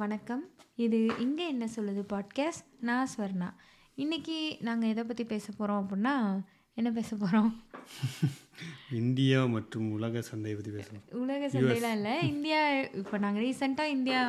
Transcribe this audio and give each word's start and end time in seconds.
வணக்கம். 0.00 0.42
இது 0.84 0.98
இங்கே 1.24 1.44
என்ன 1.52 1.64
சொல்லுது 1.74 2.02
பாட்காஸ்ட் 2.12 2.64
நான் 2.88 3.10
ஸ்வர்ணா. 3.12 3.48
இன்னைக்கு 4.02 4.36
நாங்கள் 4.66 4.90
எதை 4.92 5.02
பற்றி 5.10 5.24
பேச 5.32 5.46
போகிறோம் 5.58 5.80
அப்படின்னா 5.82 6.14
என்ன 6.78 6.90
பேச 6.96 7.10
போகிறோம் 7.20 7.50
இந்தியா 9.00 9.38
மற்றும் 9.54 9.86
உலக 9.96 10.22
சந்தையை 10.30 10.54
பற்றி 10.58 10.72
பேசலாம். 10.78 11.04
உலக 11.22 11.50
சந்தையெலாம் 11.54 11.96
இல்லை. 11.98 12.16
இந்தியா 12.32 12.60
இப்போ 13.02 13.18
நாங்கள் 13.24 13.44
ரீசெண்டாக 13.46 13.94
இந்தியா 13.96 14.20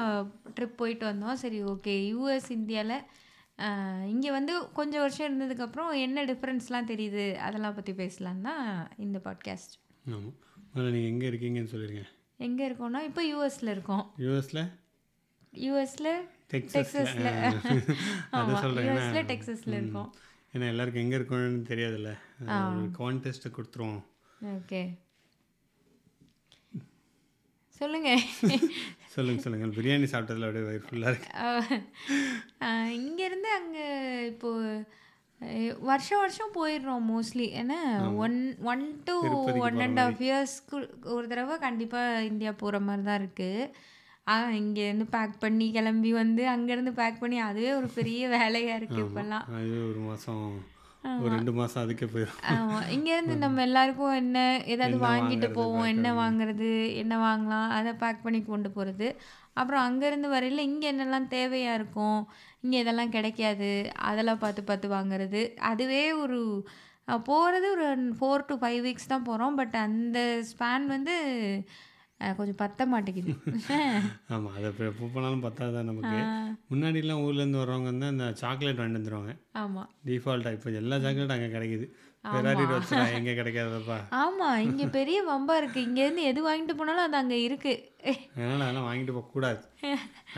ட்ரிப் 0.58 0.80
போயிட்டு 0.84 1.08
வந்தோம். 1.12 1.42
சரி 1.44 1.62
ஓகே 1.74 1.96
யூஎஸ் 2.12 2.52
இந்தியாவில் 2.60 2.98
இங்கே 4.14 4.32
வந்து 4.38 4.54
கொஞ்சம் 4.80 5.06
வருஷம் 5.06 5.28
இருந்ததுக்கப்புறம் 5.30 5.92
என்ன 6.06 6.26
டிஃப்ரென்ஸ்லாம் 6.32 6.92
தெரியுது? 6.94 7.28
அதெல்லாம் 7.48 7.78
பற்றி 7.82 7.96
பேசலாம் 8.04 8.48
தான் 8.50 8.66
இந்த 9.08 9.20
பாட்காஸ்ட் 9.28 9.76
ஆமாம் 10.16 10.34
நீங்கள் 10.96 11.12
எங்கே 11.14 11.30
இருக்கீங்கன்னு 11.34 11.74
சொல்லிடுங்க 11.76 12.06
எங்கே 12.48 12.64
இருக்கோம்னா 12.70 13.02
இப்போ 13.10 13.22
யூஎஸில் 13.34 13.76
இருக்கோம். 13.76 14.06
யூஎஸில் 14.24 14.66
யூஎஸில் 15.66 16.12
டெக்ஸஸில் 16.54 16.76
டெக்ஸஸில் 16.76 17.30
அதை 17.30 17.62
ஆமாம் 18.40 18.62
சொல்கிறேன் 18.66 18.88
யூஎஸில் 18.90 19.28
டெக்ஸஸில் 19.32 19.78
இருக்கோம். 19.80 20.10
ஏன்னா 20.56 20.68
எல்லாருக்கும் 20.74 21.04
எங்கே 21.06 21.18
இருக்கணும்னு 21.20 21.64
தெரியாதுல்ல. 21.72 22.12
கான்டெஸ்ட்டை 23.00 23.52
கொடுத்துருவோம். 23.56 24.04
ஓகே. 24.58 24.82
சொல்லுங்க. 27.80 28.10
சொல்லுங்கள் 29.14 29.44
சொல்லுங்கள் 29.46 29.74
பிரியாணி 29.78 30.08
சாப்பிட்டதுல 30.12 30.48
அப்படியே 30.48 30.68
வயிறு 30.68 30.86
ஃபுல்லாக 30.90 31.12
இருக்கு. 31.14 31.32
இங்கேருந்து 33.08 33.50
அங்கே 33.60 33.88
இப்போ 34.34 34.52
வருஷம் 35.90 36.22
வருஷம் 36.24 36.54
போயிடுறோம் 36.58 37.04
மோஸ்ட்லி 37.12 37.48
ஏன்னா 37.62 37.80
one 38.26 38.38
one 38.72 38.86
to 39.08 39.16
one 39.66 39.82
and 39.86 40.00
half 40.04 40.22
இயர்ஸ்க்கு 40.28 40.78
ஒரு 41.16 41.26
தடவை 41.32 41.56
கண்டிப்பாக 41.66 42.24
இந்தியா 42.30 42.52
போகிற 42.62 42.80
மாதிரி 42.88 43.04
தான் 43.10 43.20
இருக்குது 43.22 43.68
இங்கேருந்து 44.58 45.06
பேக் 45.10 45.36
பண்ணி 45.40 45.66
கிளம்பி 45.72 46.12
வந்து 46.14 46.44
அங்கேருந்து 46.50 46.94
பேக் 46.94 47.20
பண்ணி 47.20 47.38
அதுவே 47.42 47.72
ஒரு 47.74 47.90
பெரிய 47.96 48.22
வேலையாக 48.28 48.78
இருக்குது 48.80 49.04
இப்போல்லாம். 49.06 49.46
ஒரு 49.90 50.02
மாதம் 50.06 50.46
ஒரு 51.18 51.30
ரெண்டு 51.34 51.52
மாதம் 51.52 51.82
அதுக்கே 51.84 52.08
போயிடும் 52.14 52.40
ஆமாம் 52.52 52.88
இங்கேருந்து 52.90 53.36
நம்ம 53.44 53.62
எல்லாருக்கும் 53.62 54.16
என்ன 54.16 54.38
ஏதாவது 54.66 54.98
வாங்கிட்டு 55.04 55.48
போவோம் 55.52 55.90
என்ன 55.92 56.14
வாங்குறது 56.14 56.70
என்ன 57.02 57.16
வாங்கலாம் 57.22 57.70
அதை 57.70 57.92
பேக் 57.96 58.24
பண்ணி 58.24 58.40
கொண்டு 58.44 58.70
போகிறது 58.72 59.08
அப்புறம் 59.54 59.84
அங்கேருந்து 59.84 60.30
வரையில் 60.30 60.68
இங்கே 60.68 60.88
என்னெல்லாம் 60.92 61.30
தேவையாக 61.32 61.78
இருக்கும் 61.78 62.20
இங்கே 62.64 62.80
இதெல்லாம் 62.80 63.10
கிடைக்காது 63.10 63.70
அதெல்லாம் 64.10 64.38
பார்த்து 64.38 64.64
பார்த்து 64.64 64.88
வாங்குறது. 64.90 65.42
அதுவே 65.70 66.04
ஒரு 66.16 66.40
போகிறது 67.26 67.68
ஒரு 67.72 67.88
ஃபோர் 68.20 68.48
டு 68.48 68.56
ஃபைவ் 68.56 68.80
வீக்ஸ் 68.86 69.12
தான் 69.12 69.28
போகிறோம் 69.28 69.56
பட் 69.56 69.76
அந்த 69.84 70.20
ஸ்பேன் 70.50 70.88
வந்து 70.88 71.16
கொஞ்சம் 72.38 72.60
பத்த 72.62 72.86
மாட்டேங்குது. 72.92 73.34
ஆமாம் 74.34 74.54
அதை 74.58 74.68
இப்போ 74.72 74.84
எப்போ 74.92 75.06
போனாலும் 75.16 75.44
பத்தாதான் 75.46 75.90
நமக்கு. 75.90 76.20
முன்னாடிலாம் 76.72 77.24
ஊர்லேருந்து 77.26 77.62
வர்றவங்க 77.62 77.90
வந்து 77.92 78.08
அந்த 78.14 78.26
சாக்லேட் 78.42 78.80
வாங்கிட்டு 78.80 79.00
வந்துடுவாங்க 79.00 79.34
ஆமாம் 79.64 79.90
டிஃபால்ட்டாக 80.10 80.58
இப்போ 80.58 80.70
எல்லா 80.82 80.98
சாக்லேட்டும் 81.06 81.38
அங்கே 81.38 81.50
கிடைக்குது. 81.56 81.88
எங்கே 83.18 83.34
கிடைக்காதப்பா? 83.40 83.98
ஆமாம் 84.22 84.62
இங்கே 84.68 84.86
பெரிய 84.96 85.18
வம்பா 85.28 85.56
இருக்குது 85.60 85.86
இங்கேருந்து 85.88 86.24
எது 86.30 86.40
வாங்கிட்டு 86.48 86.76
போனாலும் 86.80 87.06
அது 87.08 87.18
அங்கே 87.20 87.38
இருக்குது 87.48 88.14
அதனால் 88.38 88.64
அதெல்லாம் 88.68 88.88
வாங்கிட்டு 88.88 89.16
போகக்கூடாது 89.18 89.62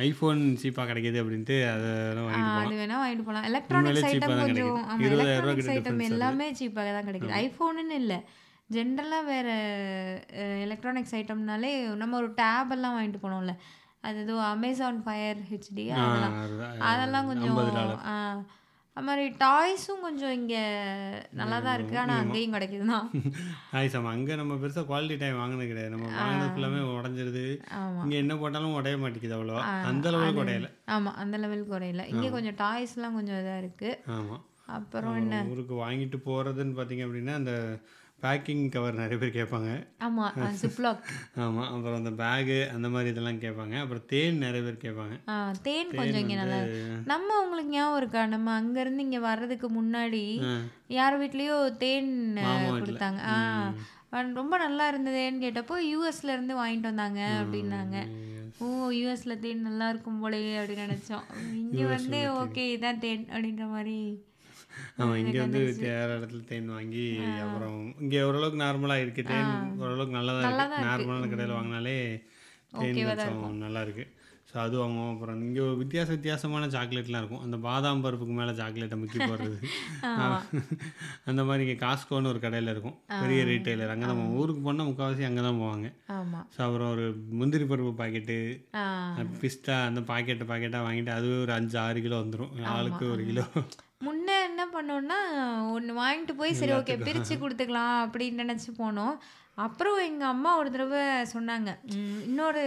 ஐஃபோன் 0.07 0.41
சீப்பாக 0.63 0.87
கிடைக்கிது 0.89 1.21
அப்படின்ட்டு 1.21 1.57
அதெல்லாம் 1.73 2.27
அது 2.63 2.75
வேணா 2.81 2.97
வாங்கிட்டு 3.03 3.27
போகலாம். 3.27 3.47
எலக்ட்ரானிக்ஸ் 3.51 4.07
ஐட்டம் 4.09 4.41
கொஞ்சம் 4.43 4.75
இருபதாயிரம் 5.05 5.47
ரூபா 5.47 5.77
ஐட்டம் 5.77 6.03
எல்லாமே 6.11 6.47
சீப்பாக 6.59 6.91
தான் 6.97 7.07
கிடைக்குது. 7.09 7.33
ஐஃபோனுன்னு 7.45 8.01
இல்லை. 8.03 8.19
ஜென்ரலாக 8.75 9.27
வேறு 9.31 9.55
எலக்ட்ரானிக்ஸ் 10.65 11.15
ஐட்டம்னாலே 11.19 11.71
நம்ம 12.01 12.17
ஒரு 12.21 12.29
டேப் 12.41 12.71
எல்லாம் 12.75 12.95
வாங்கிட்டு 12.95 13.23
போனோம்ல. 13.25 13.53
அது 14.07 14.17
ஏதோ 14.25 14.35
அமேசான் 14.53 14.99
ஃபயர் 15.05 15.39
ஹெச்டி 15.51 15.85
அதெல்லாம். 16.01 16.35
அதெல்லாம் 16.89 17.29
கொஞ்சம் 17.31 17.57
அது 18.97 19.05
மாதிரி 19.07 19.23
டாய்ஸும் 19.41 20.03
கொஞ்சம் 20.05 20.31
இங்கே 20.37 20.61
நல்லா 21.39 21.57
தான் 21.65 21.75
இருக்குது 21.77 21.99
ஆனால் 22.03 22.19
அங்கேயும் 22.21 22.55
கிடைக்குது 22.55 22.85
தான் 22.91 23.07
ஆயிஸ் 23.79 23.95
ஆமாம் 23.97 24.13
அங்கே 24.13 24.37
நம்ம 24.39 24.53
பெருசாக 24.61 24.85
குவாலிட்டி 24.89 25.17
டைம் 25.23 25.41
வாங்கினது 25.41 25.67
கிடையாது. 25.71 25.91
நம்ம 25.95 26.07
வாங்கினது 26.15 26.47
ஃபுல்லாமே 26.53 26.79
உடஞ்சிருது. 26.93 27.43
இங்கே 28.03 28.17
என்ன 28.23 28.35
போட்டாலும் 28.41 28.77
உடைய 28.79 28.97
மாட்டேங்குது 29.03 29.37
அவ்வளோ. 29.37 29.57
அந்த 29.89 30.07
அளவுக்கு 30.11 30.41
உடையல. 30.43 30.69
ஆமாம் 30.95 31.17
அந்த 31.23 31.37
லெவல் 31.43 31.63
குறையில 31.73 32.05
இங்கே 32.13 32.31
கொஞ்சம் 32.37 32.57
டாய்ஸ்லாம் 32.63 33.17
கொஞ்சம் 33.19 33.39
இதாக 33.41 33.61
இருக்குது 33.63 33.99
ஆமாம் 34.17 34.43
அப்புறம் 34.77 35.19
ஊருக்கு 35.53 35.77
வாங்கிட்டு 35.83 36.19
போகிறதுன்னு 36.29 36.75
பார்த்தீங்க 36.79 37.05
அப்படின்னா 37.07 37.35
அந்த 37.41 37.53
பேக்கிங் 38.23 38.63
கவர் 38.73 38.99
நிறைய 38.99 39.17
பேர் 39.21 39.35
கேட்பாங்க. 39.37 39.71
ஆமாம் 40.05 40.37
சிப்லாக் 40.61 41.01
ஆமாம் 41.43 41.67
அப்புறம் 41.73 41.97
அந்த 41.99 42.11
பேகு 42.21 42.57
அந்த 42.75 42.87
மாதிரி 42.93 43.11
இதெல்லாம் 43.13 43.41
கேட்பாங்க. 43.43 43.75
அப்புறம் 43.83 44.05
தேன் 44.11 44.41
நிறைய 44.45 44.61
பேர் 44.67 44.83
கேட்பாங்க. 44.85 45.15
தேன் 45.67 45.91
கொஞ்சம் 45.97 46.21
இங்கே 46.23 46.37
நல்லா 46.39 46.59
நம்ம 47.11 47.37
உங்களுக்கு 47.43 47.73
ஞாபகம் 47.75 47.99
இருக்கா? 48.01 48.23
நம்ம 48.35 48.47
அங்கேருந்து 48.61 49.05
இங்கே 49.07 49.21
வர்றதுக்கு 49.27 49.69
முன்னாடி 49.79 50.23
யார் 50.97 51.19
வீட்லேயோ 51.23 51.57
தேன் 51.83 52.11
கொடுத்தாங்க. 52.79 53.21
ஆ 53.33 53.35
ரொம்ப 54.39 54.55
நல்லா 54.65 54.83
இருந்ததேன்னு 54.91 55.43
கேட்டப்போ 55.45 55.75
யூஎஸ்ல 55.91 56.35
இருந்து 56.35 56.53
வாங்கிட்டு 56.59 56.89
வந்தாங்க 56.91 57.21
அப்படின்னாங்க. 57.41 57.97
ஓ 58.63 58.67
யூஎஸ்ல 58.99 59.33
தேன் 59.43 59.67
நல்லா 59.67 59.87
இருக்கும் 59.91 60.21
போலயே 60.23 60.53
அப்படின்னு 60.59 60.85
நினைச்சோம். 60.87 61.25
இங்க 61.63 61.83
வந்து 61.95 62.19
ஓகே 62.41 62.65
இதான் 62.75 63.01
தேன் 63.05 63.25
அப்படின்ற 63.33 63.65
மாதிரி 63.73 63.99
ஆமாம் 64.99 65.19
இங்கே 65.21 65.39
வந்து 65.45 65.61
வேறு 65.85 66.11
இடத்துல 66.17 66.43
தேன் 66.51 66.75
வாங்கி 66.77 67.05
அப்புறம் 67.45 67.79
இங்கே 68.03 68.21
ஓரளவுக்கு 68.29 68.63
நார்மலாக 68.65 69.05
இருக்குது 69.05 69.29
தேன் 69.31 69.53
ஓரளவுக்கு 69.83 70.19
நல்லா 70.19 70.35
தான் 70.37 70.47
இருக்குது 70.49 70.85
நார்மலான 70.89 71.29
கடையில் 71.33 71.57
வாங்கினாலே 71.59 71.97
தேன் 72.79 73.01
கொஞ்சம் 73.01 73.65
நல்லா 73.65 73.83
இருக்குது 73.87 74.13
ஸோ 74.49 74.55
அது 74.63 74.75
வாங்குவோம். 74.81 75.09
அப்புறம் 75.13 75.39
இங்கே 75.45 75.63
வித்தியாச 75.79 76.09
வித்தியாசமான 76.13 76.67
சாக்லேட்லாம் 76.75 77.21
இருக்கும். 77.21 77.41
அந்த 77.45 77.57
பாதாம் 77.65 78.03
பருப்புக்கு 78.03 78.35
மேலே 78.37 78.53
சாக்லேட்டை 78.59 78.97
முக்கி 79.01 79.19
போடுறது. 79.21 79.57
அந்த 81.29 81.41
மாதிரி 81.47 81.63
இங்கே 81.65 81.75
காஸ்கோன்னு 81.81 82.31
ஒரு 82.31 82.39
கடையில் 82.45 82.71
இருக்கும். 82.73 82.95
பெரிய 83.23 83.39
ரீட்டைலர் 83.49 83.93
அங்கே 83.93 84.07
தான். 84.09 84.21
ஊருக்கு 84.41 84.61
போனால் 84.67 84.89
முக்கால்வாசி 84.89 85.27
அங்கே 85.29 85.43
தான் 85.47 85.59
போவாங்க. 85.63 85.89
ஸோ 86.55 86.61
அப்புறம் 86.67 86.91
ஒரு 86.95 87.07
முந்திரி 87.41 87.67
பருப்பு 87.71 87.93
பாக்கெட்டு 88.01 88.37
பிஸ்தா 89.41 89.77
அந்த 89.89 90.03
பாக்கெட்டு 90.11 90.47
பாக்கெட்டாக 90.53 90.87
வாங்கிட்டு 90.87 91.13
அதுவே 91.17 91.37
ஒரு 91.45 91.53
அஞ்சு 91.59 91.77
ஆறு 91.85 92.01
கிலோ 92.07 92.19
வந்துடும் 92.23 92.53
ஆளுக்கு 92.75 93.05
ஒரு 93.15 93.25
கிலோ. 93.31 93.45
என்ன 94.57 94.69
பண்ணோம்னா 94.75 95.17
ஒன்று 95.73 95.91
வாங்கிட்டு 96.03 96.33
போய் 96.37 96.59
சரி 96.59 96.73
ஓகே 96.77 96.93
பிரித்து 97.07 97.33
கொடுத்துக்கலாம் 97.41 97.97
அப்படின்னு 98.05 98.43
நினச்சி 98.43 98.69
போனோம். 98.79 99.15
அப்புறம் 99.65 99.97
எங்கள் 100.07 100.31
அம்மா 100.33 100.51
ஒரு 100.61 100.69
தடவை 100.73 101.03
சொன்னாங்க 101.33 101.69
இன்னொரு 102.27 102.63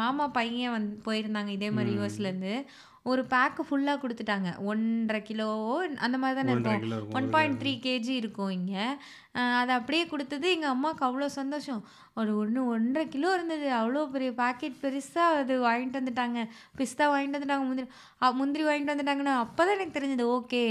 மாமா 0.00 0.24
பையன் 0.38 0.74
வந்து 0.76 0.94
போயிருந்தாங்க 1.06 1.52
இதே 1.56 1.68
மாதிரி 1.76 1.92
யூஎஸ்லேருந்து 1.96 2.54
ஒரு 3.10 3.22
பேக்கு 3.32 3.62
ஃபுல்லாக 3.66 4.02
கொடுத்துட்டாங்க. 4.02 4.48
ஒன்றரை 4.70 5.20
கிலோ 5.28 5.50
அந்த 6.06 6.16
மாதிரி 6.22 6.38
தானே 6.38 6.54
இருக்கும். 6.54 7.14
ஒன் 7.18 7.28
பாயிண்ட் 7.34 7.60
த்ரீ 7.62 7.72
கேஜி 7.86 8.14
இருக்கும் 8.22 8.52
இங்கே. 8.58 8.86
அதை 9.60 9.72
அப்படியே 9.78 10.04
கொடுத்தது 10.12 10.46
எங்கள் 10.56 10.72
அம்மாவுக்கு 10.74 11.06
அவ்வளோ 11.08 11.28
சந்தோஷம். 11.40 11.82
ஒரு 12.20 12.30
ஒன்று 12.42 12.60
ஒன்றரை 12.74 13.02
கிலோ 13.14 13.28
இருந்தது. 13.36 13.66
அவ்வளோ 13.80 14.00
பெரிய 14.14 14.30
பாக்கெட் 14.40 14.80
பெருசாக 14.84 15.40
அது 15.40 15.54
வாங்கிட்டு 15.66 16.00
வந்துட்டாங்க. 16.00 16.38
பிஸ்தா 16.78 17.04
வாங்கிட்டு 17.12 17.38
வந்துட்டாங்க 17.38 17.66
முந்திரி 17.68 17.86
முந்திரி 18.40 18.64
வாங்கிட்டு 18.68 18.94
வந்துட்டாங்கன்னா 18.94 19.34
அப்போ 19.42 19.62
தான் 19.66 19.76
எனக்கு 19.78 19.96
தெரிஞ்சது 19.98 20.24
ஓகே 20.36 20.62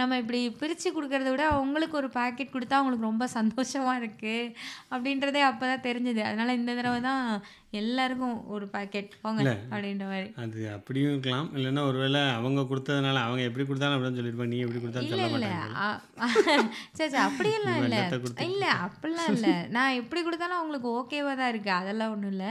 நம்ம 0.00 0.18
இப்படி 0.22 0.40
பிரித்து 0.60 0.90
கொடுக்கறத 0.96 1.32
விட 1.34 1.44
அவங்களுக்கு 1.56 1.98
ஒரு 2.02 2.08
பாக்கெட் 2.20 2.54
கொடுத்தா 2.54 2.78
அவங்களுக்கு 2.78 3.10
ரொம்ப 3.10 3.26
சந்தோஷமாக 3.38 4.00
இருக்குது 4.02 4.54
அப்படின்றதே 4.94 5.42
அப்போ 5.50 5.66
தான் 5.72 5.84
தெரிஞ்சது. 5.88 6.22
அதனால் 6.30 6.56
இந்த 6.60 6.70
தடவை 6.78 7.02
தான் 7.10 7.22
எல்லாருக்கும் 7.80 8.34
ஒரு 8.54 8.66
பாக்கெட் 8.74 9.14
போங்க 9.22 9.44
அப்படின்ற 9.72 10.04
மாதிரி. 10.10 10.28
அது 10.42 10.60
அப்படியும் 10.76 11.12
இருக்கலாம். 11.12 11.48
இல்லைன்னா 11.56 11.84
ஒருவேளை 11.90 12.20
அவங்க 12.38 12.60
கொடுத்ததுனால 12.70 13.22
அவங்க 13.26 13.42
எப்படி 13.48 13.64
கொடுத்தாலும் 13.68 13.96
அப்படின்னு 13.96 14.18
சொல்லியிருப்பாங்க. 14.20 14.54
நீ 14.54 14.60
எப்படி 14.66 14.80
கொடுத்தாலும் 14.82 15.12
சொல்ல 15.14 15.28
மாட்டாங்க. 15.32 16.68
சரி 16.98 17.10
சரி. 17.14 17.24
அப்படியெல்லாம் 17.28 17.80
இல்லை. 17.82 18.02
இல்லை 18.46 18.70
அப்படிலாம் 18.86 19.30
இல்லை. 19.36 19.54
நான் 19.76 19.98
எப்படி 20.00 20.20
கொடுத்தாலும் 20.26 20.58
அவங்களுக்கு 20.58 20.88
ஓகேவாக 20.98 21.34
தான் 21.40 21.50
இருக்குது 21.52 21.78
அதெல்லாம் 21.80 22.12
ஒன்றும் 22.14 22.32
இல்லை. 22.34 22.50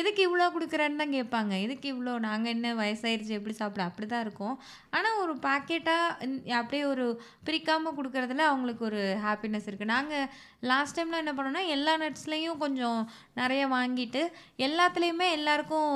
எதுக்கு 0.00 0.20
இவ்வளோ 0.28 0.46
கொடுக்குறேன்னு 0.54 1.00
தான் 1.02 1.14
கேட்பாங்க. 1.16 1.52
எதுக்கு 1.66 1.86
இவ்வளோ 1.94 2.14
நாங்கள் 2.26 2.54
என்ன 2.56 2.74
வயசாயிருச்சு 2.80 3.38
எப்படி 3.38 3.56
சாப்பிட 3.60 3.84
அப்படி 3.88 4.08
தான் 4.12 4.24
இருக்கும். 4.26 4.56
ஆனால் 4.98 5.20
ஒரு 5.24 5.34
பாக்கெட்டாக 5.46 6.56
அப்படியே 6.60 6.84
ஒரு 6.92 7.06
பிரிக்காமல் 7.48 7.96
கொடுக்கறதுல 7.98 8.46
அவங்களுக்கு 8.50 8.84
ஒரு 8.90 9.02
ஹாப்பினஸ் 9.26 9.68
இருக்குது 9.70 9.94
நாங்கள் 9.94 10.28
லாஸ்ட் 10.70 10.96
டைமில் 10.98 11.22
என்ன 11.22 11.32
பண்ணோம்னா 11.38 11.64
எல்லா 11.76 11.92
நட்ஸ்லேயும் 12.02 12.62
கொஞ்சம் 12.64 13.00
நிறைய 13.40 13.62
வாங்கிட்டு 13.76 14.22
எல்லாத்துலேயுமே 14.66 15.28
எல்லாருக்கும் 15.38 15.90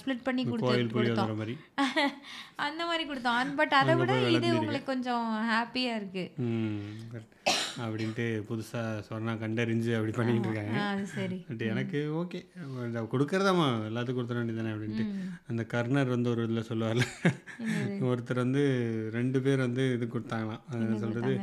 ஸ்ப்ளிட் 0.00 0.26
பண்ணி 0.28 0.44
கொடுத்து 0.50 0.74
கொடுத்தோம். 0.98 1.32
அந்த 2.66 2.82
மாதிரி 2.88 3.04
கொடுத்தோம். 3.08 3.54
பட் 3.60 3.74
அதை 3.80 3.94
விட 4.00 4.12
இது 4.36 4.48
உங்களுக்கு 4.60 4.92
கொஞ்சம் 4.92 5.26
ஹாப்பியாக 5.52 5.98
இருக்குது 6.00 6.30
ம் 6.46 6.84
correct. 7.12 7.35
அப்படின்ட்டு 7.84 8.24
புதுசாக 8.48 9.02
சொன்னா 9.08 9.32
கண்டறிஞ்சு 9.42 9.90
அப்படி 9.96 10.12
பண்ணிட்டு 10.18 10.48
இருக்காங்க. 10.48 11.04
சரி. 11.14 11.38
பட் 11.48 11.64
எனக்கு 11.72 11.98
ஓகே 12.20 12.40
கொடுக்குறதாம்மா 13.12 13.66
எல்லாத்துக்கும் 13.88 14.18
கொடுத்துட 14.18 14.40
வேண்டியதானே 14.40 14.72
அப்படின்ட்டு. 14.74 15.04
அந்த 15.50 15.62
கர்னர் 15.74 16.14
வந்து 16.14 16.30
ஒரு 16.34 16.44
இதில் 16.46 16.68
சொல்லுவார்ல. 16.70 17.04
ஒருத்தர் 18.10 18.42
வந்து 18.44 18.64
ரெண்டு 19.18 19.40
பேர் 19.46 19.66
வந்து 19.66 19.84
இது 19.96 20.06
கொடுத்தாங்களாம். 20.14 20.64
சொல்கிறது 21.04 21.34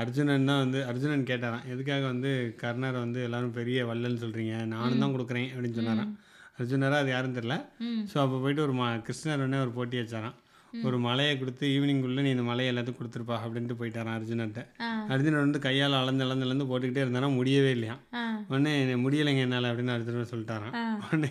அர்ஜுனன் 0.00 0.48
தான் 0.50 0.62
வந்து 0.64 0.78
அர்ஜுனன் 0.90 1.28
கேட்டாராம் 1.30 1.68
எதுக்காக 1.74 2.04
வந்து 2.12 2.30
கர்ணரை 2.62 2.98
வந்து 3.04 3.20
எல்லாரும் 3.26 3.54
பெரிய 3.60 3.86
வள்ளல்னு 3.90 4.22
சொல்கிறீங்க 4.24 4.56
நானும் 4.74 5.02
தான் 5.04 5.14
கொடுக்குறேன் 5.16 5.48
அப்படின்னு 5.52 5.78
சொன்னாராம். 5.80 6.12
அர்ஜுனரா 6.58 6.98
அது 7.02 7.10
யாரும் 7.14 7.38
தெரில. 7.38 7.56
ஸோ 8.10 8.16
அப்போ 8.24 8.36
போயிட்டு 8.44 8.64
ஒரு 8.66 8.74
ம 8.80 8.90
கிருஷ்ணர் 9.06 9.42
உடனே 9.42 9.60
ஒரு 9.64 9.72
போட்டி 9.78 9.96
வச்சாராம். 10.00 10.36
ஒரு 10.82 10.98
மலையை 11.04 11.34
கொடுத்து 11.36 11.64
ஈவினிங்குள்ளே 11.68 12.20
நீ 12.20 12.30
இந்த 12.30 12.44
மலையை 12.44 12.70
எல்லாத்தையும் 12.70 12.98
கொடுத்துருப்பா 12.98 13.36
அப்படின்ட்டு 13.40 13.76
போயிட்டாரான் 13.78 14.16
அர்ஜுனர்கிட்ட 14.16 14.62
ஆ. 14.80 14.88
அர்ஜுனர் 15.08 15.44
வந்து 15.44 15.60
கையால் 15.60 15.96
அளந்து 15.98 16.24
அளந்து 16.24 16.46
அளந்து 16.46 16.64
போட்டுக்கிட்டே 16.64 17.04
இருந்தானா 17.04 17.30
முடியவே 17.34 17.70
இல்லையா? 17.70 17.96
உடனே 18.48 18.72
"எனக்கு 18.78 19.02
முடியலைங்க 19.02 19.42
என்னால் 19.44 19.68
அப்படின்னு 19.70 19.94
அர்ஜுனர் 19.94 20.30
சொல்லிட்டாரான் 20.30 20.74
ஆ. 20.76 20.84
உடனே 21.06 21.30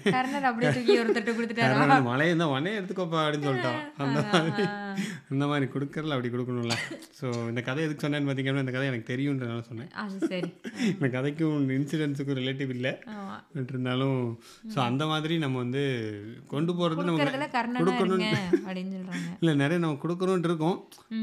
மலையை 2.07 2.31
இருந்தால் 2.31 2.53
உடனே 2.53 2.73
எடுத்துக்கோப்பா 2.77 3.21
அப்படின்னு 3.23 3.49
சொல்லிட்டான். 3.49 3.79
அந்த 3.99 4.21
மாதிரி. 4.27 4.65
இந்த 5.33 5.45
மாதிரி 5.51 5.65
கொடுக்கறல 5.73 6.15
அப்படி 6.15 6.31
கொடுக்கணும்ல. 6.33 6.75
ஸோ 7.19 7.25
இந்த 7.51 7.61
கதை 7.67 7.83
எதுக்கு 7.85 8.03
சொன்னேன்னு 8.03 8.27
பார்த்தீங்கன்னா 8.27 8.63
இந்த 8.65 8.73
கதை 8.75 8.87
எனக்கு 8.91 9.09
தெரியுன்றனால 9.11 9.63
சொன்னேன். 9.69 9.89
அது 10.03 10.19
சரி. 10.31 10.49
இந்த 10.93 11.07
கதைக்கும் 11.15 11.45
இன்சிடென்ட்ஸுக்கும் 11.77 12.39
ரிலேட்டிவ் 12.41 12.71
இல்லை. 12.77 12.93
பட் 13.55 13.71
இருந்தாலும் 13.73 14.19
ஸோ 14.73 14.79
அந்த 14.89 15.05
மாதிரி 15.11 15.37
நம்ம 15.45 15.59
வந்து 15.63 15.83
கொண்டு 16.53 16.71
போகிறது 16.79 17.07
நம்ம 17.09 17.23
சொல்றாங்க. 17.23 18.29
இல்லை 19.41 19.55
நிறைய 19.63 19.77
நம்ம 19.83 19.99
கொடுக்கணுன்ட்டு 20.03 20.51
இருக்கோம். 20.51 20.77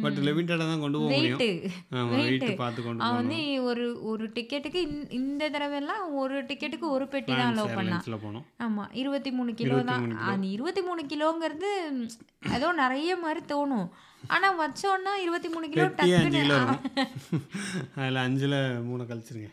பட் 0.04 0.20
லிமிட்டடாக 0.28 0.68
தான் 0.72 0.84
கொண்டு 0.84 0.98
போக 1.00 1.10
முடியும். 1.10 1.40
வெயிட்டு 1.40 1.50
ஆமாம் 1.98 2.12
வெயிட் 2.18 2.46
பார்த்து 2.62 2.80
கொண்டு 2.82 3.00
போகணும் 3.00 3.18
வந்து 3.20 3.38
ஒரு 3.70 3.84
ஒரு 4.10 4.24
டிக்கெட்டுக்கு 4.36 4.80
இந்த 5.20 5.42
தடவை 5.54 5.78
எல்லாம் 5.82 6.04
ஒரு 6.22 6.36
டிக்கெட்டுக்கு 6.50 6.86
ஒரு 6.96 7.06
பெட்டி 7.14 7.32
தான் 7.32 7.50
அலோவ் 7.50 7.74
பண்ணான் 7.76 7.92
ஏர்லைன்ஸில் 7.94 8.22
போனோம் 8.24 8.44
ஆமா 8.64 8.84
இருபத்தி 9.02 9.30
மூணு 9.38 9.50
கிலோ 9.60 9.78
தான். 9.90 10.04
அந்த 10.30 10.46
இருபத்தி 10.56 10.82
மூணு 10.88 11.02
கிலோங்கிறது 11.12 11.70
ஏதோ 12.56 12.68
நிறைய 12.80 13.12
மாதிரி 13.22 13.40
தோணும் 13.50 13.63
ஆனா 14.34 14.48
வச்சோன்னா 14.60 15.12
இருபத்தி 15.24 15.48
மூணு 15.54 15.66
கிலோ 15.72 15.86
டக்குன்னு 15.98 16.58
அதில் 18.00 18.24
அஞ்சில் 18.24 18.56
மூணு 18.88 19.02
கழிச்சிருங்க. 19.10 19.50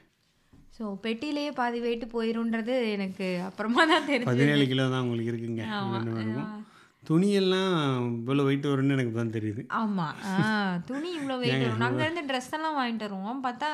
ஸோ 0.78 0.84
பெட்டியிலேயே 1.06 1.52
பாதி 1.60 1.80
வெயிட் 1.86 2.06
போயிருன்றது 2.14 2.76
எனக்கு 2.96 3.28
அப்புறமா 3.48 3.82
தான் 3.92 4.08
தெரிஞ்சு 4.10 4.30
பதினேழு 4.30 4.66
கிலோ 4.72 4.86
தான் 4.94 5.04
உங்களுக்கு 5.06 5.34
இருக்குங்க. 5.34 5.66
துணியெல்லாம் 7.10 7.76
இவ்வளோ 8.18 8.44
வெயிட் 8.48 8.72
வரும்னு 8.72 8.96
எனக்கு 8.98 9.14
தான் 9.20 9.36
தெரியுது. 9.36 9.62
ஆமா. 9.82 10.08
ஆ 10.32 10.34
துணி 10.90 11.10
இவ்வளோ 11.20 11.38
வெயிட் 11.44 11.64
வரும். 11.64 11.82
நாங்கள் 11.84 12.06
இருந்து 12.06 12.24
ட்ரெஸ் 12.30 12.52
எல்லாம் 12.58 12.78
வாங்கிட்டு 12.80 13.08
வருவோம். 13.08 13.40
பார்த்தா 13.48 13.70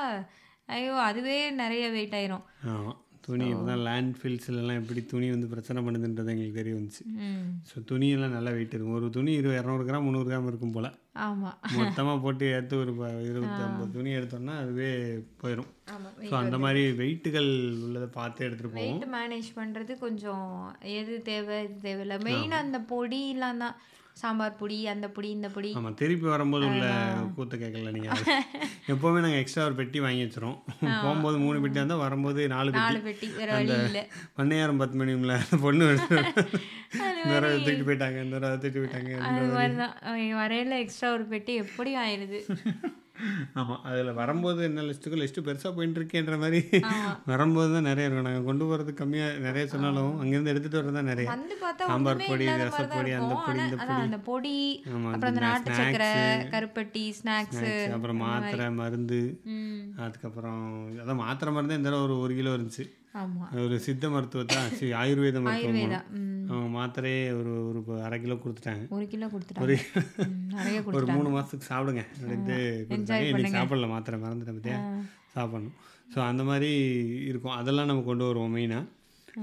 ஐயோ 0.76 0.94
அதுவே 1.10 1.38
நிறைய 1.62 1.84
வெயிட் 1.98 2.16
ஆயிரும். 2.20 2.46
ஆமாம் 3.28 3.40
துணி 3.40 3.54
இப்போதான் 3.54 3.84
லேண்ட் 3.84 4.16
ஃபில்ஸ்லாம் 4.18 4.74
எப்படி 4.74 5.06
துணி 5.06 5.30
வந்து 5.30 5.48
பிரச்சனை 5.48 5.84
பண்ணுதுன்றது 5.84 6.28
எங்களுக்கு 6.28 6.52
தெரிய 6.54 6.76
வந்துச்சு. 6.76 7.04
ஸோ 7.70 7.92
துணியெல்லாம் 7.92 8.28
நல்லா 8.28 8.52
வெயிட் 8.52 8.74
இருக்கும். 8.74 8.94
ஒரு 8.94 9.10
துணி 9.10 9.34
இரு 9.34 9.50
இரநூறு 9.50 9.86
கிராம் 9.88 10.02
முந்நூறு 10.02 10.30
கிராம் 10.30 10.48
இருக்கும் 10.48 10.72
போல். 10.72 10.90
ஆமா. 11.18 11.50
மொத்தமாக 11.76 12.20
போட்டு 12.20 12.52
எடுத்து 12.52 12.78
ஒரு 12.78 12.94
ப- 12.94 13.22
இருபத்தி 13.22 13.64
ஐம்பது 13.64 13.92
துணி 13.92 14.10
எடுத்தோம்னா 14.10 14.58
அதுவே 14.58 14.90
போயிடும் 15.42 15.70
ஸோ 16.30 16.36
அந்த 16.36 16.58
மாதிரி 16.58 16.92
வெயிட்டுகள் 16.92 17.50
உள்ளதை 17.84 18.08
பார்த்து 18.12 18.50
எடுத்துகிட்டு 18.50 18.74
போவோம். 18.74 19.14
மேனேஜ் 19.14 19.50
பண்றது 19.56 19.98
கொஞ்சம் 19.98 20.76
எது 20.82 21.22
தேவை 21.22 21.64
இது 21.64 21.78
தேவையில்லை. 21.82 22.18
மெயின் 22.24 22.52
அந்த 22.52 22.80
பொடியெல்லாம் 22.90 23.58
தான். 23.58 23.76
சாம்பார் 24.18 24.58
பொடி 24.60 24.78
அந்த 24.92 25.08
பொடி 25.16 25.30
இந்த 25.36 25.48
பொடி 25.50 25.70
ஆமாம் 25.78 25.98
திருப்பி 26.00 26.28
வரும்போது 26.30 26.66
உள்ள 26.70 26.86
கூத்த 27.36 27.56
கேட்கல 27.62 27.92
நீங்கள் 27.96 28.22
எப்போவுமே 28.92 29.20
நாங்கள் 29.24 29.42
எக்ஸ்ட்ரா 29.42 29.66
ஒரு 29.68 29.76
பெட்டி 29.80 30.00
வாங்கி 30.00 30.24
வச்சிரும் 30.24 30.58
போகும்போது 30.98 31.38
மூணு 31.44 31.58
பெட்டி 31.64 31.80
இருந்தால் 31.80 32.04
வரும்போது 32.04 32.48
நாலு 32.54 32.76
நாலு 32.78 33.00
பெட்டி 33.06 33.30
வேற 33.40 33.58
இல்லை. 33.64 34.04
பண்ணையாரம் 34.38 34.82
பத்து 34.82 34.98
மணிக்குள்ள 35.00 35.36
பொண்ணு 35.64 35.88
தடவை 37.26 37.50
எடுத்துக்கிட்டு 37.50 37.88
போயிட்டாங்க 37.88 38.20
இந்த 38.24 38.38
எடுத்துக்கிட்டு 38.42 38.84
போயிட்டாங்க 38.84 39.12
அது 39.30 39.52
மாதிரி 39.54 39.76
தான் 39.78 39.96
வரையில 40.40 40.80
எக்ஸ்ட்ரா 40.84 41.10
ஒரு 41.18 41.28
பெட்டி 41.32 41.56
எப்படியும் 41.64 42.04
ஆயிடுது 42.04 42.40
ஆமாம் 43.60 43.82
அதில் 43.90 44.12
வரும்போது 44.20 44.62
என்ன 44.68 44.84
லிஸ்ட்டுக்கு 44.88 45.20
லிஸ்ட்டு 45.22 45.44
பெருசாக 45.48 45.72
போயிட்டு 45.78 46.00
இருக்கேன்ற 46.00 46.36
மாதிரி. 46.44 46.60
வரும்போது 47.32 47.70
தான் 47.76 47.88
நிறைய 47.90 48.08
இருக்கும். 48.08 48.28
நாங்கள் 48.28 48.48
கொண்டு 48.50 48.66
போகிறது 48.66 48.94
கம்மியாக 49.00 49.40
நிறைய 49.46 49.64
சொன்னாலும் 49.74 50.14
அங்கேருந்து 50.22 50.52
எடுத்துகிட்டு 50.54 50.80
வரது 50.80 50.98
தான் 51.00 51.10
நிறைய. 51.12 51.28
வந்து 51.34 51.58
பார்த்தா 51.64 51.88
சாம்பார் 51.92 52.22
பொடி, 52.24 52.48
ரசப்பொடி, 52.64 53.12
அந்த 53.20 53.36
பொடி, 53.48 53.62
இந்த 53.66 53.82
அதான் 53.84 54.06
அந்த 54.08 54.20
பொடி 54.30 54.56
அப்புறம் 54.88 55.32
அந்த 55.32 55.44
நாட்டு 55.48 55.80
சக்கரை 55.80 56.12
கருப்பட்டி 56.54 57.06
ஸ்நாக்ஸ் 57.20 57.66
அப்புறம் 57.98 58.22
மாத்திரை 58.26 58.70
மருந்து 58.82 59.22
அதுக்கப்புறம் 60.06 60.64
அதான் 61.04 61.22
மாத்திரை 61.26 61.54
மருந்து 61.58 61.80
இந்த 61.82 61.98
ஒரு 62.06 62.16
ஒரு 62.26 62.36
கிலோ 62.40 62.54
இருந்துச்சு. 62.58 62.86
ஒரு 63.62 63.76
சித்த 63.86 64.10
மருத்துவத்தை? 64.14 64.58
சரி 64.72 64.92
ஆயுர்வேத 65.02 65.38
மருத்துவம் 65.46 66.74
மாத்திரையே 66.76 67.22
ஒரு 67.38 67.54
ஒரு 67.70 68.02
அரை 68.08 68.18
கிலோ 68.20 68.36
கொடுத்துட்டாங்க. 68.44 68.84
ஒரு 68.98 69.06
கிலோ 69.14 69.28
கொடுத்துட்டாங்க. 69.32 69.66
ஒரு 70.92 71.06
மூணு 71.18 71.30
மாதத்துக்கு 71.36 71.70
சாப்பிடுங்க 71.72 72.04
அப்படின்ட்டு 72.14 72.58
கொடுத்தாங்க 72.90 73.30
இன்னைக்கு 73.32 73.56
சாப்பிடல 73.58 73.90
மாத்திரை 73.94 74.20
மறந்துட்டேன் 74.24 74.60
பத்தியா? 74.60 74.80
சாப்பிடணும். 75.36 75.76
ஸோ 76.14 76.20
அந்த 76.30 76.44
மாதிரி 76.50 76.70
இருக்கும். 77.30 77.58
அதெல்லாம் 77.60 77.90
நம்ம 77.92 78.06
கொண்டு 78.08 78.30
வருவோம் 78.30 78.56
மெயினாக 78.58 78.86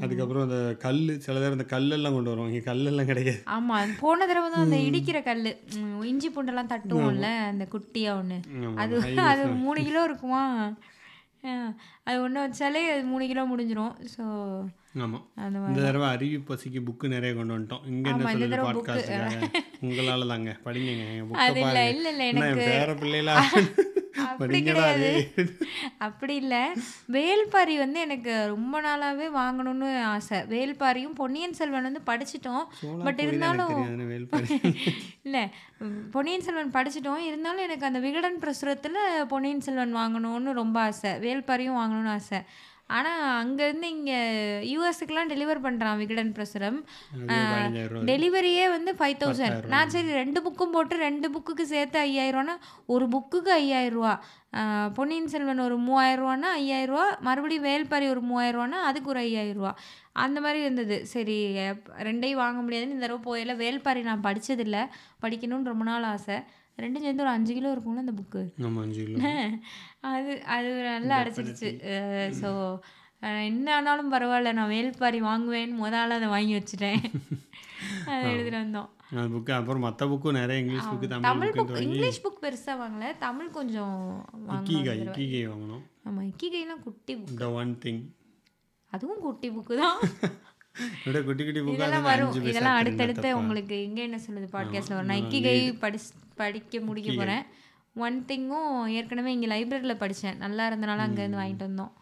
அதுக்கப்புறம் 0.05 0.45
அந்த 0.47 0.57
கல் 0.85 0.97
சில 1.25 1.41
நேரம் 1.41 1.57
இந்த 1.57 1.67
கல்லெல்லாம் 1.73 2.17
கொண்டு 2.17 2.31
வருவோம் 2.31 2.49
இங்கே 2.51 2.63
கல்லெல்லாம் 2.69 3.11
கிடைக்காது 3.11 3.41
ஆமா 3.55 3.77
போன 4.01 4.27
தடவை 4.31 4.49
தான் 4.49 4.65
அந்த 4.65 4.79
இடிக்கிற 4.87 5.19
கல்லு. 5.29 5.53
ம், 5.81 6.01
இஞ்சி 6.11 6.29
பூண்டெல்லாம் 6.35 6.73
தட்டுவோம்ல 6.73 7.29
அந்த 7.51 7.65
குட்டியா 7.75 8.15
ஆமா, 8.17 8.39
அது 8.83 8.95
அது 9.33 9.45
மூணு 9.65 9.81
கிலோ 9.89 10.03
இருக்குமா? 10.09 10.43
அது 12.05 12.17
ஒன்று 12.23 12.39
வச்சாலே 12.45 12.83
அது 12.93 13.03
மூணு 13.11 13.25
கிலோ 13.31 13.43
முடிஞ்சிரும். 13.51 13.95
ஸோ 14.15 14.25
ஆமாம் 15.05 15.25
இந்த 15.69 15.81
தடவை 15.83 16.09
அறிவி 16.15 16.39
பசிக்கு 16.49 16.81
புக்கு 16.89 17.07
நிறைய 17.09 17.33
கொண்டு 17.35 17.55
வந்துட்டோம். 17.57 17.85
இங்கே 17.93 18.11
என்ன 18.11 18.33
சொல்லுது. 18.33 18.59
பாட்காஸ்ட்டுக்காக 18.67 19.51
உங்களால் 19.81 20.31
தாங்க 20.33 20.53
படிங்க 20.67 20.93
அது 21.47 21.61
இல்லை 21.61 21.85
இல்லை 22.13 22.27
எனக்கு 22.29 22.51
என் 22.53 22.71
பேர 22.71 22.95
பிள்ளைகளா? 23.03 23.37
அப்படி 24.17 24.63
கிடையாது. 24.63 25.35
அப்படி 25.99 26.35
இல்லை. 26.35 26.67
வேல்பாரி 27.13 27.79
வந்து 27.79 28.01
எனக்கு 28.01 28.47
ரொம்ப 28.47 28.83
நாளாவே 28.83 29.29
வாங்கணும்னு 29.37 30.03
ஆசை. 30.03 30.39
வேல்பாரியும் 30.39 31.15
பொன்னியின் 31.15 31.53
செல்வன் 31.53 31.83
வந்து 31.83 32.01
படிச்சிட்டோம். 32.07 32.65
பட் 33.05 33.19
இருந்தாலும் 33.19 34.13
இல்லை. 35.23 35.49
பொன்னியின் 36.11 36.41
செல்வன் 36.41 36.71
படிச்சிட்டோம். 36.71 37.17
இருந்தாலும் 37.17 37.63
எனக்கு 37.63 37.87
அந்த 37.87 37.99
விகடன் 37.99 38.39
பிரசுரத்தில் 38.39 39.25
பொன்னியின் 39.29 39.61
செல்வன் 39.61 39.97
வாங்கணும்னு 39.97 40.53
ரொம்ப 40.53 40.81
ஆசை. 40.81 41.11
வேல்பாரியும் 41.11 41.79
வாங்கணும்னு 41.81 42.09
ஆசை. 42.09 42.39
ஆனால் 42.97 43.23
அங்கேருந்து 43.41 43.89
இங்கே 43.97 44.19
யூஎஸ்க்குலாம் 44.73 45.31
டெலிவர் 45.33 45.61
பண்ணுறான் 45.67 46.01
விகடன் 46.01 46.33
பிரசுரம். 46.37 46.79
டெலிவரியே 48.11 48.65
வந்து 48.75 48.91
ஃபைவ் 48.99 49.21
தௌசண்ட் 49.23 49.69
நான் 49.75 49.93
சரி 49.95 50.11
ரெண்டு 50.21 50.41
புக்கும் 50.47 50.75
போட்டு 50.75 50.97
ரெண்டு 51.07 51.29
புக்குக்கு 51.35 51.67
சேர்த்து 51.75 51.99
ஐயாயிரரூவானா 52.09 52.57
ஒரு 52.95 53.07
புக்குக்கு 53.15 53.53
ஐயாயிரரூவா 53.63 54.15
பொன்னியின் 54.97 55.31
செல்வன் 55.33 55.67
ஒரு 55.67 55.77
மூவாயிரரூவானா 55.87 56.51
ஐயாயிரரூவா 56.63 57.07
மறுபடியும் 57.29 57.69
வேல்பாரி 57.71 58.09
ஒரு 58.15 58.23
மூவாயிரரூவானா 58.31 58.81
அதுக்கு 58.89 59.13
ஒரு 59.15 59.23
ஐயாயிரரூவா 59.29 59.73
அந்த 60.25 60.39
மாதிரி 60.41 60.61
இருந்தது. 60.65 60.97
சரி 61.13 61.37
ரெண்டையும் 62.09 62.43
வாங்க 62.43 62.59
முடியாதுன்னு 62.61 62.95
இந்த 62.97 63.07
தடவை 63.07 63.23
போயில 63.29 63.57
வேல்பாரி 63.63 64.03
நான் 64.09 64.27
படிச்சதில்ல. 64.27 64.77
படிக்கணும்னு 65.25 65.71
ரொம்ப 65.73 65.85
நாள் 65.91 66.07
ஆசை. 66.13 66.37
ரெண்டும் 66.79 67.05
சேர்ந்து 67.05 67.25
ஒரு 67.25 67.33
அஞ்சு 67.33 67.53
கிலோ 67.57 67.73
இருக்கும்ல 67.73 68.05
அந்த 68.05 68.15
புக்கு? 68.19 68.43
அது 70.13 70.33
அது 70.55 70.69
நல்லா 70.89 71.15
அடைச்சிருச்சு. 71.21 71.69
ஸோ 72.41 72.49
என்ன 73.49 73.69
ஆனாலும் 73.77 74.13
பரவாயில்ல. 74.13 74.53
நான் 74.53 74.73
வேல்பாரி 74.73 75.21
வாங்குவேன்னு 75.29 75.77
முதல்ல 75.85 76.19
அதை 76.19 76.29
வாங்கி 76.35 76.55
வச்சுட்டேன். 76.57 77.03
அதை 78.11 78.25
எழுதிட்டு 78.33 78.59
வந்தோம். 78.59 78.91
அந்த 79.11 79.27
புக்கு 79.35 79.53
அப்புறம் 79.57 79.85
மற்ற 79.87 80.05
புக்கும் 80.11 80.39
நிறைய 80.39 80.63
English 80.63 80.91
book 80.93 81.09
Tamil 81.27 81.55
book 81.59 81.73
English 81.85 82.23
book 82.25 82.43
பெருசாக 82.45 82.77
வாங்கல. 82.83 83.09
தமிழ் 83.19 83.55
கொஞ்சம் 83.59 83.97
இக்கிகை 84.57 84.95
இக்கிகை 85.05 85.43
வாங்கணும் 85.53 85.85
ஆமாம் 86.07 86.27
இக்கிகைலாம் 86.31 86.85
குட்டி 86.87 87.15
புக் 87.21 87.41
த 87.43 87.49
ஒன் 87.61 87.75
திங் 87.85 88.03
அதுவும் 88.93 89.23
குட்டி 89.27 89.51
புக்கு 89.51 89.77
தான். 89.85 89.99
இதெல்லாம் 91.73 92.07
வரும் 92.11 92.39
இதெல்லாம் 92.51 92.79
அடுத்தடுத்து? 92.81 93.29
உங்களுக்கு 93.41 93.77
எங்க 93.87 94.01
என்ன 94.09 94.19
சொல்லுது 94.27 94.49
பாட்காஸ்ட்ல 94.57 94.97
வரும். 94.97 95.11
நான் 95.11 95.23
இக்கிகை 95.25 95.59
படி 95.85 95.99
படிக்க 96.41 96.81
முடிக்க 96.87 97.11
போறேன். 97.19 97.45
ஒன் 98.07 98.17
திங்கும் 98.31 98.73
ஏற்கனவே 98.99 99.33
இங்கே 99.37 99.51
லைப்ரரியில் 99.55 100.03
படித்தேன் 100.03 100.41
நல்லா 100.45 100.65
இருந்தனால 100.71 101.07
அங்கேருந்து 101.07 101.41
வாங்கிட்டு 101.43 101.69
வந்தோம். 101.69 101.93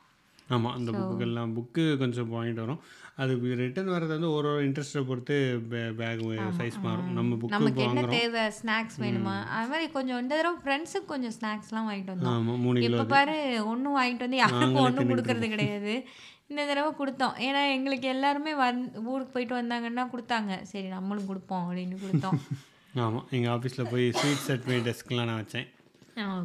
ஆமாம் 0.54 0.74
அந்த 0.76 0.90
புக்குகள்லாம் 0.96 1.52
புக்கு 1.56 1.84
கொஞ்சம் 2.00 2.32
வாங்கிட்டு 2.34 2.62
வரோம். 2.64 2.80
அது 3.22 3.32
ரிட்டர்ன் 3.60 3.92
வர்றது 3.94 4.12
வந்து 4.16 4.30
ஒரு 4.36 4.48
ஒரு 4.52 4.62
இன்ட்ரெஸ்ட்டை 4.68 5.02
பொறுத்து 5.10 5.36
பேக் 6.00 6.22
சைஸ் 6.58 6.78
மாறும். 6.86 7.12
நம்ம 7.18 7.36
புக்கு 7.40 7.54
நமக்கு 7.56 7.82
என்ன 7.88 8.02
தேவை? 8.16 8.44
ஸ்நாக்ஸ் 8.58 8.98
வேணுமா? 9.04 9.36
அது 9.56 9.68
மாதிரி 9.72 9.86
கொஞ்சம் 9.96 10.20
இந்த 10.24 10.34
தடவை 10.38 10.58
ஃப்ரெண்ட்ஸுக்கு 10.64 11.10
கொஞ்சம் 11.12 11.34
ஸ்நாக்ஸ்லாம் 11.38 11.88
வாங்கிட்டு 11.90 12.14
வந்தோம். 12.14 12.36
ஆமாம் 12.36 12.60
மூணு 12.66 12.84
கிலோ 12.84 12.96
இப்போ 12.96 13.08
பாரு 13.14 13.38
ஒன்றும் 13.72 13.96
வாங்கிட்டு 14.00 14.26
வந்து 14.26 14.42
யாருக்கும் 14.42 14.84
ஒன்றும் 14.88 15.10
கொடுக்கறது 15.12 15.48
கிடையாது. 15.54 15.94
இந்த 16.52 16.64
தடவை 16.70 16.90
கொடுத்தோம். 17.00 17.36
ஏன்னா 17.48 17.60
எங்களுக்கு 17.76 18.08
எல்லாருமே 18.14 18.54
வந் 18.62 18.80
ஊருக்கு 19.12 19.34
போயிட்டு 19.36 19.54
வந்தாங்கன்னா 19.60 20.04
கொடுத்தாங்க. 20.14 20.52
சரி 20.72 20.88
நம்மளும் 20.96 21.30
கொடுப்போம் 21.30 21.66
அப்படின்னு 21.66 21.98
கொடுத்தோம். 22.04 22.40
ஆமாம் 23.04 23.28
எங்கள் 23.36 23.52
ஆஃபீஸில் 23.56 23.90
போய் 23.92 24.06
ஸ்வீட் 24.16 24.46
செட் 24.48 24.66
மை 24.70 24.78
டெஸ்க்லாம் 24.88 25.30
நான் 25.30 25.42
வச்சேன். 25.42 25.68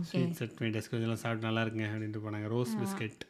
ஸ்வீட் 0.09 0.37
செட் 0.41 0.59
மை 0.61 0.69
டெஸ்க் 0.75 0.99
இதெல்லாம் 0.99 1.23
சாப்பிட்டு 1.23 1.49
நல்லா 1.49 1.63
இருக்குங்க 1.65 1.89
அப்படின்ட்டு 1.93 2.21
போனாங்க. 2.25 2.47
ரோஸ் 2.53 2.75
பிஸ்கெட் 2.81 3.23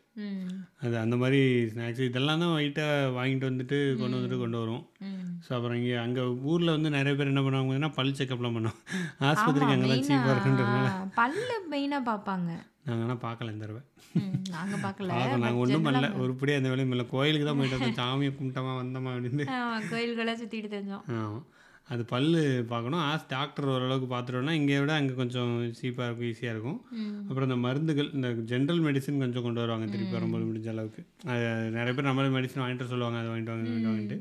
அது 0.84 0.96
அந்த 1.02 1.16
மாதிரி 1.22 1.40
ஸ்நாக்ஸ் 1.72 2.08
இதெல்லாம் 2.08 2.42
தான் 2.44 2.54
வைட்டாக 2.58 3.10
வாங்கிட்டு 3.18 3.50
வந்துட்டு 3.50 3.78
கொண்டு 4.00 4.16
வந்துட்டு 4.18 4.38
கொண்டு 4.44 4.58
வருவோம். 4.62 4.86
ம். 5.08 5.28
ஸோ 5.46 5.50
அப்புறம் 5.58 5.78
இங்கே 5.80 5.98
அங்கே 6.06 6.24
ஊரில் 6.52 6.74
வந்து 6.76 6.90
நிறைய 6.96 7.14
பேர் 7.18 7.32
என்ன 7.34 7.42
பண்ணுவாங்கன்னா 7.46 7.92
பல் 7.98 8.16
செக்கப்லாம் 8.20 8.56
பண்ணுவோம் 8.58 8.80
ஆஸ்பத்திரிக்கு 9.32 9.76
அங்கே 9.76 9.90
தான் 9.92 10.08
சீப்பாக 10.10 10.34
இருக்குன்றதுனால. 10.36 10.90
பல்லு 11.20 11.58
மெயினாக 11.74 12.02
பார்ப்பாங்க. 12.10 12.50
நாங்கள் 12.88 13.04
ஆனால் 13.06 13.22
பார்க்கல 13.26 13.52
இந்த 13.54 13.64
தடவை. 13.66 13.82
ம், 14.20 14.36
நாங்க 14.56 14.76
பார்க்கல. 14.84 15.16
நாங்கள் 15.44 15.62
ஒன்றும் 15.64 15.86
பண்ணல. 15.88 16.10
உருப்படியாக 16.24 16.62
அந்த 16.62 16.70
வேலையும் 16.74 16.94
இல்லை 16.96 17.06
கோயிலுக்கு 17.14 17.48
தான் 17.50 17.60
போயிட்டு 17.60 17.78
வந்தோம். 17.78 18.00
சாமியை 18.02 18.32
கும்பிட்டோமா 18.38 18.74
வந்தோமா 18.82 19.12
அப்படின்னு. 19.16 19.46
கோயில்களை 19.92 20.34
சுத்திட்டு 20.42 20.70
தெரிஞ்சோம். 20.76 21.06
ஆமாம் 21.18 21.46
அது 21.94 22.04
பல்லு 22.12 22.40
பார்க்கணும். 22.72 23.02
ஆஸ் 23.10 23.28
டாக்டர் 23.34 23.68
ஓரளவுக்கு 23.74 24.08
பார்த்துட்டோம்னா 24.14 24.56
இங்கே 24.60 24.80
விட 24.84 24.94
அங்கே 25.00 25.14
கொஞ்சம் 25.20 25.52
சீப்பாக 25.80 26.08
இருக்கும் 26.08 26.30
ஈஸியாக 26.32 26.54
இருக்கும். 26.56 26.80
அப்புறம் 27.28 27.48
இந்த 27.50 27.58
மருந்துகள் 27.66 28.10
இந்த 28.18 28.30
ஜென்ரல் 28.52 28.82
மெடிசன் 28.88 29.22
கொஞ்சம் 29.24 29.46
கொண்டு 29.46 29.62
வருவாங்க 29.64 29.88
திருப்பி 29.94 30.18
வரும்போது 30.18 30.48
முடிஞ்ச 30.50 30.70
அளவுக்கு. 30.74 31.04
அது 31.34 31.46
நிறைய 31.78 31.94
பேர் 31.98 32.10
நம்மளே 32.10 32.34
மெடிசன் 32.38 32.64
வாங்கிட்டு 32.64 32.92
சொல்லுவாங்க 32.94 33.20
அதை 33.22 33.30
வாங்கிட்டு 33.34 33.54
வாங்க 33.54 33.70
வாங்கிட்டு 33.70 33.92
வாங்கிட்டு 33.92 34.18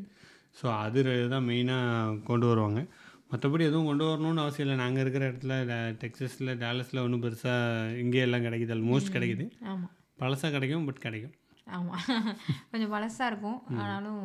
ஸோ 0.59 0.67
அது 0.85 1.01
தான் 1.35 1.47
மெயினாக 1.51 2.21
கொண்டு 2.31 2.47
வருவாங்க. 2.51 2.83
மற்றபடி 3.31 3.61
எதுவும் 3.61 3.87
கொண்டு 3.87 4.05
வரணும்னு 4.05 4.39
அவசியம் 4.39 4.69
இல்லை. 4.69 4.85
நாங்கள் 4.85 5.03
இருக்கிற 5.03 5.25
இடத்துல 5.31 5.55
டெக்ஸஸில் 6.03 6.59
டேலஸில் 6.63 7.03
ஒன்றும் 7.03 7.23
பெருசாக 7.23 7.97
இங்கே 7.99 8.19
எல்லாம் 8.19 8.45
கிடைக்குது. 8.45 8.75
ஆல்மோஸ்ட் 8.77 9.15
கிடைக்குது. 9.17 9.47
ஆமா. 9.65 9.89
பழசாக 10.17 10.53
கிடைக்கும் 10.53 10.85
பட் 10.85 10.99
கிடைக்கும். 10.99 11.35
ஆமா. 11.67 11.95
கொஞ்சம் 12.71 12.93
பழசா 12.93 13.27
இருக்கும். 13.27 13.63
ஆனாலும் 13.79 14.21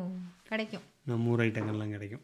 கிடைக்கும். 0.48 0.84
நம்ம 1.04 1.30
ஊர் 1.30 1.40
ஐட்டங்கள்லாம் 1.40 1.90
கிடைக்கும். 1.90 2.20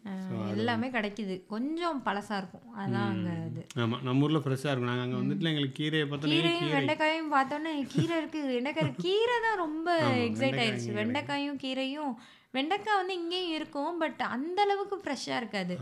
எல்லாமே 0.56 0.88
கிடைக்குது. 0.88 1.47
கொஞ்சம் 1.47 2.02
பழசா 2.04 2.37
இருக்கும். 2.37 2.66
அதான் 2.76 3.06
அங்க 3.08 3.30
இது. 3.49 3.62
ஆமாம் 3.76 4.02
நம்ம 4.02 4.25
ஊரில் 4.25 4.38
ஃப்ரெஷ்ஷாக 4.38 4.73
இருக்கும். 4.73 4.90
நாங்கள் 4.92 5.06
அங்கே 5.06 5.18
வந்துட்டு 5.20 5.50
எங்களுக்கு 5.52 5.78
கீரையை 5.78 6.06
பார்த்தோன்னே 6.11 6.35
கீரையும் 6.35 6.58
கீரை. 6.58 6.75
வெண்டைக்காயும் 6.76 7.32
பார்த்தோன்னே 7.37 7.73
கீரை 7.88 8.16
இருக்கு. 8.16 8.42
வெண்டைக்காய். 8.54 8.94
கீரை 8.97 9.38
தான் 9.42 9.56
ரொம்ப 9.56 9.88
எக்ஸைட் 10.28 10.61
ஆயிருச்சு 10.64 10.92
வெண்டைக்காயும் 11.00 11.61
கீரையும் 11.64 12.12
வெண்டைக்காய் 12.57 12.99
வந்து 13.00 13.14
இங்கேயும் 13.21 13.55
இருக்கும் 13.59 13.99
பட் 14.02 14.21
அந்த 14.35 14.59
அளவுக்கு 14.67 14.97
ஃப்ரெஷ்ஷாக 15.02 15.40
இருக்காது. 15.40 15.75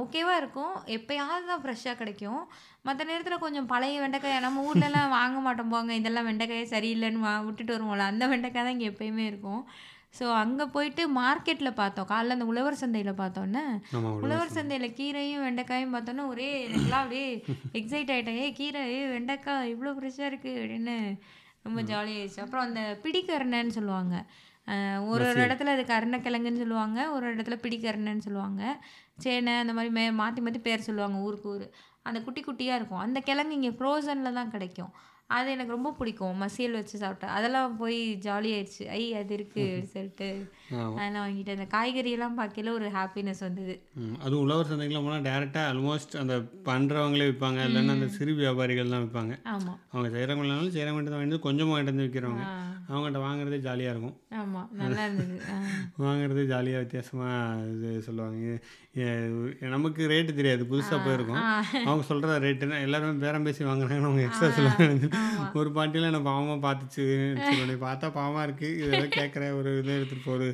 ஓகேவா 0.00 0.34
இருக்கும். 0.42 0.74
எப்பயாவது 0.96 1.44
தான் 1.50 1.62
ஃப்ரெஷ்ஷாக 1.64 1.96
கிடைக்கும். 2.00 2.40
மற்ற 2.86 3.02
நேரத்தில் 3.10 3.44
கொஞ்சம் 3.44 3.68
பழைய 3.72 4.00
வெண்டைக்காய் 4.04 4.46
நம்ம 4.46 4.64
ஊர்லலாம் 4.70 5.12
வாங்க 5.18 5.38
மாட்டோம் 5.46 5.72
போங்க. 5.74 5.92
இதெல்லாம் 6.00 6.28
வெண்டைக்காயே 6.30 6.64
சரியில்லைன்னு 6.74 7.22
வா 7.26 7.34
விட்டுட்டு 7.48 7.74
வருவோம்ல. 7.76 8.06
அந்த 8.12 8.24
வெண்டைக்காய் 8.32 8.66
தான் 8.66 8.76
இங்கே 8.76 8.90
எப்பயுமே 8.92 9.26
இருக்கும். 9.32 9.62
ஸோ 10.18 10.26
அங்கே 10.42 10.64
போயிட்டு 10.74 11.02
மார்க்கெட்டில் 11.20 11.78
பார்த்தோம். 11.80 12.08
காலைல 12.10 12.36
அந்த 12.36 12.46
உழவர் 12.52 12.80
சந்தையில் 12.82 13.18
பார்த்தோன்னே 13.22 13.64
உழவர் 14.26 14.54
சந்தையில் 14.58 14.94
கீரையும் 14.98 15.44
வெண்டைக்காயும் 15.46 15.94
பார்த்தோன்னா 15.96 16.24
ஒரே 16.32 16.48
எனக்குலாம் 16.66 17.04
அப்படியே 17.04 17.26
எக்ஸைட் 17.80 18.12
ஆகிட்டேன் 18.14 18.40
ஏ 18.44 18.46
கீரை 18.60 18.82
ஏ 18.94 19.00
வெண்டைக்காய் 19.14 19.72
இவ்வளோ 19.74 19.92
ஃப்ரெஷ்ஷாக 19.98 20.30
இருக்குது 20.32 20.58
அப்படின்னு 20.60 20.96
ரொம்ப 21.66 21.80
ஜாலியாகிடுச்சு 21.90 22.42
அப்புறம் 22.44 22.66
அந்த 22.68 22.82
பிடிக்கரணன்னு 23.04 23.76
சொல்லுவாங்க. 23.78 24.16
ஒரு 25.10 25.22
ஒரு 25.30 25.40
இடத்துல 25.46 25.72
அது 25.76 25.82
கருணக்கிழங்குன்னு 25.92 26.62
சொல்லுவாங்க 26.62 26.98
ஒரு 27.16 27.26
இடத்துல 27.34 27.56
பிடிக்கரணன்னு 27.64 28.24
சொல்லுவாங்க. 28.28 28.62
சேனை 29.24 29.52
அந்த 29.62 29.72
மாதிரி 29.72 29.92
மே 29.98 30.04
மாற்றி 30.22 30.40
மாற்றி 30.42 30.60
பேர் 30.60 30.86
சொல்லுவாங்க 30.88 31.18
ஊருக்கு 31.26 31.48
ஊர். 31.48 31.66
அந்த 32.08 32.18
குட்டி 32.22 32.40
குட்டியாக 32.42 32.78
இருக்கும். 32.80 33.02
அந்த 33.06 33.18
கிழங்கு 33.20 33.56
இங்கே 33.58 33.72
ஃப்ரோசனில் 33.78 34.38
தான் 34.40 34.52
கிடைக்கும். 34.54 34.92
அது 35.30 35.48
எனக்கு 35.52 35.74
ரொம்ப 35.74 35.90
பிடிக்கும். 35.92 36.34
மசியல் 36.40 36.76
வச்சு 36.76 36.96
சாப்பிட்டேன் 37.00 37.32
அதெல்லாம் 37.36 37.72
போய் 37.78 37.96
ஜாலியாயிடுச்சு 38.24 38.84
ஐ 38.92 39.02
அது 39.14 39.36
அப்படின்னு 39.38 39.88
சொல்லிட்டு 39.94 40.28
அதெல்லாம் 40.90 41.24
வாங்கிட்டு 41.24 41.54
அந்த 41.56 41.66
காய்கறியெல்லாம் 41.72 42.36
பார்க்கல 42.38 42.74
ஒரு 42.76 42.86
ஹாப்பினஸ் 42.94 43.42
வந்தது. 43.46 43.74
அதுவும் 44.22 44.44
உழவர் 44.44 44.70
சந்தைக்கெலாம் 44.70 45.06
போனால் 45.06 45.26
டேரெக்டாக 45.26 45.70
ஆல்மோஸ்ட் 45.70 46.14
அந்த 46.22 46.36
பண்ணுறவங்களே 46.68 47.28
விற்பாங்க 47.30 47.60
இல்லைன்னா 47.68 47.96
அந்த 47.96 48.08
சிறு 48.16 48.34
வியாபாரிகள் 48.38 48.94
தான் 48.94 49.04
விற்பாங்க 49.04 49.34
ஆமாம் 49.52 49.80
அவங்க 49.92 50.08
செய்கிறவங்களாலும் 50.14 50.74
செய்கிறவங்க 50.76 51.08
தான் 51.08 51.20
வாங்கி 51.20 51.40
கொஞ்சமாக 51.46 51.74
வாங்கிட்டு 51.74 51.94
வந்து 51.94 52.06
விற்கிறவங்க 52.06 52.46
ஆ. 52.48 52.54
அவங்ககிட்ட 52.88 53.20
வாங்குறதே 53.22 53.58
ஜாலியாக 53.62 53.92
இருக்கும். 53.92 54.16
ஆமாம் 54.40 54.66
நல்லா 54.80 55.04
இருந்தது. 55.06 55.36
வாங்குறது 56.02 56.42
ஜாலியாக 56.50 56.82
வித்தியாசமாக 56.82 57.32
இது 57.72 57.88
சொல்லுவாங்க. 58.06 58.52
நமக்கு 59.70 60.02
ரேட்டு 60.12 60.32
தெரியாது. 60.34 60.62
புதுசாக 60.70 60.98
போயிருக்கும். 61.04 61.40
அவங்க 61.82 62.04
சொல்கிற 62.08 62.36
ரேட்டுனா 62.44 62.78
எல்லாருமே 62.84 63.22
பேரம் 63.24 63.46
பேசி 63.46 63.64
வாங்குறாங்கன்னு 63.68 64.08
அவங்க 64.10 64.24
எக்ஸ்ட்ரா 64.26 64.50
சொல்லுவாங்க. 64.58 65.08
ஒரு 65.60 65.70
பாட்டியில் 65.76 66.12
நான் 66.14 66.28
பாவமாக 66.30 66.58
பார்த்துச்சு. 66.66 67.04
சொல்லி 67.60 67.76
பார்த்தா 67.86 68.12
பாவமாக 68.18 68.46
இருக்குது 68.46 68.76
இதெல்லாம் 68.82 69.16
கேட்குற 69.18 69.50
ஒரு 69.58 69.72
இது 69.80 69.96
எடுத்துகிட்டு 69.98 70.28
போகுது 70.30 70.48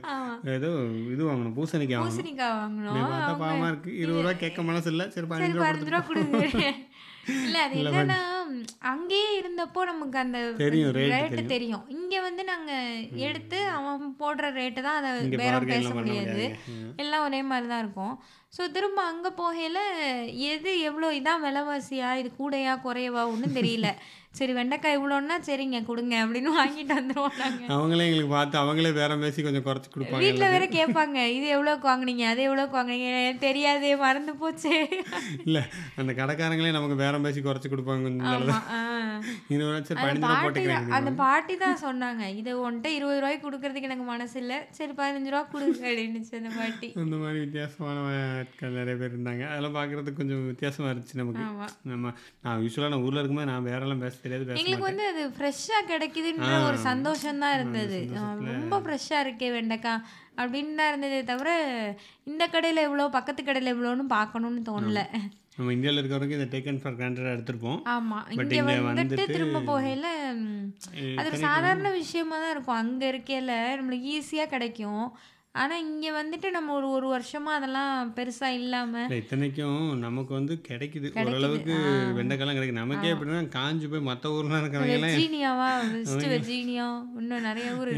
ஏதோ 0.57 0.71
இது 1.14 1.23
வாங்கணும் 1.31 1.57
பூசணிக்காய் 1.59 2.00
வாங்கணும். 2.00 2.16
பூசணிக்காய் 2.16 2.97
நீ 2.97 3.02
பார்த்தா 3.12 3.35
பாவமாக 3.45 3.71
இருக்குது 3.73 3.99
இருபது 4.02 4.25
ரூபா 4.25 4.35
கேட்க 4.45 4.69
மனசு 4.71 4.90
இல்லை. 4.95 5.07
சரி 5.16 5.28
பதினஞ்சு 5.33 5.92
ரூபா 5.92 6.02
கொடுங்க. 6.11 6.73
இல்ல 7.47 7.57
அது 7.64 7.75
என்னன்னா 7.81 8.21
அங்கேயே 8.92 9.26
இருந்தப்போ 9.40 9.81
நமக்கு 9.90 10.16
அந்த 10.23 10.38
ரேட்டு 10.97 11.42
தெரியும். 11.52 11.85
இங்க 11.97 12.14
வந்து 12.25 12.42
நாங்க 12.50 12.73
எடுத்து 13.26 13.59
அவன் 13.76 14.16
போடுற 14.23 14.49
ரேட்டு 14.57 14.81
தான் 14.87 14.99
அதை 15.00 15.11
பேரம் 15.42 15.69
பேச 15.73 15.90
முடியாது. 15.99 16.47
முடியாது 16.47 16.97
எல்லாம் 17.02 17.26
ஒரே 17.26 17.40
மாதிரி 17.50 17.69
தான் 17.73 17.83
இருக்கும். 17.85 18.14
ஸோ 18.57 18.64
திரும்ப 18.76 19.00
அங்கே 19.11 19.31
போகையில் 19.40 19.81
எது 20.54 20.73
எவ்வளோ 20.88 21.11
இதான் 21.19 21.45
விலைவாசியா 21.47 22.11
இது 22.23 22.31
கூடையா 22.40 22.75
குறையவா 22.87 23.23
ஒன்றும் 23.35 23.57
தெரியல. 23.59 23.90
சரி 24.39 24.53
வெண்டைக்காய் 24.59 24.97
இவ்வளோன்னா 24.99 25.37
சரிங்க 25.47 25.79
கொடுங்க 25.89 26.15
அப்படின்னு 26.25 26.51
வாங்கிட்டு 26.59 26.95
வந்துருவோம் 26.99 27.35
நாங்கள் 27.43 27.73
அவங்களே 27.77 28.05
எங்களுக்கு 28.07 28.31
பார்த்து 28.37 28.57
அவங்களே 28.61 28.93
பேரம் 28.99 29.23
பேசி 29.25 29.43
கொஞ்சம் 29.47 29.65
குறைச்சி 29.67 29.89
கொடுப்பாங்க 29.95 30.23
வீட்டில் 30.25 30.53
வேற 30.55 30.67
கேட்பாங்க 30.77 31.19
இது 31.37 31.47
எவ்வளோக்கு 31.57 31.87
வாங்குனீங்க 31.91 32.25
அது 32.33 32.41
எவ்வளோக்கு 32.49 32.77
வாங்குனீங்க? 32.79 33.11
தெரியாதே 33.45 33.91
மறந்து 34.05 34.33
போச்சு. 34.43 34.73
இல்லை 35.47 35.62
அந்த 36.01 36.12
கடைக்காரங்களே 36.21 36.73
நமக்கு 36.79 36.97
பேரம் 37.03 37.27
பேசி 37.27 37.43
குறைச்சி 37.49 37.71
கொடுப்பாங்க 37.75 38.01
அந்த 40.99 41.11
பாட்டி 41.23 41.55
தான் 41.65 41.79
சொன்னாங்க 41.85 42.23
இதை 42.41 42.55
உன்ட்ட 42.67 42.89
இருபது 42.99 43.21
ரூபாய்க்கு 43.23 43.47
கொடுக்கறதுக்கு 43.47 43.91
எனக்கு 43.91 44.07
மனசு 44.12 44.37
இல்லை. 44.43 44.59
சரி 44.79 44.93
பதினஞ்சு 45.01 45.33
ரூபா 45.35 45.43
கொடு 45.53 45.69
அப்படின்னுச்சு 45.73 46.35
அந்த 46.41 46.53
பாட்டி. 46.59 46.91
அந்த 47.05 47.19
மாதிரி 47.25 47.39
வித்தியாசமான 47.45 47.99
ஆட்கள் 48.41 48.79
நிறைய 48.81 48.97
பேர் 49.03 49.15
இருந்தாங்க. 49.15 49.45
அதெல்லாம் 49.53 49.77
பார்க்குறதுக்கு 49.79 50.21
கொஞ்சம் 50.23 50.43
வித்தியாசமாக 50.53 50.93
இருந்துச்சு 50.93 51.21
நமக்கு. 51.23 51.47
நம்ம 51.93 52.15
நான் 52.47 52.65
யூஸ்வலாக 52.67 52.93
நான் 52.95 53.07
ஊரில் 53.07 53.23
இருக்கும்போது 53.23 53.51
நான் 53.53 53.69
வேறெல்லாம் 53.71 54.05
பேச 54.07 54.19
தெரியாது 54.23 54.59
எங்களுக்கு 54.61 54.88
வந்து 54.91 55.05
அது 55.11 55.23
ஃப்ரெஷ்ஷாக 55.37 55.88
கிடைக்குதுன்ற 55.93 56.50
ஒரு 56.67 56.79
சந்தோஷம் 56.88 57.38
தான் 57.38 57.55
இருந்தது. 57.59 57.99
ரொம்ப 58.52 58.81
ஃப்ரெஷ்ஷாக 58.85 59.25
இருக்கே 59.26 59.50
வெண்டைக்காய் 59.57 60.02
அப்படின்னு 60.37 60.75
தான் 60.75 60.91
இருந்ததே 60.93 61.21
தவிர 61.25 61.50
இந்த 62.25 62.47
கடையில் 62.47 62.87
எவ்வளோ 62.87 63.09
பக்கத்து 63.09 63.43
கடையில் 63.45 63.73
எவ்வளோன்னு 63.75 64.07
பார்க்கணும்னு 64.17 64.62
தோணல. 64.71 65.00
நம்ம 65.57 65.73
இந்தியாவில் 65.73 66.00
இருக்க 66.00 66.17
வரைக்கும் 66.17 66.38
இதை 66.38 66.47
டேக்கன் 66.52 66.79
ஃபார் 66.83 66.95
கிராண்டடாக 66.95 67.35
எடுத்திருப்போம். 67.37 67.81
ஆமாம் 67.95 68.29
இங்கே 68.31 68.61
வந்துட்டு 68.61 69.00
வந்துட்டு- 69.00 69.33
திரும்ப 69.33 69.59
போகையில் 69.71 70.09
அது 71.19 71.26
ஒரு 71.26 71.38
சாதாரண 71.38 71.91
விஷயமா 71.91 72.37
தான் 72.38 72.50
இருக்கும். 72.50 72.81
அங்கே 72.83 73.09
இருக்கையில் 73.09 73.52
நம்மளுக்கு 73.79 74.09
ஈஸியாக 74.17 74.52
கிடைக்கும். 74.55 75.05
ஆனால் 75.55 75.81
இங்கே 75.85 76.11
வந்துட்டு 76.13 76.49
நம்ம 76.51 76.75
ஒரு 76.75 76.87
ஒரு 76.91 77.07
வருஷமாக 77.09 77.59
அதெல்லாம் 77.59 77.89
பெருசாக 78.17 78.59
இல்லாமல் 78.59 79.03
இல்லை 79.03 79.19
இத்தனைக்கும் 79.19 79.75
நமக்கு 80.03 80.33
வந்து 80.33 80.55
கிடைக்குது. 80.69 81.09
ஓரளவுக்கு 81.23 81.75
வெண்டைக்காய்லாம் 82.19 82.57
கிடைக்குது. 82.59 82.79
நமக்கே 82.79 83.11
எப்படின்னா 83.13 83.43
காஞ்சி 83.53 83.87
போய் 83.87 84.07
மற்ற 84.09 84.31
ஊர்லாம் 84.37 84.63
இருக்கிறவங்க 84.63 84.97
வெர்ஜீனியாவா 85.05 85.69
வெஸ்ட் 85.91 86.27
வெர்ஜீனியா. 86.27 86.87
இன்னும் 87.21 87.47
நிறைய 87.49 87.69
ஊர் 87.75 87.91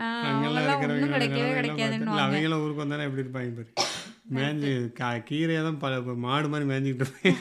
ஆ, 0.00 0.08
அங்கெல்லாம் 0.28 0.66
இருக்கிறவங்க 0.68 1.12
கிடைக்கவே 1.16 1.50
கிடைக்காதுன்னு 1.58 2.18
அவங்களும் 2.24 2.62
ஊருக்கு 2.62 2.84
வந்தானே 2.84 3.06
எப்படி 3.08 3.24
இருப்பாங்க 3.24 3.52
பாரு. 3.58 3.70
மேஞ்சு 4.36 4.70
கா 4.98 5.08
கீரையை 5.28 5.60
தான் 5.66 5.82
பல 5.82 5.92
மாடு 6.24 6.48
மாதிரி 6.52 6.68
மேய்ஞ்சிக்கிட்டு 6.70 7.06
இருப்பேன் 7.06 7.36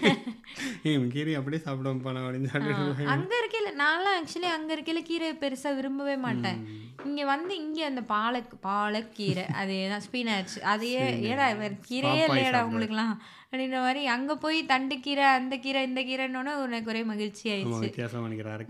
கீரை 1.14 1.34
அப்படியே 1.38 1.62
சாப்பிடுவோம் 1.64 2.04
போனோம் 2.06 2.26
அப்படின்னு 2.26 2.52
சாப்பிட்டு 2.52 3.08
அங்க 3.14 3.34
இருக்கையில 3.42 3.72
நான்லாம் 3.82 4.18
ஆக்சுவலி 4.20 4.50
அங்க 4.56 4.70
இருக்கையில 4.76 5.02
கீரை 5.10 5.30
பெருசா 5.42 5.72
விரும்பவே 5.78 6.16
மாட்டேன். 6.26 6.60
இங்க 7.08 7.26
வந்து 7.32 7.54
இங்க 7.64 7.80
அந்த 7.90 8.02
பாலக் 8.14 8.54
பாலக்கீரை 8.68 9.46
அதேதான் 9.62 10.06
ஸ்பினாச் 10.06 10.56
அதையே 10.74 11.04
ஏடா 11.32 11.48
வேற 11.62 11.74
கீரையே 11.90 12.24
இல்லையடா. 12.28 12.62
உங்களுக்குலாம் 12.70 13.14
அப்படின்ற 13.44 13.78
மாதிரி 13.86 14.02
அங்க 14.16 14.32
போய் 14.46 14.60
தண்டு 14.72 14.98
கீரை 15.06 15.28
அந்த 15.40 15.58
கீரை 15.66 15.84
இந்த 15.90 16.02
கீரைன்னொன்னே 16.10 16.56
எனக்கு 16.70 16.92
ஒரே 16.94 17.04
மகிழ்ச்சி 17.12 17.46
ஆயிடுச்சு. 17.54 17.92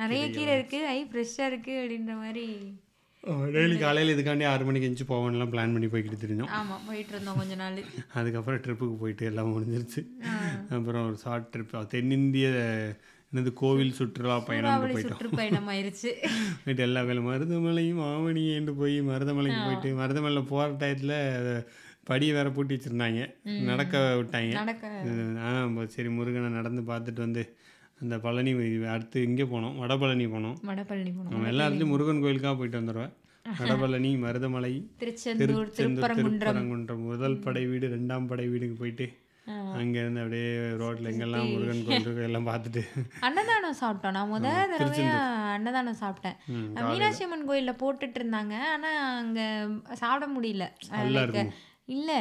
நிறைய 0.03 0.25
கீரை 0.37 0.51
இருக்கு 0.57 0.81
ஐ 0.95 0.99
ஃப்ரெஷ்ஷா 1.11 1.45
இருக்கு 1.51 1.75
அப்படின்ற 1.83 2.15
மாதிரி. 2.25 2.47
டெய்லி 3.55 3.79
காலையில் 3.79 4.11
இதுக்காண்டி 4.13 4.45
ஆறு 4.45 4.65
மணிக்கு 4.65 4.87
எஞ்சி 4.87 5.03
போவோம்லாம் 5.03 5.51
பிளான் 5.53 5.73
பண்ணி 5.75 5.89
போய்கிட்டு 5.93 6.19
தெரிஞ்சோம் 6.23 6.51
ஆமா 6.57 6.75
போயிட்டு 6.87 7.13
இருந்தோம் 7.13 7.37
கொஞ்ச 7.37 7.55
நாள். 7.55 7.79
அதுக்கப்புறம் 8.13 8.61
ட்ரிப்புக்கு 8.61 8.97
போயிட்டு 8.99 9.25
எல்லாம் 9.25 9.51
முடிஞ்சிருச்சு. 9.53 10.01
அப்புறம் 10.69 11.07
ஒரு 11.07 11.17
ஷார்ட் 11.17 11.49
ட்ரிப் 11.53 11.87
தென்னிந்திய 11.87 12.49
என்னது 13.31 13.51
கோவில் 13.53 13.97
சுற்றுலா 13.99 14.35
பயணம் 14.39 14.83
போயிட்டோம். 14.83 15.09
சுற்றுப்பயணம் 15.11 15.69
ஆயிருச்சு 15.69 16.11
போயிட்டு 16.63 16.83
எல்லா 16.87 17.01
வேலை 17.01 17.23
மருதமலையும் 17.23 18.01
ஆவணியேண்டு 18.11 18.73
போய் 18.77 18.95
மருதமலைக்கு 19.01 19.61
போயிட்டு 19.65 19.89
மருதமலையில் 20.01 20.49
போகிற 20.53 20.69
டயத்தில் 20.81 21.17
படியை 22.09 22.33
வேற 22.33 22.49
பூட்டி 22.49 22.73
வச்சுருந்தாங்க. 22.75 23.21
நடக்க 23.69 23.97
விட்டாங்க. 24.19 24.51
நடக்க. 24.51 24.87
ஆ 25.47 25.49
சரி 25.95 26.09
முருகனை 26.09 26.49
நடந்து 26.49 26.81
பார்த்துட்டு 26.91 27.23
வந்து 27.25 27.43
அந்த 28.01 28.15
பழனி 28.25 28.51
அடுத்து 28.95 29.19
இங்கே 29.27 29.45
போனோம் 29.53 29.77
வடபழனி 29.83 30.25
போனோம். 30.33 30.57
வடபழனி 30.69 31.11
போனோம். 31.19 31.31
நம்ம 31.35 31.47
எல்லா 31.53 31.67
இடத்துலையும் 31.67 31.93
முருகன் 31.93 32.23
கோயிலுக்காக 32.23 32.55
போயிட்டு 32.59 32.81
வந்துடுவேன் 32.81 33.13
வடபழனி 33.59 34.11
மருதமலை 34.25 34.73
திருச்செந்தூர் 35.01 35.71
திருப்பரங்குன்றம். 35.77 37.05
முதல் 37.11 37.37
படை 37.45 37.63
வீடு 37.71 37.87
ரெண்டாம் 37.95 38.29
படை 38.31 38.45
வீடுக்கு 38.53 38.77
போயிட்டு 38.81 39.07
அங்கேருந்து 39.81 40.21
அப்படியே 40.21 40.47
ரோட்டில் 40.79 41.09
எங்கெல்லாம் 41.11 41.49
முருகன் 41.51 41.83
கோயில் 41.85 42.25
எல்லாம் 42.29 42.47
பார்த்துட்டு. 42.49 42.81
அன்னதானம் 43.27 43.77
சாப்பிட்டோம். 43.81 44.15
நான் 44.17 44.31
முத 44.31 44.47
தடவையா 44.71 45.13
அன்னதானம் 45.57 45.99
சாப்பிட்டேன். 46.01 46.37
மீனாட்சி 46.87 47.23
அம்மன் 47.25 47.47
கோயில்ல 47.49 47.73
போட்டுட்டு 47.83 48.19
இருந்தாங்க. 48.21 48.55
ஆனா 48.73 48.91
அங்க 49.21 49.39
சாப்பிட 50.01 50.27
முடியல. 50.35 50.67
இல்ல 51.95 52.11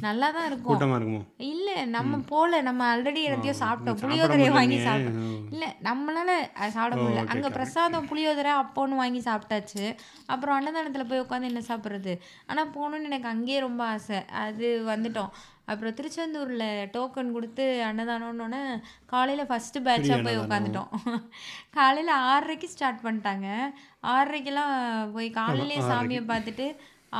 நல்லா 0.00 0.30
தான் 0.30 0.46
இருக்கும்? 0.46 1.24
இல்ல 1.50 1.84
நம்ம 1.84 2.18
போல 2.30 2.60
நம்ம 2.68 2.80
ஆல்ரெடி 2.92 3.20
எல்லாத்தையும் 3.26 3.60
சாப்பிட்டோம். 3.62 3.98
சாப்பிட 3.98 4.06
புளியோதரையை 4.06 4.52
வாங்கி. 4.56 4.78
சாப்பிட்டோம். 4.86 5.36
இல்ல 5.52 5.64
நம்மளால 5.82 6.30
சாப்பிட 6.76 6.96
முடியல. 7.02 7.24
அங்க 7.26 7.50
பிரசாதம் 7.50 8.08
புளியோதரை 8.10 8.52
அப்போன்னு 8.62 9.00
வாங்கி 9.02 9.20
சாப்பிட்டாச்சு. 9.20 9.84
அப்புறம் 10.26 10.56
அன்னதானத்துல 10.58 11.04
போய் 11.08 11.20
உட்காந்து 11.20 11.50
என்ன 11.52 11.62
சாப்பிட்றது? 11.68 12.14
ஆனா 12.46 12.64
போகணும்னு 12.76 13.10
எனக்கு 13.10 13.28
அங்கேயே 13.28 13.60
ரொம்ப 13.60 13.84
ஆசை. 13.84 14.20
அது 14.44 14.68
வந்துட்டோம். 14.86 15.30
அப்புறம் 15.72 15.94
திருச்செந்தூர்ல 15.98 16.64
டோக்கன் 16.96 17.30
கொடுத்து 17.32 17.66
அன்னதானம்னு 17.88 18.62
காலையில 19.12 19.44
ஃபர்ஸ்ட் 19.44 19.78
பேட்சாக 19.82 20.18
போய் 20.22 20.42
உட்காந்துட்டோம் 20.42 20.90
காலையில 21.70 22.10
ஆறரைக்கு 22.16 22.68
ஸ்டார்ட் 22.74 23.04
பண்ணிட்டாங்க. 23.04 23.46
ஆறரைக்கெல்லாம் 24.14 24.74
போய் 25.12 25.30
காலையிலே 25.30 25.78
சாமியை 25.92 26.24
பார்த்துட்டு 26.32 26.66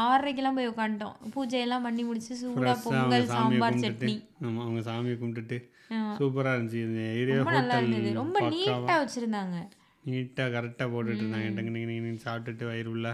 ஆறரைக்கெல்லாம் 0.03 0.57
போய் 0.59 0.71
உட்காந்துட்டோம் 0.73 1.17
பூஜையெல்லாம் 1.35 1.87
பண்ணி 1.87 2.03
முடிச்சு 2.09 2.33
சூடா 2.43 2.59
Fresh-ஆ 2.61 2.75
அவங்க 2.75 2.85
பொங்கல் 2.87 3.27
சாம்பார் 3.35 3.81
சட்னி. 3.85 4.15
ஆமாம் 4.47 4.65
அவங்க 4.67 4.81
சாமியை 4.91 5.17
கும்பிட்டுட்டு 5.23 5.59
ஆமா. 5.97 6.13
சூப்பராக 6.21 6.55
இருந்துச்சு. 6.57 6.81
இந்த 6.89 7.01
ஏரியா 7.21 7.39
ரொம்ப 7.41 7.55
நல்லா 7.59 7.75
ஹோட்டல் 7.75 7.93
இருந்தது. 7.93 8.19
ரொம்ப 8.23 8.41
நீட்டா 8.55 8.97
வச்சிருந்தாங்க. 9.03 9.59
நீட்டாக 10.05 10.49
கரெக்டாக 10.57 10.89
போட்டுட்டு 10.95 11.23
இருந்தாங்க. 11.25 11.51
டங்கு 11.59 12.23
சாப்பிட்டுட்டு 12.27 12.65
வயிறு 12.71 12.91
உள்ள 12.95 13.09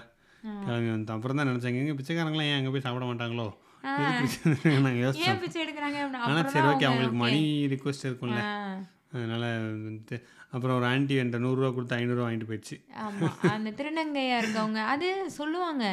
கிளம்பி 0.67 0.91
வந்தோம் 0.93 1.17
அப்புறம் 1.17 1.39
தான் 1.39 1.51
நினச்சாங்க 1.51 1.83
எங்க 1.83 1.97
பிச்சைக்காரங்களாம் 1.99 2.51
ஏன் 2.53 2.59
அங்கே 2.61 2.73
போய் 2.75 2.87
சாப்பிட 2.87 3.07
மாட்டாங்களோ? 3.11 3.49
நாங்கள் 4.85 5.03
யோசிச்சோம் 5.03 5.43
ஆனால் 6.29 6.49
சரி 6.55 6.67
ஓகே 6.71 6.87
அவங்க, 6.87 6.89
அவங்களுக்கு. 6.89 7.21
மணி 7.25 7.43
ரிக்வஸ்ட் 7.75 8.07
இருக்கும்ல. 8.09 8.43
அதனால் 9.12 9.47
வந்துட்டு 9.76 10.17
அப்புறம் 10.50 10.76
ஒரு 10.76 10.87
ஆன்ட்டி 10.87 11.14
என்கிட்ட 11.21 11.38
நூறுரூவா 11.38 11.75
கொடுத்து 11.75 11.97
ஐநூறுரூவா 11.97 12.26
வாங்கிட்டு 12.29 12.49
போயிடுச்சு. 12.50 12.76
ஆமா. 13.00 13.29
அந்த 13.50 13.71
திருநங்கையா 13.71 14.37
இருக்கவங்க 14.38 14.81
அது 14.85 15.31
சொல்லுவாங்க. 15.31 15.85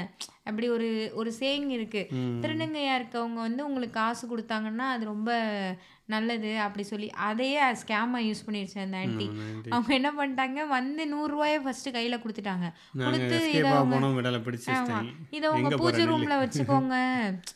அப்படி 0.43 0.69
ஒரு 0.69 1.11
ஒரு 1.13 1.33
சேயிங் 1.39 1.69
இருக்கு. 1.69 2.07
திருநங்கையா 2.41 2.93
இருக்கவங்க 2.99 3.39
வந்து 3.47 3.65
உங்களுக்கு 3.65 3.93
காசு 3.93 4.37
கொடுத்தாங்கன்னா 4.37 4.87
அது 4.89 5.05
ரொம்ப 5.05 5.31
நல்லது 6.09 6.51
அப்படி 6.63 6.83
சொல்லி 6.85 7.07
அதையே 7.25 7.61
ஸ்கேமா 7.79 8.19
யூஸ் 8.23 8.43
பண்ணிருச்சு 8.43 8.77
அந்த 8.83 8.97
ஆன்ட்டி 8.99 9.25
அவங்க 9.71 9.91
என்ன 9.95 10.09
பண்ணிட்டாங்க? 10.13 10.59
வந்து 10.69 11.03
நூறுரூவாயை 11.11 11.57
ஃபர்ஸ்ட் 11.63 11.89
கையில 11.95 12.17
கொடுத்துட்டாங்க. 12.19 12.67
கொடுத்து 12.99 13.25
இதை 13.27 13.39
எஸ்கேப்பாக 13.41 13.77
அவங்க 13.77 13.95
போனோம் 13.95 14.15
விடலை 14.17 14.39
பிடிச்சி 14.43 14.69
ஆமா. 14.69 14.77
வச்சிட்டாங்க 14.77 15.11
இதை 15.37 15.47
உங்க 15.49 15.61
எங்க 15.63 15.79
பூஜை 15.81 16.05
ரூம்ல 16.11 16.37
வச்சுக்கோங்க. 16.41 16.95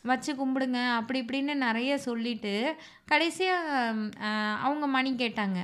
வச்சு 0.04 0.32
கும்பிடுங்க. 0.34 0.80
அப்படி 0.98 1.20
இப்படின்னு 1.22 1.54
நிறைய 1.64 1.92
சொல்லிட்டு 2.04 2.54
கடைசியா 3.08 3.56
ம், 3.94 4.04
ஆஹ், 4.26 4.56
அவங்க 4.62 4.86
மணி 4.92 5.12
கேட்டாங்க. 5.18 5.58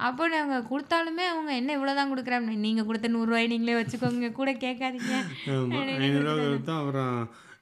அப்போ 0.00 0.24
நாங்கள் 0.30 0.66
கொடுத்தாலுமே 0.66 1.24
அவங்க 1.28 1.50
என்ன 1.54 1.70
இவ்வளோதான் 1.74 2.12
கொடுக்குறாங்க 2.12 2.52
நீங்கள் 2.62 2.86
கொடுத்த 2.86 3.08
நூறுரூவாய் 3.10 3.52
நீங்களே 3.52 3.76
வச்சுக்கோங்க. 3.76 4.30
கூட 4.34 4.50
கேட்காதீங்க. 4.62 5.14
ஆமாம் 5.54 5.90
அப்புறம் 6.76 7.16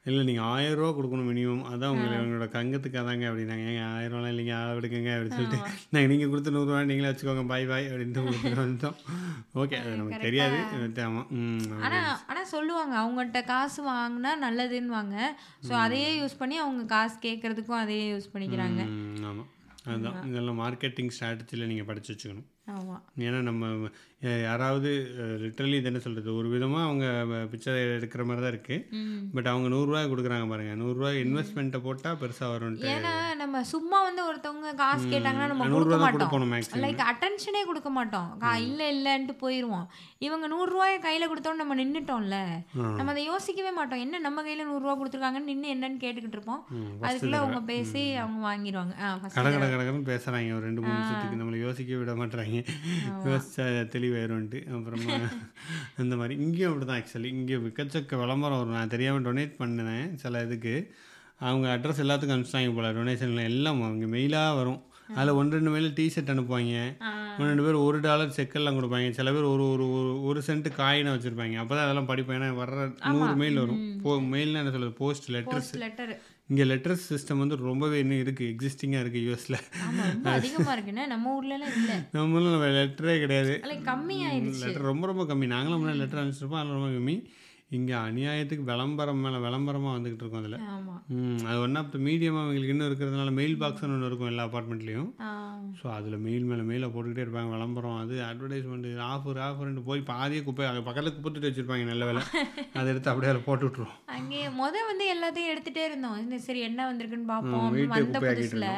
இல்லை 0.07 0.23
நீங்கள் 0.29 0.49
ஆயிரரூவா 0.53 0.91
கொடுக்கணும் 0.97 1.29
மினிமம் 1.31 1.65
அதான் 1.71 1.93
உங்களுக்கு 1.95 2.21
உங்களோட 2.25 2.47
கங்கத்துக்கு 2.55 2.99
அதாங்க 3.01 3.25
அப்படின்னாங்க. 3.31 3.65
ஏங்க 3.71 3.83
ஆயிரரூவாலாம் 3.97 4.33
இல்லைங்க 4.35 4.55
அளவு 4.59 4.79
எடுக்குங்க 4.81 5.11
அப்படின்னு 5.15 5.39
சொல்லிட்டு 5.39 5.59
நாங்கள் 5.93 6.11
நீங்கள் 6.13 6.31
கொடுத்த 6.33 6.53
நூறுரூவா 6.55 6.81
நீங்களே 6.91 7.11
வச்சுக்கோங்க 7.11 7.45
பாய் 7.53 7.67
பாய் 7.71 7.89
அப்படின்ட்டு 7.91 8.25
கொடுத்துட்டு 8.27 8.63
வந்துட்டோம். 8.63 8.97
ஓகே 9.63 9.79
அது 9.81 9.97
நமக்கு 10.01 10.25
தெரியாது. 10.27 10.59
ஆமாம் 11.09 11.29
ம் 11.39 11.83
ஆனா 11.87 12.01
ஆனா 12.31 12.43
சொல்லுவாங்க 12.55 12.97
அவங்கள்ட்ட 13.03 13.43
காசு 13.53 13.83
வாங்கினா 13.93 14.33
நல்லதுன்னுவாங்க. 14.47 15.17
ஸோ 15.69 15.75
அதையே 15.85 16.11
யூஸ் 16.21 16.41
பண்ணி 16.43 16.59
அவங்க 16.65 16.85
காசு 16.97 17.17
கேட்கறதுக்கும் 17.27 17.83
அதையே 17.85 18.07
யூஸ் 18.15 18.33
பண்ணிக்கிறாங்க. 18.35 18.83
ஆமாம் 19.31 19.51
அதுதான் 19.91 20.17
இதெல்லாம் 20.31 20.61
மார்க்கெட்டிங் 20.65 21.13
ஸ்ட்ராட்டஜியில் 21.17 21.71
நீங்கள் 21.73 21.91
படித்து 21.91 22.13
வச்சுக்கணும். 22.15 22.49
ஆமா. 22.77 22.97
ஏன்னா 23.27 23.41
நம்ம 23.49 23.65
யாராவது 24.51 24.91
லிட்ரலி 25.43 25.77
இது 25.81 25.89
என்ன 25.91 26.01
சொல்கிறது 26.05 26.31
ஒரு 26.39 26.49
விதமாக 26.53 26.87
அவங்க 26.87 27.05
பிச்சை 27.51 27.73
எடுக்கிற 27.97 28.23
மாதிரி 28.29 28.43
தான் 28.45 28.53
இருக்குது 28.55 29.03
பட் 29.35 29.51
அவங்க 29.53 29.69
நூறுரூவா 29.75 30.01
கொடுக்குறாங்க 30.13 30.47
பாருங்க. 30.53 30.73
நூறுரூவா 30.81 31.11
இன்வெஸ்ட்மெண்ட்டை 31.25 31.81
போட்டால் 31.85 32.19
பெருசாக 32.23 32.49
வரும்ன்ட்டு. 32.53 32.89
ஏன்னா 32.95 33.13
நம்ம 33.43 33.63
சும்மா 33.73 33.99
வந்து 34.07 34.23
ஒருத்தவங்க 34.29 34.71
காசு 34.81 35.05
கேட்டாங்கன்னா 35.13 35.49
நம்ம 35.53 35.69
கொடுக்க 35.75 35.99
மாட்டோம். 36.05 36.33
லைக் 36.87 37.03
அட்டென்ஷனே 37.11 37.63
கொடுக்க 37.71 37.91
மாட்டோம். 37.99 38.29
இல்ல 38.67 38.81
இல்லன்ட்டு 38.95 39.37
போயிடுவோம் 39.45 39.87
இவங்க 40.27 40.47
நூறுரூவாயை 40.55 40.99
கையில 41.07 41.29
கொடுத்தோன்னு 41.33 41.63
நம்ம 41.63 41.77
நின்னுட்டோம்ல? 41.83 42.39
நம்ம 42.99 43.09
அதை 43.15 43.25
யோசிக்கவே 43.31 43.73
மாட்டோம். 43.79 44.03
என்ன 44.07 44.23
நம்ம 44.27 44.43
கையில 44.49 44.67
நூறுரூவா 44.71 44.97
கொடுத்துருக்காங்கன்னு 45.03 45.51
நின்று 45.53 45.73
என்னன்னு 45.77 46.03
கேட்டுக்கிட்டு 46.05 46.39
இருப்போம். 46.39 46.63
அதுக்குள்ள 47.07 47.39
அவங்க 47.45 47.63
பேசி 47.73 48.05
அவங்க 48.25 48.43
வாங்கிடுவாங்க 48.51 48.95
கட 49.39 49.47
கட 49.49 49.65
கடகடன்னு 49.75 50.11
பேசுகிறாங்க 50.13 50.59
ஒரு 50.59 50.67
ரெண்டு 50.71 50.83
மூணு 50.83 50.99
நிமிஷத்துக்கு 50.99 51.41
நம்மளை 51.43 51.61
யோசிக்க 51.67 52.03
விட 52.03 52.15
மாட்டுறாங்க 52.23 52.58
யோசிச்சா 53.25 53.57
தெளிவாயிரும்ன்ட்டு 53.57 54.75
அப்புறமா 54.75 55.13
அந்த 55.97 56.17
மாதிரி. 56.17 56.41
இங்கேயும் 56.41 56.81
அப்படி 56.81 56.91
தான் 56.91 57.03
ஆக்சுவலி 57.03 57.25
இங்கே 57.25 57.55
விக்கச்சக்க 57.55 58.19
விளம்பரம் 58.19 58.59
வரும் 58.59 58.73
நான் 58.73 58.89
தெரியாமல் 58.89 59.23
டொனேட் 59.23 59.55
பண்ணினேன் 59.59 60.15
சில 60.15 60.43
இதுக்கு. 60.43 60.95
அவங்க 61.39 61.77
அட்ரஸ் 61.77 62.01
எல்லாத்துக்கும் 62.01 62.45
அனுப்பிச்சிட்டாங்க 62.45 62.75
போல் 62.75 62.97
டொனேஷனில் 62.97 63.43
எல்லாம் 63.43 63.83
அவங்க 63.83 64.17
மெயிலாக 64.17 64.57
வரும். 64.57 64.83
அதில் 65.15 65.33
ஒன்று 65.33 65.57
ரெண்டு 65.57 65.71
மெயில் 65.71 65.93
டிஷர்ட் 65.93 66.29
அனுப்புவாங்க. 66.29 66.97
ஒன்று 67.33 67.47
ரெண்டு 67.47 67.63
பேர் 67.63 67.73
ஒரு 67.73 68.01
டாலர் 68.01 68.35
செக்கெல்லாம் 68.37 68.77
கொடுப்பாங்க. 68.77 69.11
சில 69.11 69.33
பேர் 69.33 69.43
ஒரு 69.43 69.71
ஒரு 69.71 69.85
ஒரு- 69.85 70.23
ஒரு 70.23 70.43
சென்ட் 70.47 70.71
காயினை 70.77 71.13
வச்சுருப்பாங்க. 71.13 71.55
அப்போ 71.55 71.75
தான் 71.77 71.85
அதெல்லாம் 71.85 72.09
படிப்பேன். 72.09 72.43
ஏன்னா 72.43 72.65
வர்ற 72.65 73.09
நூறு 73.11 73.37
மெயில் 73.37 73.59
வரும். 73.59 74.01
போ 74.03 74.17
மெயில்னா 74.21 74.57
என்ன 74.57 74.63
சொல்கிறது 74.63 74.93
போஸ்ட் 74.93 75.31
லெட்டர்ஸ் 75.31 75.75
இங்கே 76.51 76.65
லெட்டர்ஸ் 76.65 77.07
சிஸ்டம் 77.09 77.37
வந்து 77.37 77.57
ரொம்பவே 77.57 77.99
இன்னும் 77.99 78.19
இருக்குது 78.19 78.51
எக்ஸிஸ்டிங்காக 78.53 79.03
இருக்குது 79.05 79.25
யூஎஸில் 79.27 79.57
இருக்குன்னு 80.77 81.07
நம்ம 81.07 81.35
ஊர்ல 81.35 81.55
எல்லாம் 81.55 81.75
இல்ல. 81.77 81.93
நம்ம 82.13 82.41
லெட்டரே 82.79 83.17
கிடையாது. 83.21 83.55
லைக் 83.65 83.85
கம்மி 83.91 84.17
ஆயிடுச்சு 84.29 84.65
லெட்டர் 84.65 84.89
ரொம்ப 84.93 85.07
ரொம்ப 85.07 85.25
கம்மி. 85.25 85.47
நாங்களும் 85.47 85.83
முன்னாடி 85.83 85.97
லெட்டர் 85.97 86.23
அனுப்பிச்சிருப்போம் 86.23 86.61
அதில் 86.61 86.77
ரொம்ப 86.79 86.89
கம்மி. 86.89 87.17
இங்கே 87.71 87.95
அநியாயத்துக்கு 88.05 88.65
விளம்பரம் 88.71 89.19
மேலே 89.25 89.39
விளம்பரமாக 89.45 89.95
வந்துக்கிட்டு 89.95 90.25
இருக்கோம் 90.25 90.43
அதில். 90.43 90.57
அது 91.49 91.57
ஒன் 91.65 91.79
ஆஃப் 91.81 91.91
த 91.95 91.99
மீடியமாக 92.07 92.43
அவங்களுக்கு 92.45 92.75
இன்னும் 92.75 92.89
இருக்கிறதுனால 92.89 93.33
மெயில் 93.39 93.59
பாக்ஸ்னு 93.63 93.95
ஒன்று 93.97 94.09
இருக்கும் 94.11 94.31
எல்லா 94.31 94.45
அப்பார்ட்மெண்ட்லேயும் 94.49 95.11
ஸோ 95.81 95.87
அதில் 95.97 96.17
மெயில் 96.27 96.47
மேலே 96.51 96.65
மெயிலை 96.71 96.89
போட்டுக்கிட்டே 96.95 97.25
இருப்பாங்க 97.25 97.53
விளம்பரம் 97.57 97.99
அது 98.03 98.15
அட்வர்டைஸ்மெண்ட் 98.29 98.89
ஆஃபர் 99.11 99.41
ஆஃபர்ன்ட்டு 99.49 99.85
போய் 99.89 100.03
பாதியே 100.13 100.43
குப்பை 100.47 100.69
அங்கே 100.71 100.85
பக்கத்தில் 100.89 101.17
குப்பத்துட்டு 101.17 101.51
வச்சுருப்பாங்க 101.51 101.91
நல்ல 101.93 102.07
வேலை 102.11 102.23
அதை 102.79 102.87
எடுத்து 102.95 103.13
அப்படியே 103.13 103.33
அதில் 103.33 103.47
போட்டு 103.49 103.67
விட்ருவோம் 103.69 103.99
அங்கே 104.17 104.41
முத 104.61 104.75
வந்து 104.91 105.07
எல்லாத்தையும் 105.15 105.53
எடுத்துட்டே 105.55 105.85
இருந்தோம். 105.89 106.19
இந்த 106.25 106.39
சரி 106.47 106.63
என்ன 106.71 106.81
வந்திருக்குன்னு 106.91 107.33
பார்ப்போம். 107.35 107.69
வீட்டை 107.77 107.93
வந்த 107.97 108.19
குப்பையாக்கிட்டு 108.19 108.43
புதுசுல 108.43 108.71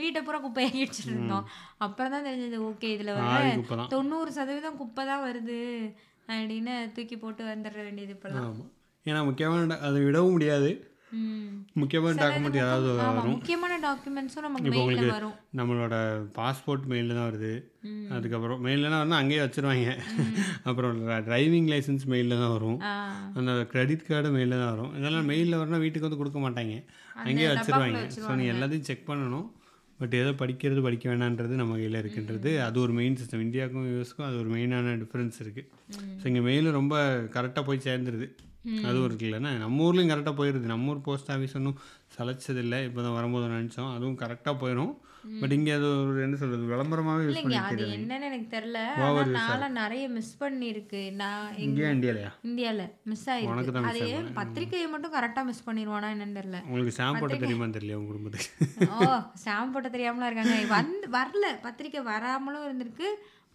வீட்டை 0.00 0.20
பூரா 0.26 0.38
குப்பையாக்கி 0.42 0.80
வச்சுட்டு 0.82 1.12
இருந்தோம் 1.12 1.46
அப்புறம் 1.84 2.12
தான் 2.14 2.26
தெரிஞ்சது 2.26 2.58
ஓகே 2.66 2.88
இதுல 2.96 3.14
தான். 3.16 3.88
தொண்ணூறு 3.94 4.30
சதவீதம் 4.36 4.78
குப்பை 4.82 5.04
தான் 5.10 5.24
வருது. 5.24 5.56
அப்படின்னு 6.32 6.74
தூக்கி 6.96 7.16
போட்டு 7.24 7.42
வந்துட 7.52 7.80
வேண்டியது 7.86 8.14
இப்பெல்லாம் 8.18 8.46
ஆமாம் 8.50 8.70
ஏன்னா 9.06 9.20
முக்கியமான 9.30 9.80
அதை 9.88 9.98
விடவும் 10.06 10.36
முடியாது. 10.36 10.70
முக்கியமான 11.82 12.14
டாக்குமெண்ட் 12.22 12.58
ஏதாவது 12.62 12.88
வரும். 12.96 13.34
முக்கியமான 13.34 13.74
டாக்குமெண்ட்ஸும் 13.84 14.44
நமக்கு 14.46 14.70
மெயில்ல 14.72 14.82
உங்களுக்கு 14.82 15.14
வரும். 15.18 15.36
நம்மளோட 15.58 15.94
பாஸ்போர்ட் 16.38 16.84
மெயிலில் 16.90 17.16
தான் 17.18 17.28
வருது. 17.28 17.52
அதுக்கப்புறம் 18.16 18.60
மெயிலெலாம் 18.66 19.00
வரணும் 19.02 19.20
அங்கேயே 19.20 19.40
வச்சுருவாங்க. 19.44 19.94
அப்புறம் 20.68 20.98
டிரைவிங் 21.28 21.70
லைசன்ஸ் 21.72 22.04
மெயிலில் 22.12 22.42
தான் 22.42 22.54
வரும். 22.56 22.78
அந்த 23.38 23.54
கிரெடிட் 23.72 24.06
கார்டு 24.08 24.34
மெயிலில் 24.36 24.60
தான் 24.62 24.72
வரும். 24.74 24.92
இதெல்லாம் 24.98 25.28
மெயிலில் 25.32 25.60
வரணும் 25.62 25.84
வீட்டுக்கு 25.84 26.08
வந்து 26.08 26.20
கொடுக்க 26.22 26.40
மாட்டாங்க. 26.46 26.76
அங்கேயே 27.24 27.48
வச்சுருவாங்க. 27.54 28.02
ஸோ 28.26 28.34
நீ 28.40 28.46
எல்லாத்தையும் 28.54 28.88
செக் 28.90 29.08
பண்ணணும். 29.10 29.48
பட் 30.00 30.14
எதை 30.20 30.32
படிக்கிறது 30.42 30.80
படிக்க 30.86 31.04
வேணான்றது 31.10 31.54
நம்ம 31.60 31.76
கையில் 31.80 32.00
இருக்குன்றது. 32.02 32.50
அது 32.66 32.76
ஒரு 32.84 32.92
மெயின் 32.98 33.16
சிஸ்டம் 33.20 33.44
இந்தியாவுக்கும் 33.46 33.88
யூஎஸ்க்கும் 33.92 34.28
அது 34.28 34.36
ஒரு 34.42 34.50
மெயினான 34.56 34.94
டிஃப்ரென்ஸ் 35.02 35.38
இருக்குது 35.44 35.66
ஸோ 36.20 36.26
இங்கே 36.30 36.42
மெயில் 36.48 36.76
ரொம்ப 36.78 36.94
கரெக்டாக 37.36 37.64
போய் 37.68 37.86
சேர்ந்துருது. 37.88 38.28
அதுவும் 38.86 39.06
இருக்குல்லண்ணா 39.08 39.50
நம்ம 39.64 39.84
ஊர்லேயும் 39.86 40.12
கரெக்டாக 40.12 40.36
போயிடுது 40.40 40.72
நம்ம 40.72 40.90
ஊர் 40.92 41.04
போஸ்ட் 41.08 41.30
ஆஃபீஸ் 41.34 41.56
ஒன்றும் 41.60 41.78
சளைச்சதில்லை 42.16 42.80
இப்போ 42.88 43.00
தான் 43.06 43.16
வரும்போது 43.18 43.46
நினச்சோம். 43.56 43.90
அதுவும் 43.96 44.18
கரெக்டாக 44.22 44.54
போயிடும் 44.62 44.92
பட் 45.40 45.54
இங்கே 45.56 45.72
அது 45.76 45.86
ஒரு 46.08 46.18
என்ன 46.24 46.36
சொல்கிறது 46.40 46.70
விளம்பரமாகவே 46.72 47.22
யூஸ் 47.24 47.30
இல்லைங்க 47.32 47.60
பண்ணி 47.62 47.84
அது 47.84 47.86
என்னன்னு 47.96 48.28
எனக்கு 48.30 48.48
தெரியல. 48.56 48.80
ஆனா 49.04 49.22
நான்லாம் 49.38 49.78
நிறைய 49.82 50.04
மிஸ் 50.16 50.32
பண்ணிருக்கு 50.42 51.00
நான் 51.20 51.56
இங்கேயா 51.64 51.90
இந்தியாலையா? 51.96 52.30
இந்தியால 52.48 52.84
மிஸ் 53.12 53.26
ஆயிருக்கு. 53.34 53.84
அது 53.92 54.02
ஏன் 54.16 54.30
பத்திரிக்கையை 54.40 54.88
மட்டும் 54.94 55.14
கரெக்டா 55.16 55.44
மிஸ் 55.50 55.66
பண்ணிடுவானா 55.68 56.10
என்னன்னு 56.16 56.38
தெரியல. 56.40 56.60
உங்களுக்கு 56.68 56.96
ஷாம்பு 57.00 57.22
போட்ட 57.24 57.38
தெரியுமா 57.44 57.68
தெரியல 57.78 57.98
உங்கள் 58.00 58.12
குடும்பத்துக்கு? 58.12 58.88
ஓ 58.94 58.98
ஸ்டாம்ப் 59.42 59.74
போட்ட 59.76 59.90
தெரியாமலாம் 59.96 60.30
இருக்காங்க. 60.30 60.58
வந்து 60.76 61.08
வரல. 61.18 61.46
பத்திரிக்கை 61.66 62.02
வராமலும் 62.12 62.66
இருந்திருக்கு 62.68 63.08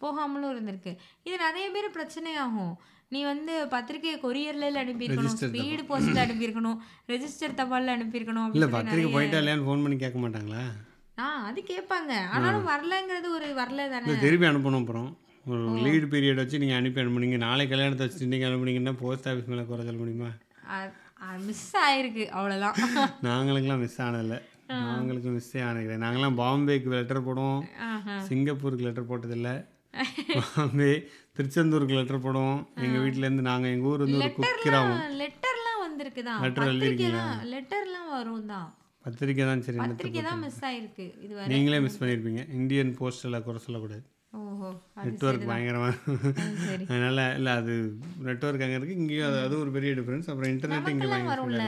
போகாமலும் 0.04 0.52
இருந்திருக்கு. 0.54 0.92
இது 1.26 1.36
நிறைய 1.46 1.66
பேர் 1.74 1.94
பிரச்சனையாகும். 1.98 2.74
நீ 3.12 3.20
வந்து 3.32 3.54
பத்திரிக்கையை 3.72 4.16
கொரியர்ல 4.22 4.82
அனுப்பியிருக்கணும் 4.82 5.36
ஸ்பீடு 5.42 5.82
போஸ்ட்ல 5.90 6.22
அனுப்பியிருக்கணும் 6.24 6.78
ரெஜிஸ்டர் 7.12 7.58
தபால்ல 7.60 7.94
அனுப்பியிருக்கணும் 7.98 8.54
இல்லை 8.56 8.68
பத்திரிக்கை 8.74 9.12
போயிட்டா 9.16 9.38
இல்லையான்னு 9.40 9.66
ஃபோன் 9.68 9.84
பண்ணி 9.84 9.96
கேட்க 10.02 10.18
மாட்டாங்களா? 10.24 10.64
ஆ 11.22 11.24
அது 11.48 11.60
கேட்பாங்க. 11.72 12.12
ஆனாலும் 12.34 12.68
வரலங்கிறது 12.70 13.28
ஒரு 13.36 13.48
வரல 13.58 13.82
தானே? 13.92 14.14
திருப்பி 14.24 14.46
அனுப்பணும் 14.48 14.82
அப்புறம். 14.84 15.10
ஒரு 15.50 15.62
லீடு 15.84 16.06
பீரியட் 16.12 16.40
வச்சு 16.42 16.60
நீங்கள் 16.62 16.78
அனுப்பி 16.78 17.00
அனுப்புனீங்க. 17.02 17.38
நாளை 17.46 17.64
கல்யாணத்தை 17.72 18.04
வச்சுட்டு 18.06 18.30
நீங்கள் 18.32 18.48
அனுப்புனீங்கன்னா 18.50 18.94
போஸ்ட் 19.02 19.28
ஆஃபீஸ் 19.30 19.50
மேலே 19.52 19.64
குறை 19.70 19.84
சொல்ல 19.88 20.00
முடியுமா? 20.02 20.30
மிஸ் 21.48 21.68
ஆயிருக்கு 21.84 22.24
அவ்வளவுதான். 22.38 22.76
நாங்களுக்கெல்லாம் 23.28 23.82
மிஸ் 23.84 24.00
ஆனதில்லை. 24.06 24.38
நாங்களுக்கு 24.72 25.30
மிஸ்ஸே 25.36 25.60
ஆனது 25.68 25.96
நாங்களாம் 26.04 26.38
பாம்பேக்கு 26.42 26.94
லெட்டர் 26.96 27.26
போடுவோம். 27.28 27.62
சிங்கப்பூருக்கு 28.28 28.86
லெட்டர் 28.88 29.10
போட்டதில்லை. 29.10 29.54
பாம்பே 30.54 30.92
திருச்செந்தூருக்கு 31.36 31.98
லெட்டர் 31.98 32.24
போடுவோம். 32.26 32.60
எங்கள் 32.84 33.02
வீட்டிலேருந்து 33.04 33.48
நாங்கள் 33.50 33.72
எங்கள் 33.74 33.90
ஊர் 33.92 34.04
வந்து 34.04 34.20
ஒரு 34.22 34.32
குக்கிராமம். 34.38 35.02
லெட்டர்லாம் 35.22 35.80
வந்து 35.84 35.94
வந்திருக்கு 35.94 36.22
தான் 36.28 36.40
Letter 36.44 36.62
பத்திரிக்கைலாம் 36.66 37.42
லெட்டர்லாம் 37.52 38.08
வரும் 38.14 38.48
தான் 38.52 38.68
பத்திரிக்கை 39.04 39.44
தான் 39.50 39.64
சரி 39.68 39.78
பத்திரிக்கை 39.84 40.24
தான் 40.30 40.42
மிஸ் 40.46 40.64
ஆயிருக்கு. 40.70 41.06
இது 41.26 41.32
வரை 41.38 41.48
நீங்களே 41.54 41.78
மிஸ் 41.86 42.00
பண்ணியிருப்பீங்க 42.00 42.42
இந்தியன் 42.58 42.92
போஸ்ட்டில் 43.00 43.44
குறை 43.46 43.60
சொல்லக்கூடாது. 43.68 44.04
நெட்ஒர்க் 45.06 45.44
பயங்கரமாக 45.50 45.94
அதனால் 46.92 47.20
இல்லை 47.38 47.52
அது 47.60 47.74
நெட்ஒர்க் 48.26 48.64
அங்கே 48.64 48.76
இருக்குது 48.78 48.96
இங்கேயும் 49.00 49.26
அது 49.28 49.38
அது 49.46 49.54
ஒரு 49.64 49.70
பெரிய 49.76 49.90
டிஃப்ரென்ஸ் 49.98 50.28
அப்புறம் 50.30 50.50
இன்டர்நெட் 50.54 50.88
இங்கே 50.92 51.08
வரும்ல. 51.32 51.66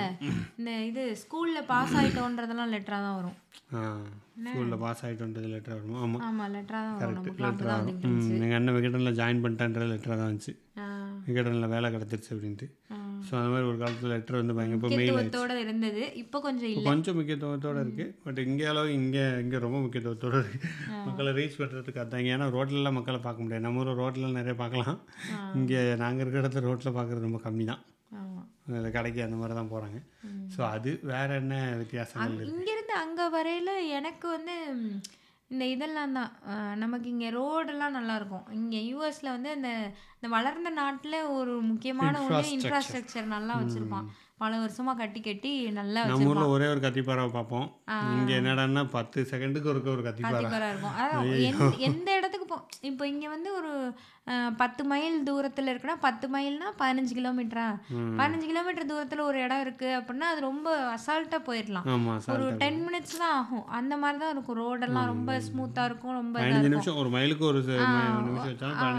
இந்த 0.58 0.72
இது 0.88 1.02
ஸ்கூல்ல 1.22 1.60
பாஸ் 1.72 1.94
ஆயிட்டோன்றதெல்லாம் 2.00 2.72
லெட்டரா 2.74 2.98
தான் 3.06 3.16
வரும். 3.20 3.36
ஸ்கூலில் 4.48 4.82
பாஸ் 4.84 5.02
ஆகிட்டோன்றது 5.06 5.50
லெட்டர் 5.54 5.76
வருமா. 5.76 6.00
ஆமாம் 6.06 6.24
ஆமா 6.28 6.46
லெட்டரா 6.56 6.80
தான் 6.86 6.96
வரும். 6.96 7.14
நமக்கு 7.14 7.44
லெட்டர் 7.46 7.50
அப்பதான் 7.52 7.86
வரும். 7.86 8.42
எங்கள் 8.44 8.58
அண்ணன் 8.60 8.76
விகடனில் 8.78 9.18
ஜாயின் 9.20 9.44
பண்ணிட்டான்ற 9.44 9.88
லெட்டராக 9.92 10.18
தான் 10.22 10.30
வந்துச்சு. 10.30 10.54
விகடனில் 11.28 11.72
வேலை 11.74 11.90
கிடச்சிருச்சு 11.96 12.32
அப்படின்ட்டு. 12.36 12.68
ஸோ 13.28 13.32
அந்த 13.38 13.48
மாதிரி 13.52 13.66
ஒரு 13.70 13.78
காலத்தில் 13.82 14.12
லெட்டர் 14.14 14.38
வந்து 14.40 14.56
பயங்கர 14.58 14.78
இப்போ 14.78 14.90
மெயில் 14.98 15.62
இருந்தது. 15.64 16.02
இப்போ 16.22 16.38
கொஞ்சம் 16.46 16.70
இல்ல. 16.72 16.84
கொஞ்சம் 16.90 17.16
முக்கியத்துவத்தோட 17.18 17.78
இருக்குது 17.84 18.14
பட் 18.26 18.38
இங்கே 18.46 18.66
அளவு 18.72 18.90
இங்கே 19.00 19.24
இங்கே 19.44 19.60
ரொம்ப 19.66 19.80
முக்கியத்துவத்தோட 19.84 20.36
இருக்குது 20.42 20.70
மக்களை 21.08 21.32
ரீச் 21.40 21.58
பண்ணுறதுக்கு 21.62 22.02
அதாங்க. 22.04 22.32
ஏன்னா 22.36 22.48
ரோட்லலாம் 22.56 22.98
மக்களை 23.00 23.20
பார்க்க 23.26 23.44
முடியாது. 23.44 23.66
நம்ம 23.66 23.82
ஊர் 23.84 24.00
ரோட்ல 24.02 24.32
நிறைய 24.38 24.56
பார்க்கலாம். 24.62 25.00
இங்கே 25.60 25.82
நாங்கள் 26.04 26.24
இருக்கிற 26.24 26.42
இடத்துல 26.44 26.64
ரோட்டில் 26.70 26.96
பார்க்குறது 26.98 27.28
ரொம்ப 27.28 27.42
கம்மி 27.48 27.66
தான். 27.72 27.82
அந்த 28.76 28.88
கடைக்கு 28.94 29.20
அந்த 29.24 29.36
மாதிரி 29.40 29.54
தான் 29.56 29.72
போகிறாங்க 29.72 29.98
ஸோ 30.54 30.60
அது 30.74 30.90
வேற 31.10 31.28
என்ன 31.42 31.54
வித்தியாசங்கள் 31.82 32.38
இருக்கு? 32.38 32.56
இங்க 32.56 32.70
இருந்து 32.76 32.94
அங்க 33.04 33.22
வரையில 33.34 33.70
எனக்கு 33.98 34.26
வந்து 34.36 34.54
இந்த 35.50 35.64
இதெல்லாம் 35.72 36.16
தான். 36.18 36.30
நமக்கு 36.82 37.06
இங்க 37.12 37.26
ரோடெல்லாம் 37.36 37.96
நல்லா 37.96 38.14
இருக்கும். 38.20 38.46
இங்க 38.60 38.76
யூஎஸ்ல 38.90 39.28
வந்து 39.34 39.50
இந்த 39.58 39.70
இந்த 40.26 40.34
வளர்ந்த 40.34 40.70
நாட்டுல 40.72 41.16
ஒரு 41.30 41.52
முக்கியமான 41.62 42.14
ஒன்று 42.20 42.50
இன்ஃப்ராஸ்ட்ரக்சர் 42.54 43.26
நல்லா 43.28 43.54
வச்சிருப்பான். 43.56 44.06
பல 44.38 44.56
வருஷமா 44.56 44.96
கட்டி 44.96 45.20
கட்டி 45.20 45.70
நல்லா 45.70 46.04
நம்ம 46.04 46.26
ஊரில் 46.26 46.52
ஒரே 46.54 46.66
ஒரு 46.66 46.80
கத்திப்பாராவை 46.80 47.30
பார்ப்போம். 47.30 47.68
இங்கே 48.12 48.34
என்னடான்னா 48.38 48.88
பத்து 48.90 49.26
செகண்டுக்கு 49.30 49.70
ஒருக்க 49.72 49.88
ஒரு 49.88 50.02
கத்திப்பாரா? 50.02 50.50
இருக்கும். 51.38 51.78
எந்த- 51.78 52.16
இடத்துக்கு 52.16 52.46
போ 52.46 52.56
இப்போ 52.80 53.08
இங்க 53.08 53.28
வந்து 53.28 53.54
ஒரு 53.54 53.70
பத்து 54.56 54.84
மைல் 54.84 55.22
தூரத்துல 55.26 55.72
இருக்குன்னா 55.72 55.96
பத்து 56.00 56.28
மைல்னா 56.28 56.68
பதினஞ்சு 56.78 57.14
கிலோமீட்டரா? 57.14 57.66
பதினஞ்சு 58.18 58.46
கிலோமீட்டர் 58.46 58.86
தூரத்துல 58.86 59.20
ஒரு 59.20 59.40
இடம் 59.40 59.60
இருக்கு 59.60 60.00
அப்படின்னா 60.00 60.28
அது 60.28 60.40
ரொம்ப 60.40 60.68
அசால்ட்டா 60.94 61.38
போயிடலாம் 61.46 61.86
ஒரு 62.28 62.56
டென் 62.56 62.86
மினிட்ஸ் 62.86 63.16
தான் 63.18 63.34
ஆகும். 63.34 63.66
அந்த 63.66 63.96
மாதிரி 63.96 64.18
தான் 64.18 64.32
இருக்கும். 64.32 64.58
ரோடெல்லாம் 64.58 65.06
ரொம்ப 65.06 65.40
ஸ்மூத்தா 65.48 65.84
இருக்கும் 65.84 66.12
ரொம்ப 66.12 66.36
நிமிஷம் 66.68 66.96
ஒரு 66.96 67.08
மைலுக்கு 67.08 67.44
ஒரு 67.44 67.62
பதினஞ்சு 67.62 68.26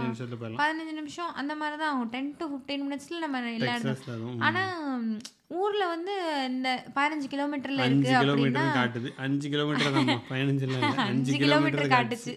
நிமிஷத்தில் 0.03 0.39
போயிடலாம் 0.39 0.61
பதினஞ்சு 0.61 0.93
நிமிஷம் 0.93 1.16
அந்த 1.35 1.53
மாதிரி 1.55 1.77
தான் 1.77 1.91
ஆகும் 1.91 2.09
டென் 2.09 2.31
டு 2.37 2.45
ஃபிஃப்டீன் 2.45 2.83
மினிட்ஸ்ல 2.85 3.19
நம்ம 3.19 3.41
எல்லா 3.51 3.71
இடத்துல 3.71 3.91
டெக்ஸாஸில் 3.91 4.13
அதுவும் 4.15 4.41
ஆனா 4.41 4.63
ம், 4.95 5.17
ஊர்ல 5.57 5.83
வந்து 5.87 6.13
இந்த 6.47 6.69
பதினஞ்சு 6.95 7.27
கிலோமீட்டர்ல 7.27 7.81
அஞ்சு 7.81 7.95
இருக்கு 8.01 8.17
அப்படின்னா 8.21 8.35
கிலோமீட்டர் 8.35 8.77
காட்டுது. 8.79 9.09
அஞ்சு 9.17 9.47
கிலோமீட்டர் 9.49 9.93
தான் 9.93 10.11
பதினஞ்சு 10.29 10.67
அஞ்சு 11.05 11.33
கிலோமீட்டர் 11.37 11.93
காட்டுச்சு. 11.93 12.33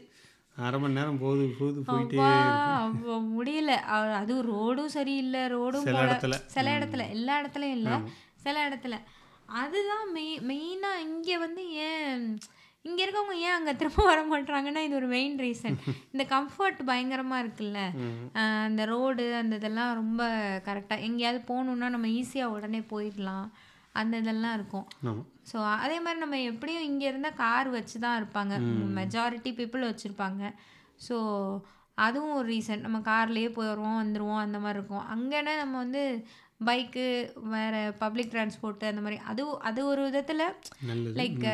அரை 0.56 0.78
மணி 0.80 0.94
நேரம் 0.94 1.18
போகுது 1.18 1.44
போகுது 1.58 1.80
போயிட்டே 1.84 2.16
முடியல. 3.30 3.72
அ- 3.90 4.16
அதுவும் 4.16 4.46
ரோடும் 4.48 4.88
சரியில்லை 4.88 5.42
ரோடும் 5.48 5.84
சில 5.84 6.00
இடத்துல. 6.02 6.36
சில 6.48 6.66
இடத்துல 6.78 7.10
எல்லா 7.10 7.40
இடத்துலயும் 7.40 7.76
இல்ல. 7.76 7.90
சில 8.36 8.56
இடத்துல. 8.68 8.96
அதுதான் 9.56 10.12
மெய் 10.12 10.40
மெயினா 10.48 10.90
இங்க 11.04 11.38
வந்து 11.38 11.62
ஏன் 11.86 12.26
இங்க 12.84 13.00
இருக்கவங்க 13.04 13.34
ஏன் 13.46 13.56
அங்க 13.56 13.72
திரும்ப 13.80 14.04
வர 14.10 14.20
மாட்டாங்கன்னா 14.30 14.82
இது 14.86 14.94
ஒரு 14.98 15.08
மெயின் 15.14 15.34
ரீசன் 15.44 15.74
இந்த 16.12 16.24
கம்ஃபர்ட் 16.34 16.78
பயங்கரமா 16.90 17.38
இருக்குல்ல? 17.42 17.80
அந்த 18.66 18.84
ரோடு 18.92 19.24
அந்த 19.40 19.54
இதெல்லாம் 19.60 19.90
ரொம்ப 20.00 20.22
கரெக்டா 20.68 20.96
எங்கேயாவது 21.08 21.40
போகணுன்னா 21.50 21.88
நம்ம 21.94 22.08
ஈஸியா 22.20 22.46
உடனே 22.56 22.80
போயிடலாம். 22.92 23.46
அந்த 24.00 24.14
இதெல்லாம் 24.22 24.56
இருக்கும். 24.58 24.86
ஸோ 25.50 25.56
அதே 25.84 25.96
மாதிரி 26.04 26.18
நம்ம 26.24 26.38
எப்படியும் 26.52 26.88
இங்கே 26.90 27.06
இருந்தால் 27.10 27.38
கார் 27.42 27.68
வச்சு 27.76 27.96
தான் 28.06 28.18
இருப்பாங்க 28.20 28.54
மெஜாரிட்டி 29.00 29.52
பீப்புள் 29.60 29.88
வச்சுருப்பாங்க. 29.90 30.42
ஸோ 31.06 31.16
அதுவும் 32.06 32.36
ஒரு 32.40 32.46
ரீசன் 32.54 32.84
நம்ம 32.86 32.98
கார்லேயே 33.08 33.48
போய் 33.56 33.70
வருவோம் 33.72 34.00
வந்துடுவோம் 34.02 34.42
அந்த 34.44 34.58
மாதிரி 34.64 34.78
இருக்கும். 34.78 35.06
அங்கேனா 35.14 35.54
நம்ம 35.62 35.76
வந்து 35.84 36.02
பைக்கு 36.68 37.04
வேறு 37.54 37.80
பப்ளிக் 38.02 38.32
டிரான்ஸ்போர்ட்டு 38.32 38.90
அந்த 38.90 39.02
மாதிரி. 39.04 39.18
அது 39.30 39.42
அது 39.68 39.80
ஒரு 39.92 40.02
விதத்தில் 40.08 40.44
லைக் 41.20 41.46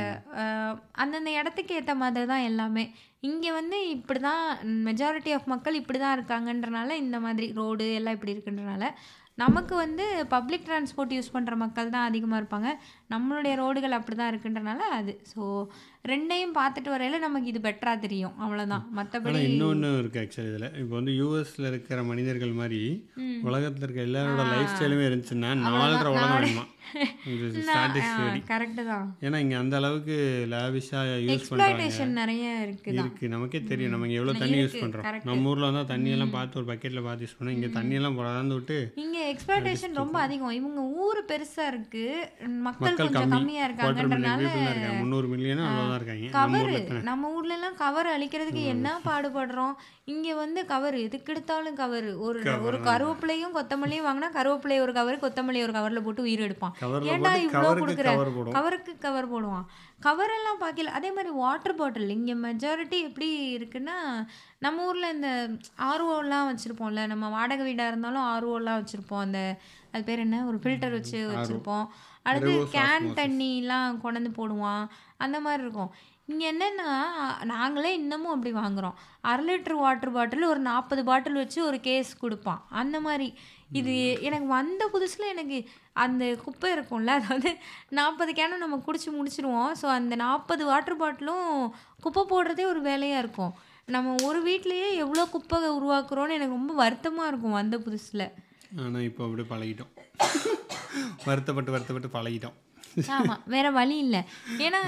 அந்தந்த 1.02 1.30
இடத்துக்கு 1.40 1.76
ஏற்ற 1.80 1.94
மாதிரி 2.02 2.26
தான் 2.32 2.46
எல்லாமே. 2.50 2.84
இங்கே 3.28 3.50
வந்து 3.58 3.78
இப்படி 3.96 4.20
தான் 4.30 4.42
மெஜாரிட்டி 4.88 5.30
ஆஃப் 5.36 5.52
மக்கள் 5.54 5.80
இப்படி 5.82 6.00
தான் 6.04 6.16
இருக்காங்கன்றனால 6.18 6.96
இந்த 7.04 7.20
மாதிரி 7.26 7.46
ரோடு 7.60 7.86
எல்லாம் 8.00 8.16
இப்படி 8.18 8.34
இருக்குன்றனால 8.34 8.90
நமக்கு 9.42 9.74
வந்து 9.84 10.04
பப்ளிக் 10.34 10.66
டிரான்ஸ்போர்ட் 10.68 11.14
யூஸ் 11.14 11.34
பண்ணுற 11.34 11.54
மக்கள் 11.62 11.94
தான் 11.94 12.06
அதிகமாக 12.10 12.38
இருப்பாங்க. 12.40 12.68
நம்மளுடைய 13.10 13.54
ரோடுகள் 13.62 13.96
அப்படி 13.98 14.16
தான் 14.16 14.30
இருக்குன்றனால 14.32 14.80
அது. 14.98 15.12
ஸோ 15.32 15.42
ரெண்டையும் 16.10 16.56
பார்த்துட்டு 16.58 16.90
வரையில 16.94 17.18
நமக்கு 17.26 17.50
இது 17.52 17.60
பெட்டராக 17.66 17.98
தெரியும். 18.04 18.34
அவ்வளோதான் 18.44 18.84
மற்றபடி 18.98 19.38
இன்னொன்று 19.48 19.88
இருக்குது 20.02 20.22
ஆக்சுவலி 20.24 20.50
இதில். 20.52 20.68
இப்போ 20.82 20.94
வந்து 20.98 21.12
யூஎஸில் 21.20 21.68
இருக்கிற 21.72 21.98
மனிதர்கள் 22.10 22.54
மாதிரி 22.60 22.80
உலகத்தில் 23.50 23.86
இருக்க 23.86 24.08
எல்லாரோட 24.08 24.44
லைஃப் 24.54 24.72
ஸ்டைலுமே 24.74 25.06
இருந்துச்சுன்னா 25.08 25.52
நாலரை 25.66 26.10
உலகம் 26.16 26.34
வேணுமா? 26.38 26.64
கரெக்டு 28.50 28.82
தான். 28.90 29.06
ஏன்னா 29.26 29.38
இங்கே 29.44 29.56
அந்த 29.62 29.74
அளவுக்கு 29.80 30.16
லாவிஷாக 30.52 31.16
யூஸ் 31.24 31.48
பண்ணுறாங்க 31.50 32.04
நிறைய 32.20 32.44
இருக்குது 32.66 32.94
தான் 32.98 33.06
இருக்கு. 33.06 33.30
நமக்கே 33.34 33.60
தெரியும். 33.70 33.92
நம்ம 33.94 34.06
இங்கே 34.08 34.18
எவ்வளோ 34.20 34.34
தண்ணி 34.42 34.58
யூஸ் 34.62 34.76
பண்ணுறோம். 34.82 35.06
நம்ம 35.28 35.50
ஊரில் 35.52 35.68
வந்தால் 35.68 35.90
தண்ணியெல்லாம் 35.92 36.34
பார்த்து 36.36 36.58
ஒரு 36.60 36.68
பக்கெட்டில் 36.70 37.06
பார்த்து 37.06 37.26
யூஸ் 37.26 37.36
பண்ணோம். 37.38 37.56
இங்கே 37.58 37.70
தண்ணியெல்லாம் 37.78 38.18
பறந்து 38.20 38.56
விட்டு 38.58 38.76
இங்க 39.04 39.18
எக்ஸ்பெக்டேஷன் 39.32 40.00
ரொம்ப 40.02 40.16
அதிகம். 40.26 40.56
இவங்க 40.60 40.80
ஊர் 41.06 41.20
பெருசா 41.32 41.66
இருக்கு. 41.72 42.04
மக்கள் 42.68 42.95
மக்கள் 43.02 43.32
கம்மியா 43.34 43.64
குவார்டர் 43.78 44.08
மில்லியன் 44.12 44.38
இருக்காங்கன்றனால 44.38 44.40
பீப்புள் 44.42 44.64
தான் 44.66 44.72
இருக்காங்க. 44.74 45.00
முந்நூறு 45.00 45.26
மில்லியனும் 45.32 45.66
அவ்வளோதான் 45.68 45.98
இருக்காங்க. 46.00 46.30
கவர் 46.38 47.02
நம்ம 47.10 47.30
ஊர்ல 47.36 47.56
எல்லாம் 47.58 47.78
கவர் 47.84 48.08
அழிக்கிறதுக்கு 48.14 48.64
என்ன 48.74 48.94
பாடுபடுறோம்? 49.08 49.74
இங்க 50.14 50.34
வந்து 50.42 50.60
கவர் 50.72 50.96
எதுக்கு 51.04 51.32
எடுத்தாலும் 51.34 51.78
கவர் 51.82 52.08
ஒரு 52.26 52.40
ஒரு 52.68 52.78
கருவேப்பிலையும் 52.88 53.54
கொத்தமல்லியும் 53.58 54.06
வாங்கினா 54.08 54.30
கருவேப்பிலை 54.38 54.78
ஒரு 54.86 54.92
கவர் 54.98 55.22
கொத்தமல்லி 55.24 55.62
ஒரு 55.66 55.74
கவர்ல 55.78 56.02
போட்டு 56.06 56.26
உயிர் 56.28 56.44
எடுப்பான். 56.46 56.74
ஏன்டா 57.12 57.30
போட்டு 57.32 57.46
இவ்வளோ 57.46 57.56
கவருக்கு 57.56 57.84
கொடுக்குற? 57.84 58.52
கவருக்கு 58.58 58.92
கவர் 59.06 59.32
போடுவான். 59.32 59.66
கவர் 60.06 60.34
எல்லாம் 60.38 60.60
பார்க்கல 60.62 60.94
அதே 60.98 61.10
மாதிரி 61.16 61.30
வாட்டர் 61.42 61.78
பாட்டில் 61.78 62.14
இங்கே 62.16 62.34
மெஜாரிட்டி 62.46 62.98
எப்படி 63.08 63.28
இருக்குன்னா 63.58 63.96
நம்ம 64.64 64.84
ஊரில் 64.88 65.12
இந்த 65.14 65.30
ஆர்ஓலாம் 65.90 66.48
வச்சுருப்போம்ல. 66.50 67.02
நம்ம 67.12 67.28
வாடகை 67.36 67.64
வீடாக 67.66 67.92
இருந்தாலும் 67.92 68.26
ஆர்ஓலாம் 68.32 68.78
வச்சுருப்போம். 68.80 69.24
அந்த 69.26 69.40
அது 69.92 70.04
பேர் 70.08 70.22
என்ன? 70.24 70.38
ஒரு 70.48 70.58
ஃபில்டர் 70.62 70.94
வச்சு 70.96 71.18
வச்சுருப்போம். 71.32 71.86
அடுத்து 72.28 72.52
கேன் 72.76 73.08
தண்ணிலாம் 73.20 74.00
கொண்டாந்து 74.04 74.32
போடுவான். 74.38 74.84
அந்த 75.24 75.36
மாதிரி 75.46 75.64
இருக்கும். 75.66 75.92
இங்கே 76.30 76.46
என்னென்னா 76.52 76.88
நாங்களே 77.52 77.90
இன்னமும் 77.98 78.32
அப்படி 78.34 78.52
வாங்குறோம். 78.62 78.96
அரை 79.30 79.42
லிட்டர் 79.48 79.76
வாட்டர் 79.82 80.14
பாட்டில் 80.16 80.50
ஒரு 80.52 80.60
நாற்பது 80.70 81.02
பாட்டில் 81.08 81.40
வச்சு 81.40 81.58
ஒரு 81.68 81.78
கேஸ் 81.88 82.10
கொடுப்பான். 82.22 82.62
அந்த 82.80 82.96
மாதிரி. 83.04 83.28
இது 83.78 83.92
எனக்கு 84.28 84.48
வந்த 84.56 84.82
புதுசில் 84.94 85.32
எனக்கு 85.34 85.58
அந்த 86.04 86.24
குப்பை 86.44 86.68
இருக்கும்ல 86.74 87.14
அதாவது 87.18 87.50
நாற்பது 87.98 88.32
கேனும் 88.38 88.64
நம்ம 88.64 88.76
குடிச்சு 88.86 89.10
முடிச்சிருவோம். 89.18 89.72
ஸோ 89.80 89.86
அந்த 89.98 90.16
நாற்பது 90.24 90.64
வாட்டர் 90.70 91.00
பாட்டிலும் 91.02 91.48
குப்பை 92.04 92.24
போடுறதே 92.32 92.66
ஒரு 92.72 92.82
வேலையாக 92.90 93.22
இருக்கும். 93.24 93.54
நம்ம 93.96 94.14
ஒரு 94.28 94.40
வீட்லேயே 94.48 94.88
எவ்வளோ 95.04 95.24
குப்பை 95.34 95.58
உருவாக்குறோன்னு 95.78 96.36
எனக்கு 96.38 96.58
ரொம்ப 96.58 96.74
வருத்தமாக 96.82 97.30
இருக்கும் 97.32 97.58
வந்த 97.60 97.78
புதுசில். 97.86 98.26
ஆனால் 98.84 99.06
இப்போ 99.08 99.22
அப்படியே 99.26 99.48
பழகிட்டோம். 99.52 99.92
வருத்தப்பட்டு 101.28 101.74
வருத்தப்பட்டு 101.74 102.08
பழகிட்டோம். 102.16 102.56
ஆமாம் 103.16 103.42
வேற 103.54 103.66
வழி 103.70 103.96
இல்லை. 104.04 104.20
ஏன்னா 104.64 104.78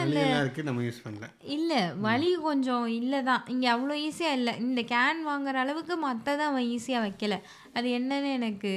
இருக்குது 0.43 0.69
நம்ம 0.69 0.83
யூஸ் 0.87 1.03
பண்ணல. 1.07 1.27
இல்லை 1.57 1.81
வழி 2.07 2.31
கொஞ்சம் 2.47 2.87
இல்லை 2.99 3.21
தான் 3.23 3.43
இங்கே 3.55 3.69
அவ்வளோ 3.75 3.97
ஈஸியாக 4.07 4.39
இல்லை. 4.39 4.55
இந்த 4.67 4.83
கேன் 4.93 5.21
வாங்குற 5.31 5.59
அளவுக்கு 5.65 5.97
மற்றதை 6.07 6.45
அவன் 6.51 6.69
ஈஸியாக 6.77 7.05
வைக்கல. 7.07 7.37
அது 7.79 7.89
என்னன்னு 7.99 8.31
எனக்கு 8.39 8.73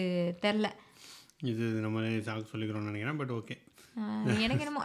தெரில. 0.46 0.70
இது 1.52 1.66
நம்மளே 1.86 2.10
சாக்கு 2.28 2.52
சொல்லிக்கிறோம்னு 2.54 2.92
நினைக்கிறேன் 2.92 3.22
பட் 3.22 3.36
ஓகே 3.40 3.56
எனக்கு 4.44 4.64
என்னமோ 4.64 4.82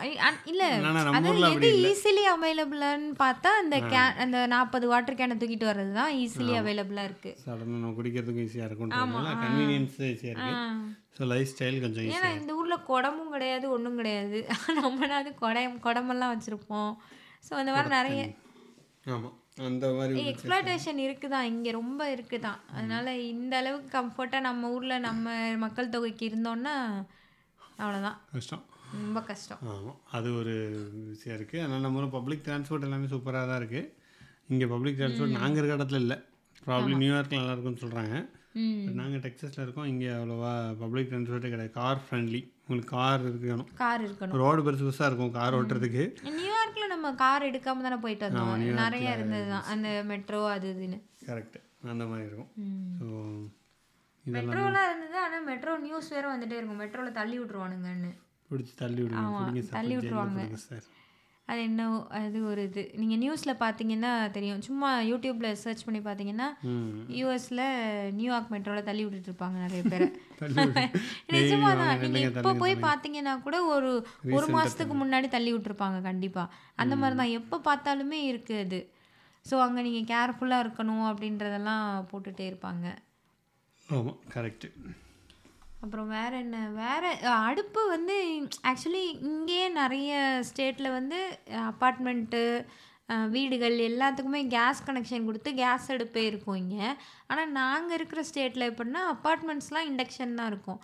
இல்ல 0.50 0.62
அது 1.16 1.28
எது. 1.48 1.68
ஈஸிலி 1.90 2.22
அவைலபிளான்னு 2.32 3.10
பார்த்தா 3.20 3.50
அந்த 3.60 3.76
அந்த 4.24 4.38
நாற்பது 4.52 4.86
வாட்டர் 4.92 5.18
கேனை 5.20 5.36
தூக்கிட்டு 5.40 5.68
வர்றது 5.68 5.92
தான் 5.98 6.12
ஈஸிலி 6.22 6.54
அவைலபிளாக 6.60 7.08
இருக்கு. 7.08 7.30
சடனாக 7.42 7.74
நம்ம 7.74 7.92
குடிக்கிறதுக்கும் 7.98 8.46
ஈஸியாக 8.46 8.68
இருக்கும்ன்றதுனால 8.68 9.34
கன்வீனியன்ஸ் 9.44 9.96
ஸ்டைல் 11.52 11.82
கொஞ்சம் 11.84 12.08
ஏன்னா 12.14 12.30
இந்த 12.40 12.52
ஊர்ல 12.58 12.76
குடமும் 12.90 13.32
கிடையாது 13.34 13.66
ஒன்றும் 13.76 13.98
கிடையாது. 14.00 14.38
நம்மளாவது 14.80 15.32
குடம் 15.42 15.80
குடமெல்லாம் 15.86 16.32
வச்சிருப்போம். 16.34 16.92
ஸோ 17.46 17.52
அந்த 17.60 17.72
மாதிரி 17.76 17.90
நிறைய 17.98 18.22
ஆமாம் 19.06 19.36
அந்த 19.66 19.86
மாதிரி 19.96 20.22
எக்ஸ்ப்ளாய்டேஷன் 20.30 20.98
இருக்குதான். 21.06 21.50
இங்க 21.52 21.70
ரொம்ப 21.80 22.02
இருக்குதான். 22.14 22.60
அதனால 22.74 23.14
இந்த 23.32 23.54
அளவுக்கு 23.62 23.90
கம்ஃபர்ட்டா 23.98 24.40
நம்ம 24.48 24.70
ஊர்ல 24.76 24.96
நம்ம 25.08 25.26
மக்கள் 25.64 25.94
தொகைக்கு 25.94 26.24
இருந்தோம்னா 26.30 26.74
அவ்வளவுதான். 27.78 28.18
கஷ்டம். 28.34 28.64
ரொம்ப 28.94 29.20
கஷ்டம். 29.28 29.60
ஆமாம் 29.74 29.98
அது 30.16 30.28
ஒரு 30.40 30.54
விஷயம் 31.12 31.36
இருக்குது 31.38 31.62
அதனால் 31.64 31.86
நம்ம 31.86 32.08
பப்ளிக் 32.16 32.46
டிரான்ஸ்போர்ட் 32.46 32.86
எல்லாமே 32.88 33.12
சூப்பராக 33.12 33.46
தான் 33.50 33.60
இருக்குது 33.62 33.92
இங்கே 34.54 34.66
பப்ளிக் 34.74 34.98
டிரான்ஸ்போர்ட் 34.98 35.38
நாங்கள் 35.42 35.60
இருக்க 35.60 35.78
இடத்துல 35.78 36.02
இல்லை. 36.04 36.18
ப்ராப்ளி 36.66 36.96
நியூயார்க்கில் 37.04 37.40
நல்லா 37.40 37.54
இருக்கும்னு 37.54 37.84
சொல்கிறாங்க 37.84 38.16
நாங்கள் 38.98 39.22
டெக்ஸஸில் 39.24 39.64
இருக்கோம். 39.64 39.88
இங்கே 39.92 40.10
அவ்வளோவா 40.18 40.52
பப்ளிக் 40.82 41.08
ட்ரான்ஸ்போர்ட்டே 41.10 41.50
கிடையாது. 41.54 41.72
கார் 41.80 42.00
ஃப்ரெண்ட்லி 42.04 42.40
உங்களுக்கு 42.66 42.92
கார் 42.98 43.24
இருக்கணும். 43.30 43.68
கார் 43.80 44.02
இருக்கணும். 44.06 44.38
ரோடு 44.42 44.60
பெருசு 44.66 44.84
பெருசாக 44.86 45.08
இருக்கும் 45.10 45.34
கார் 45.38 45.56
ஓட்டுறதுக்கு. 45.58 46.04
நியூயார்க்கில் 46.38 46.92
நம்ம 46.94 47.12
கார் 47.24 47.46
எடுக்காம 47.50 47.84
தானே 47.86 47.98
போயிட்டு 48.04 48.26
வந்தோம். 48.26 48.64
நிறைய 48.82 49.16
இருந்தது 49.16 49.46
தான். 49.52 49.66
அந்த 49.72 49.88
மெட்ரோ 50.12 50.40
அது 50.54 50.68
இதுன்னு. 50.74 50.98
கரெக்ட் 51.28 51.58
அந்த 51.92 52.04
மாதிரி 52.10 52.26
இருக்கும். 52.28 52.50
ஸோ 53.00 53.06
மெட்ரோலாம் 54.24 54.88
இருந்தது. 54.90 55.18
ஆனால் 55.24 55.44
மெட்ரோ 55.50 55.74
நியூஸ் 55.86 56.08
வேற 56.14 56.24
வந்துட்டே 56.34 56.58
இருக்கும். 56.58 56.80
மெட்ரோவில் 56.84 57.18
தள்ளி 57.20 57.36
விட்ருவானுங்கன்னு 57.42 58.12
பிடிச்சி 58.50 58.74
தள்ளி 58.82 59.02
சார் 59.62 59.76
தள்ளி 59.78 59.94
விட்டுருவாங்க. 59.96 60.42
அது 61.48 61.60
என்ன 61.68 61.82
அது 62.20 62.38
ஒரு 62.50 62.62
இது. 62.68 62.82
நீங்கள் 63.00 63.20
நியூஸில் 63.22 63.60
பார்த்தீங்கன்னா 63.60 64.12
தெரியும். 64.36 64.62
சும்மா 64.68 64.88
யூடியூப்பில் 65.10 65.58
சர்ச் 65.60 65.84
பண்ணி 65.86 66.00
பார்த்தீங்கன்னா 66.06 66.48
யூஎஸில் 67.18 67.62
நியூயார்க் 68.16 68.50
மெட்ரோவில் 68.54 68.88
தள்ளி 68.88 69.02
விட்டுட்டு 69.04 69.30
இருப்பாங்க 69.30 69.58
நிறைய 69.66 69.82
பேர். 69.92 70.06
தள்ளி 70.40 70.64
விடு. 70.70 70.84
நிஜமா 71.36 71.68
வாங்க, 71.70 71.84
தான். 71.84 72.02
நீங்கள் 72.16 72.34
இப்போ 72.40 72.52
போய். 72.62 72.74
பார்த்தீங்கன்னா 72.88 73.34
கூட 73.46 73.58
ஒரு 73.74 73.90
ஒரு 74.38 74.48
மாதத்துக்கு 74.56 74.96
முன்னாடி 75.02 75.28
தள்ளி 75.36 75.52
விட்டுருப்பாங்க 75.54 76.00
கண்டிப்பாக 76.08 76.52
அந்த 76.82 76.96
மாதிரி 77.02 77.18
தான் 77.22 77.34
எப்போ 77.40 77.58
பார்த்தாலுமே 77.68 78.20
இருக்குது 78.32 78.62
அது. 78.66 78.80
ஸோ 79.46 79.56
அங்கே 79.66 79.82
நீங்கள் 79.88 80.08
கேர்ஃபுல்லாக 80.12 80.64
இருக்கணும் 80.66 81.06
அப்படின்றதெல்லாம் 81.10 81.84
போட்டுகிட்டே 82.12 82.46
இருப்பாங்க. 82.50 82.86
ஆமாம் 83.88 84.20
கரெக்டு 84.34 84.68
அப்புறம் 85.86 86.08
வேற 86.18 86.32
என்ன? 86.44 86.58
வேற 86.82 87.04
அடுப்பு 87.48 87.80
வந்து 87.94 88.14
ஆக்சுவலி 88.70 89.02
இங்கேயே 89.28 89.66
நிறைய 89.80 90.12
ஸ்டேட்டில் 90.48 90.96
வந்து 90.98 91.18
அப்பார்ட்மெண்ட்டு 91.70 92.40
வீடுகள் 93.34 93.76
எல்லாத்துக்குமே 93.88 94.40
கேஸ் 94.54 94.80
கனெக்ஷன் 94.86 95.26
கொடுத்து 95.26 95.50
கேஸ் 95.60 95.86
அடுப்பே 95.94 96.22
இருக்கும் 96.30 96.58
இங்கே. 96.62 96.88
ஆனால் 97.30 97.52
நாங்கள் 97.58 97.96
இருக்கிற 97.98 98.22
ஸ்டேட்டில் 98.30 98.68
எப்படின்னா 98.70 99.02
அப்பார்ட்மெண்ட்ஸ்லாம் 99.12 99.88
இண்டக்ஷன் 99.90 100.34
தான் 100.38 100.50
இருக்கும். 100.52 100.80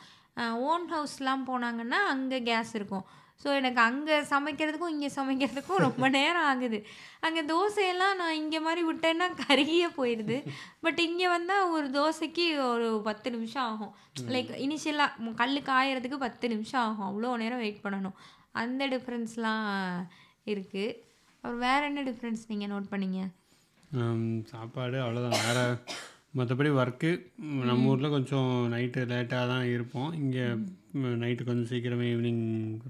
ஓன் 0.68 0.86
ஹவுஸ்லாம் 0.94 1.42
போனாங்கன்னா 1.50 2.00
அங்கே 2.12 2.38
கேஸ் 2.50 2.72
இருக்கும். 2.80 3.04
ஸோ 3.42 3.48
எனக்கு 3.60 3.80
அங்கே 3.88 4.16
சமைக்கிறதுக்கும் 4.32 4.92
இங்கே 4.94 5.10
சமைக்கிறதுக்கும் 5.16 5.82
ரொம்ப 5.86 6.08
நேரம் 6.16 6.48
ஆகுது. 6.50 6.78
அங்கே 7.26 7.42
தோசையெல்லாம் 7.52 8.18
நான் 8.20 8.38
இங்கே 8.42 8.60
மாதிரி 8.66 8.82
விட்டேன்னா 8.90 9.26
கருகியே 9.42 9.88
போயிடுது 9.98 10.36
பட் 10.84 11.00
இங்கே 11.08 11.28
வந்தால் 11.36 11.70
ஒரு 11.76 11.88
தோசைக்கு 11.98 12.46
ஒரு 12.72 12.88
பத்து 13.08 13.30
நிமிஷம் 13.36 13.66
ஆகும். 13.70 13.92
லைக் 14.34 14.52
இனிஷியலாக 14.66 15.34
கல் 15.42 15.58
காயறதுக்கு 15.70 16.18
பத்து 16.26 16.48
நிமிஷம் 16.54 16.84
ஆகும். 16.88 17.08
அவ்வளோ 17.10 17.34
நேரம் 17.44 17.62
வெயிட் 17.64 17.84
பண்ணணும். 17.86 18.16
அந்த 18.62 18.88
டிஃப்ரென்ஸ்லாம் 18.94 19.66
இருக்குது 20.52 20.96
அப்புறம் 21.44 21.62
வேறு 21.66 21.84
என்ன 21.90 22.00
டிஃப்ரென்ஸ் 22.08 22.42
நீங்கள் 22.50 22.72
நோட் 22.72 22.90
பண்ணீங்க? 22.90 23.20
சாப்பாடு 24.50 24.98
அவ்வளோதான் 25.04 25.42
வேறு 25.46 25.64
மற்றபடி 26.38 26.70
ஒர்க்கு 26.80 27.10
நம்ம 27.68 27.88
ஊரில் 27.92 28.14
கொஞ்சம் 28.14 28.52
நைட்டு 28.74 29.00
லேட்டாக 29.10 29.50
தான் 29.52 29.66
இருப்போம். 29.72 30.10
இங்கே 30.20 30.44
நைட்டு 31.22 31.42
கொஞ்சம் 31.48 31.68
சீக்கிரமே 31.70 32.06
ஈவினிங் 32.14 32.42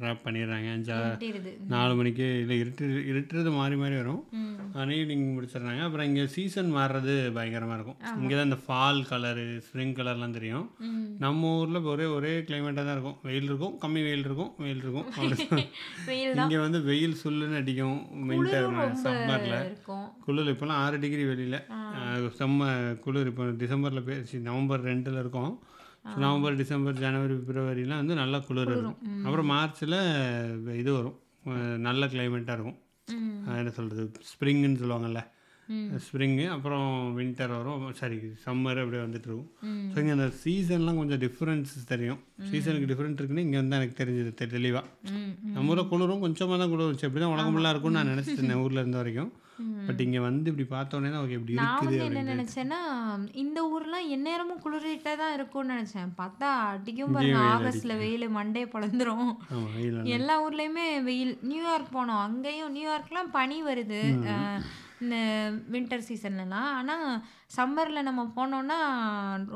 ரேப் 0.02 0.22
பண்ணிடுறாங்க. 0.24 0.68
இருட்டிடுது. 0.94 1.50
நாலு 1.74 1.92
மணிக்கு 1.98 2.26
இல்லை 2.42 2.56
இருட்டு 2.62 2.84
இருட்டுறது 3.10 3.50
மாறி 3.58 3.76
மாறி 3.82 3.96
வரும். 4.00 4.22
ஆனால் 4.76 4.94
ஈவினிங் 4.98 5.26
முடிச்சிடுறாங்க. 5.36 5.82
அப்புறம் 5.86 6.06
இங்கே 6.10 6.24
சீசன் 6.34 6.70
மாறுறது 6.76 7.14
பயங்கரமாக 7.36 7.76
இருக்கும். 7.78 7.98
இங்கே 8.22 8.34
தான் 8.38 8.48
இந்த 8.50 8.58
ஃபால் 8.66 9.00
கலரு 9.10 9.46
ஸ்ப்ரிங் 9.66 9.94
கலர்லாம் 9.98 10.36
தெரியும். 10.38 10.66
நம்ம 11.24 11.52
ஊரில் 11.60 11.88
ஒரே 11.94 12.08
ஒரே 12.16 12.32
கிளைமேட்டாக 12.48 12.84
தான் 12.88 12.96
இருக்கும். 12.96 13.18
வெயில் 13.28 13.48
இருக்கும் 13.50 13.76
கம்மி 13.84 14.02
வெயில் 14.08 14.26
இருக்கும் 14.28 14.52
வெயில் 14.64 14.82
இருக்கும். 14.84 15.08
இங்கே 16.44 16.58
வந்து 16.66 16.80
வெயில் 16.90 17.18
சுல்லுன்னு 17.22 17.60
அடிக்கும். 17.62 17.98
வின்டர் 18.30 18.70
சம்மரில் 19.04 19.58
குளிர் 20.26 20.52
இப்போலாம் 20.54 20.80
ஆறு 20.84 20.96
டிகிரி 21.04 21.24
வெளியில். 21.32 21.60
செம்ம 22.40 22.70
குளிர். 23.04 23.30
இப்போ 23.32 23.44
டிசம்பரில் 23.62 24.08
பேசி 24.08 24.38
நவம்பர் 24.48 24.86
ரெண்டில் 24.90 25.20
இருக்கோம். 25.22 25.52
நவம்பர் 26.04 26.58
டிசம்பர் 26.60 27.02
ஜனவரி 27.02 27.34
பிப்ரவரிலாம் 27.38 28.00
வந்து 28.02 28.14
நல்லா 28.20 28.38
குளிர் 28.46 28.72
இருக்கும் 28.72 28.96
அப்புறம் 29.26 29.50
மார்ச்சில் 29.52 29.98
இது 30.80 30.90
வரும். 30.96 31.18
நல்ல 31.86 32.06
கிளைமேட்டாக 32.12 32.56
இருக்கும். 32.58 32.78
என்ன 33.60 33.70
சொல்கிறது 33.76 34.02
ஸ்ப்ரிங்குன்னு 34.30 34.80
சொல்லுவாங்கல்ல. 34.82 35.20
ம். 35.68 35.88
ஸ்ப்ரிங்கு 36.04 36.44
அப்புறம் 36.54 36.86
வின்டர் 37.18 37.52
வரும். 37.56 37.82
சாரி 38.00 38.16
சம்மர் 38.44 38.80
அப்படியே 38.82 39.02
வந்துட்டு 39.04 39.28
இருக்கும். 39.30 39.50
ஸோ 39.92 39.98
இங்கே 40.02 40.14
அந்த 40.16 40.28
சீசன்லாம் 40.42 40.98
கொஞ்சம் 41.00 41.22
டிஃப்ரென்ஸ் 41.24 41.72
தெரியும். 41.92 42.20
சீசனுக்கு 42.50 42.90
டிஃப்ரெண்ட் 42.92 43.20
இருக்குன்னு 43.20 43.46
இங்கே 43.46 43.58
வந்து 43.62 43.78
எனக்கு 43.80 43.96
தெரிஞ்சது 44.02 44.32
தெளிவாக 44.56 44.84
நம்ம 45.54 45.70
ஊரில் 45.74 45.90
குளிரும் 45.92 46.24
கொஞ்சமாக 46.26 46.58
தான் 46.62 46.72
குளிர் 46.74 46.90
வச்சு 46.92 47.06
அப்படி 47.08 47.22
தான் 47.24 47.34
உலகமெல்லாம் 47.36 47.74
இருக்கும்னு 47.74 47.98
நான் 48.00 48.12
நினச்சிட்டு 48.14 48.40
இருந்தேன் 48.40 48.62
ஊரில் 48.64 48.82
இருந்த 48.84 48.98
வரைக்கும். 49.02 49.30
பட் 49.86 50.02
இங்கே 50.04 50.20
வந்து 50.26 50.50
இப்படி 50.52 50.66
பார்த்தோன்னே 50.74 51.10
இப்படி 51.36 51.56
நான் 51.58 51.78
இருக்குது 51.78 52.06
என்ன 52.08 52.22
நினைச்சேன்னா 52.32 52.80
இந்த 53.42 53.60
ஊர்லாம் 53.74 54.10
எந்நேரமும் 54.16 54.62
குளிரிட்டா 54.64 55.12
தான் 55.22 55.34
இருக்கும்னு 55.36 55.74
நினைச்சேன். 55.74 56.12
பார்த்தா 56.20 56.48
அடிக்கும் 56.72 57.16
பாருங்க 57.16 57.40
ஆகஸ்ட்ல 57.54 57.96
வெயில் 58.02 58.26
மண்டே 58.36 58.62
வெயில் 59.76 60.12
எல்லா 60.18 60.36
ஊர்லயுமே 60.44 60.86
வெயில். 61.08 61.34
நியூயார்க் 61.50 61.94
போனோம். 61.96 62.22
அங்கேயும் 62.28 62.74
நியூயார்க்லாம் 62.76 63.34
பனி 63.38 63.58
வருது. 63.68 64.02
இந்த 65.04 65.16
வின்டர் 65.74 66.06
சீசன்லலாம் 66.08 66.70
ஆனால் 66.78 67.06
சம்மரில் 67.56 68.06
நம்ம 68.08 68.22
போனோம்னா 68.36 68.78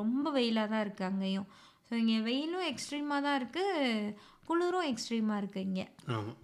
ரொம்ப 0.01 0.27
வெயிலாக 0.39 0.71
தான் 0.73 0.85
இருக்குது 0.85 1.11
அங்கேயும். 1.11 1.49
ஸோ 1.89 1.93
இங்கே 2.03 2.17
வெயிலும் 2.31 2.67
எக்ஸ்ட்ரீமாக 2.71 3.25
தான் 3.27 3.39
இருக்குது 3.41 4.15
குளிரும் 4.49 4.89
எக்ஸ்ட்ரீமாக 4.93 5.41
இருக்குது 5.43 5.67
இங்கே. 5.69 5.87
ஆமாம் 6.17 6.41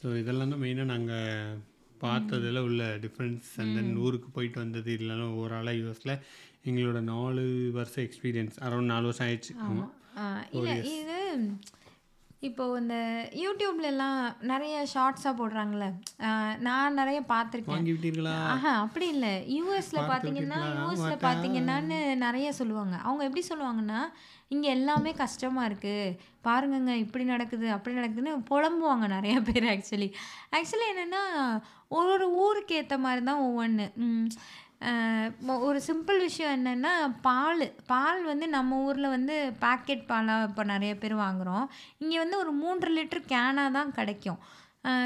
ஸோ 0.00 0.08
இதெல்லாம் 0.20 0.52
தான் 0.52 0.62
மெயினாக 0.64 0.92
நாங்கள் 0.94 1.58
பார்த்ததுல 2.00 2.58
உள்ள 2.58 2.82
டிஃப்ரென்ஸ் 3.04 3.48
அண்ட் 3.56 3.74
தென் 3.76 3.96
ஊருக்கு 3.96 4.28
போயிட்டு 4.32 4.58
வந்தது 4.58 4.92
இல்லைனா 5.00 5.26
ஓவராலாக 5.38 5.80
யூஎஸில் 5.80 6.14
எங்களோட 6.68 7.00
நாலு 7.12 7.44
வருஷம் 7.72 8.04
எக்ஸ்பீரியன்ஸ் 8.04 8.58
அரௌண்ட் 8.66 8.92
நாலு 8.94 9.04
வருஷம் 9.04 9.26
ஆயிடுச்சு. 9.28 9.54
ஆமாம் 9.66 9.94
இது 10.52 10.66
இப்போ 12.42 12.64
இந்த 12.78 12.96
யூடியூப்லலாம் 13.40 14.18
நிறைய 14.42 14.74
ஷார்ட்ஸாக 14.92 15.32
போடுறாங்கல்ல. 15.38 15.86
அஹ், 16.26 16.52
நான் 16.60 16.94
நிறைய 16.94 17.20
பார்த்துருக்கேன். 17.28 17.78
ஆஹா 18.52 18.72
அப்படி 18.82 19.06
இல்லை. 19.08 19.32
யூஎஸ்ல 19.54 19.70
பார்த்தீங்கன்னா 20.10 20.58
யூஎஸ்ல 20.76 20.92
பார்த்தீங்கன்னான்னு 21.24 21.96
நிறைய 22.22 22.50
சொல்லுவாங்க. 22.58 22.94
அவங்க 23.04 23.24
எப்படி 23.24 23.44
சொல்லுவாங்கன்னா 23.48 24.00
இங்கே 24.50 24.68
எல்லாமே 24.70 25.10
கஷ்டமாக 25.16 25.68
இருக்குது 25.68 26.14
பாருங்கங்க 26.44 26.92
இப்படி 27.02 27.24
நடக்குது 27.26 27.66
அப்படி 27.72 27.98
நடக்குதுன்னு 27.98 28.32
புலம்புவாங்க 28.48 29.06
நிறைய 29.08 29.34
பேர் 29.48 29.66
ஆக்சுவலி 29.72 30.08
ஆக்சுவலி 30.56 30.86
என்னென்னா 30.92 31.24
ஒரு 31.90 32.08
ஒரு 32.14 32.26
ஊருக்கு 32.42 32.76
ஏற்ற 32.76 32.96
மாதிரி 33.02 33.22
தான் 33.24 33.44
ஒவ்வொன்று 33.44 33.86
ஒரு 35.68 35.78
சிம்பிள் 35.86 36.18
விஷயம் 36.26 36.54
என்னென்னா 36.56 36.92
பால். 37.26 37.64
பால் 37.92 38.22
வந்து 38.30 38.48
நம்ம 38.56 38.78
ஊரில் 38.88 39.14
வந்து 39.16 39.36
பாக்கெட் 39.64 40.08
பாலாக 40.12 40.46
இப்போ 40.50 40.64
நிறைய 40.74 40.94
பேர் 41.02 41.16
வாங்குகிறோம் 41.24 41.66
இங்கே 42.02 42.18
வந்து 42.24 42.38
ஒரு 42.44 42.54
மூன்று 42.62 42.90
லிட்டர் 42.98 43.28
கேனாக 43.34 43.76
தான் 43.78 43.96
கிடைக்கும். 43.98 44.40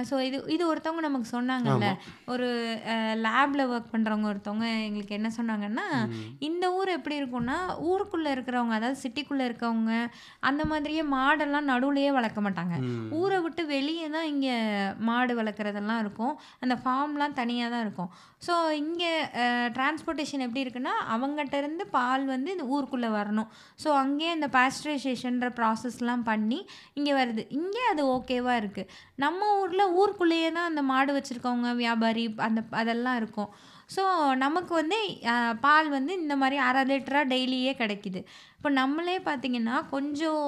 ஸோ 0.08 0.14
இது 0.26 0.38
இது 0.54 0.62
ஒருத்தவங்க 0.70 1.02
நமக்கு 1.06 1.28
சொன்னாங்கல்ல. 1.34 1.86
ஒரு 2.32 2.48
லேபில் 3.26 3.62
ஒர்க் 3.72 3.92
பண்ணுறவங்க 3.92 4.26
ஒருத்தவங்க 4.32 4.66
எங்களுக்கு 4.88 5.16
என்ன 5.18 5.28
சொன்னாங்கன்னா 5.36 5.86
இந்த 6.48 6.64
ஊர் 6.78 6.90
எப்படி 6.96 7.16
இருக்கும்னா 7.20 7.56
ஊருக்குள்ளே 7.90 8.30
இருக்கிறவங்க 8.36 8.74
அதாவது 8.78 9.02
சிட்டிக்குள்ளே 9.04 9.44
இருக்கவங்க 9.50 9.94
அந்த 10.48 10.64
மாதிரியே 10.72 11.04
மாடெல்லாம் 11.14 11.70
நடுவுலையே 11.72 12.10
வளர்க்க 12.18 12.46
மாட்டாங்க. 12.46 12.76
ஊரை 13.20 13.38
விட்டு 13.46 13.64
வெளியே 13.74 14.08
தான் 14.16 14.28
இங்கே 14.32 14.56
மாடு 15.08 15.34
வளர்க்குறதெல்லாம் 15.40 16.02
இருக்கும். 16.04 16.34
அந்த 16.64 16.76
ஃபார்ம்லாம் 16.84 17.38
தனியாக 17.40 17.72
தான் 17.74 17.84
இருக்கும். 17.86 18.12
ஸோ 18.46 18.54
இங்கே 18.82 19.10
டிரான்ஸ்போர்ட்டேஷன் 19.76 20.44
எப்படி 20.46 20.62
இருக்குன்னா 20.64 20.94
அவங்ககிட்ட 21.14 21.56
இருந்து 21.62 21.84
பால் 21.96 22.24
வந்து 22.32 22.48
இந்த 22.54 22.64
ஊருக்குள்ளே 22.74 23.10
வரணும். 23.18 23.50
ஸோ 23.82 23.88
அங்கேயே 24.02 24.30
இந்த 24.38 24.48
பாஸ்டரைசேஷன்ற 24.56 25.48
ப்ராசஸ்லாம் 25.58 26.24
பண்ணி 26.30 26.60
இங்கே 26.98 27.12
வருது. 27.20 27.44
இங்கே 27.58 27.84
அது 27.92 28.04
ஓகேவாக 28.16 28.60
இருக்குது 28.62 28.90
நம்ம 29.24 29.50
ஊரில் 29.60 29.92
ஊருக்குள்ளேயே 30.00 30.48
தான் 30.56 30.70
அந்த 30.70 30.84
மாடு 30.92 31.12
வச்சுருக்கவங்க 31.18 31.72
வியாபாரி 31.82 32.24
அந்த 32.48 32.62
அதெல்லாம் 32.82 33.20
இருக்கும். 33.22 33.52
ஸோ 33.94 34.02
நமக்கு 34.44 34.72
வந்து 34.80 34.98
பால் 35.64 35.88
வந்து 35.96 36.12
இந்த 36.22 36.34
மாதிரி 36.42 36.58
அரை 36.68 36.82
லிட்டராக 36.90 37.30
டெய்லியே 37.32 37.72
கிடைக்கிது. 37.80 38.20
இப்போ 38.56 38.70
நம்மளே 38.80 39.16
பார்த்திங்கன்னா 39.28 39.76
கொஞ்சம் 39.94 40.44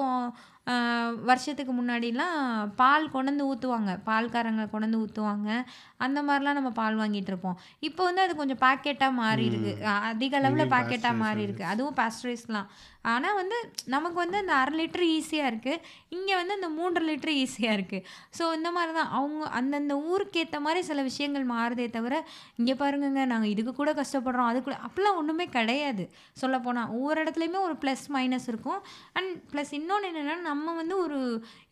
வருஷத்துக்கு 1.25 1.73
முன்னாடிலாம் 1.73 2.37
பால் 2.75 3.11
கொண்டு 3.11 3.43
ஊற்றுவாங்க 3.45 3.91
பால்காரங்க 4.05 4.63
கொண்டு 4.69 4.99
ஊற்றுவாங்க 4.99 5.49
அந்த 5.97 6.19
மாதிரிலாம் 6.23 6.53
நம்ம 6.53 6.71
பால் 6.73 6.95
வாங்கிட்டு 6.95 7.27
இருப்போம். 7.27 7.57
இப்போ 7.81 8.03
வந்து 8.03 8.21
அது 8.21 8.35
கொஞ்சம் 8.35 8.61
பாக்கெட்டாக 8.61 9.13
மாறி 9.15 9.45
இருக்கு 9.45 9.71
அஹ், 9.85 10.03
அதிக 10.09 10.35
அளவில் 10.37 10.73
பாக்கெட்டாக 10.73 11.15
மாறி 11.19 11.41
இருக்கு 11.43 11.65
அதுவும் 11.71 11.97
பாஸ்டரைஸ்லாம் 11.97 12.69
ஆனால் 13.13 13.37
வந்து 13.39 13.57
நமக்கு 13.95 14.17
வந்து 14.23 14.37
அந்த 14.43 14.53
அரை 14.61 14.73
லிட்டர் 14.79 15.05
ஈஸியாக 15.15 15.51
இருக்குது 15.51 15.81
இங்கே 16.15 16.35
வந்து 16.39 16.55
அந்த 16.57 16.69
மூன்று 16.77 17.01
லிட்டர் 17.09 17.33
ஈஸியாக 17.41 17.77
இருக்குது 17.77 18.05
ஸோ 18.37 18.43
இந்த 18.57 18.69
மாதிரி 18.75 18.91
தான் 18.99 19.11
அவங்க 19.17 19.49
அந்தந்த 19.59 19.95
ஊருக்கு 20.11 20.41
ஏற்ற 20.43 20.59
மாதிரி 20.65 20.81
சில 20.89 21.01
விஷயங்கள் 21.09 21.45
மாறுதே 21.53 21.87
தவிர 21.97 22.15
இங்கே 22.59 22.75
பாருங்கங்க 22.81 23.23
நாங்கள் 23.33 23.51
இதுக்கு 23.53 23.73
கூட 23.81 23.91
கஷ்டப்படுறோம் 23.99 24.49
அது 24.51 24.59
கூட 24.67 24.75
அப்படிலாம் 24.87 25.19
ஒன்றுமே 25.21 25.45
கிடையாது. 25.57 26.03
சொல்லப்போனால் 26.41 26.91
ஒவ்வொரு 26.97 27.17
இடத்துலையுமே 27.23 27.59
ஒரு 27.67 27.75
ப்ளஸ் 27.83 28.05
மைனஸ் 28.15 28.47
இருக்கும். 28.51 28.79
அண்ட் 29.17 29.31
ப்ளஸ் 29.51 29.71
இன்னொன்று 29.79 30.09
என்னென்னா 30.11 30.35
நம்ம 30.49 30.73
வந்து 30.81 30.95
ஒரு 31.05 31.19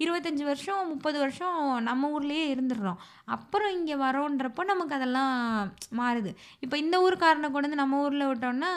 இருபத்தஞ்சி 0.03 0.45
வருஷம் 0.51 0.81
முப்பது 0.93 1.17
வருஷம் 1.23 1.57
நம்ம 1.89 2.09
ஊர்லேயே 2.15 2.45
இருந்துடுறோம். 2.53 2.99
அப்புறம் 3.35 3.73
இங்கே 3.77 3.95
வரோன்றப்போ 4.05 4.61
நமக்கு 4.71 4.95
அதெல்லாம் 4.97 5.33
மாறுது. 5.99 6.31
இப்போ 6.63 6.75
இந்த 6.83 6.95
ஊருக்காரனை 7.05 7.49
கொண்டு 7.51 7.67
வந்து 7.67 7.81
நம்ம 7.83 8.01
ஊரில் 8.05 8.29
விட்டோம்னா 8.31 8.71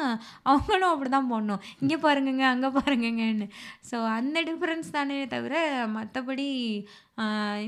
அவங்களும் 0.51 0.93
அப்படி 0.93 1.11
தான் 1.17 1.31
போடணும் 1.33 1.63
இங்கே 1.83 1.99
பாருங்கங்க 2.05 2.46
அங்கே 2.53 2.69
பாருங்கங்கன்னு. 2.77 3.47
ஸோ 3.89 3.97
அந்த 4.19 4.39
டிஃப்ரென்ஸ் 4.49 4.89
தானே 4.97 5.17
தவிர 5.35 5.55
மற்றபடி 5.97 6.47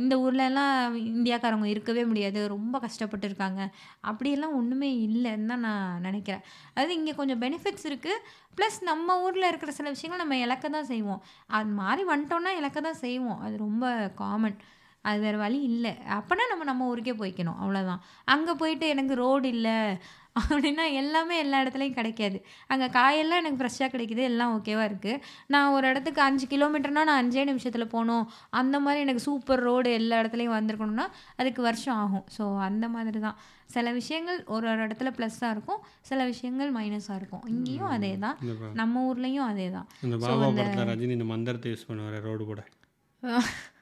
இந்த 0.01 0.15
ஊர்லலாம் 0.25 0.97
இந்தியாக்காரவங்க 1.13 1.69
இருக்கவே 1.75 2.03
முடியாது. 2.11 2.41
ரொம்ப 2.55 2.77
கஷ்டப்பட்டு 2.87 3.27
இருக்காங்க 3.31 3.61
அப்படியெல்லாம் 4.11 4.57
ஒன்றுமே 4.61 4.91
இல்லைன்னு 5.07 5.51
தான் 5.53 5.65
நான் 5.69 6.03
நினைக்கிறேன். 6.09 6.43
அதாவது 6.75 6.97
இங்கே 7.01 7.15
கொஞ்சம் 7.21 7.43
பெனிஃபிட்ஸ் 7.45 7.89
இருக்குது 7.91 8.25
ப்ளஸ் 8.59 8.79
நம்ம 8.91 9.19
ஊரில் 9.27 9.51
இருக்கிற 9.51 9.73
சில 9.79 9.89
விஷயங்கள் 9.95 10.25
நம்ம 10.25 10.39
இழக்க 10.47 10.69
தான் 10.77 10.91
செய்வோம். 10.95 11.23
அது 11.59 11.71
மாதிரி 11.83 12.05
வந்துட்டோன்னா 12.13 12.53
இழக்க 12.61 12.79
தான் 12.89 13.03
செய்வோம். 13.07 13.41
அது 13.47 13.57
ரொம்ப 13.67 13.87
காமன் 14.23 14.59
அது 15.09 15.19
வேறு 15.25 15.39
வழி 15.43 15.59
இல்லை. 15.71 15.91
அப்போனா 16.17 16.45
நம்ம 16.51 16.65
நம்ம 16.69 16.87
ஊருக்கே 16.93 17.13
போய்க்கணும். 17.21 17.59
அவ்வளோதான் 17.63 18.01
அங்கே 18.33 18.53
போயிட்டு 18.63 18.87
எனக்கு 18.95 19.15
ரோடு 19.25 19.47
இல்லை. 19.57 19.77
அப்படின்னா 20.37 20.85
எல்லாமே 21.01 21.35
எல்லா 21.45 21.61
இடத்துலையும் 21.63 21.97
கிடைக்காது. 21.99 22.39
அங்கே 22.73 22.87
காயெல்லாம் 22.97 23.41
எனக்கு 23.43 23.59
ஃப்ரெஷ்ஷாக 23.61 23.89
கிடைக்குது. 23.95 24.23
எல்லாம் 24.31 24.53
ஓகேவாக 24.57 24.89
இருக்குது 24.91 25.21
நான் 25.55 25.73
ஒரு 25.77 25.87
இடத்துக்கு 25.93 26.21
அஞ்சு 26.27 26.47
கிலோமீட்டர்னா 26.53 27.03
நான் 27.11 27.21
அஞ்சே 27.23 27.45
நிமிஷத்தில் 27.51 27.93
போகணும். 27.95 28.25
அந்த 28.61 28.77
மாதிரி 28.85 29.03
எனக்கு 29.07 29.23
சூப்பர் 29.29 29.65
ரோடு 29.69 29.93
எல்லா 30.01 30.19
இடத்துலையும் 30.23 30.57
வந்திருக்கணும்னா 30.59 31.07
அதுக்கு 31.43 31.63
வருஷம் 31.69 31.99
ஆகும். 32.05 32.27
ஸோ 32.37 32.47
அந்த 32.69 32.89
மாதிரி 32.97 33.21
தான் 33.27 33.39
சில 33.77 33.87
விஷயங்கள் 34.01 34.39
ஒரு 34.57 34.67
ஒரு 34.73 34.81
இடத்துல 34.87 35.11
ப்ளஸ்ஸாக 35.17 35.55
இருக்கும். 35.57 35.81
சில 36.11 36.21
விஷயங்கள் 36.33 36.71
மைனஸாக 36.79 37.19
இருக்கும். 37.21 37.43
இங்கேயும் 37.55 37.91
அதே 37.97 38.13
தான் 38.27 38.39
நம்ம 38.83 39.03
ஊர்லேயும் 39.11 39.49
அதே 39.53 39.69
தான் 39.79 39.89
ரஜினி 40.93 41.17
இந்த 41.19 41.29
மந்திரத்தை 41.35 41.73
யூஸ் 41.75 41.89
பண்ணுவார் 41.91 42.27
ரோடு 42.29 42.45
கூட. 42.53 42.63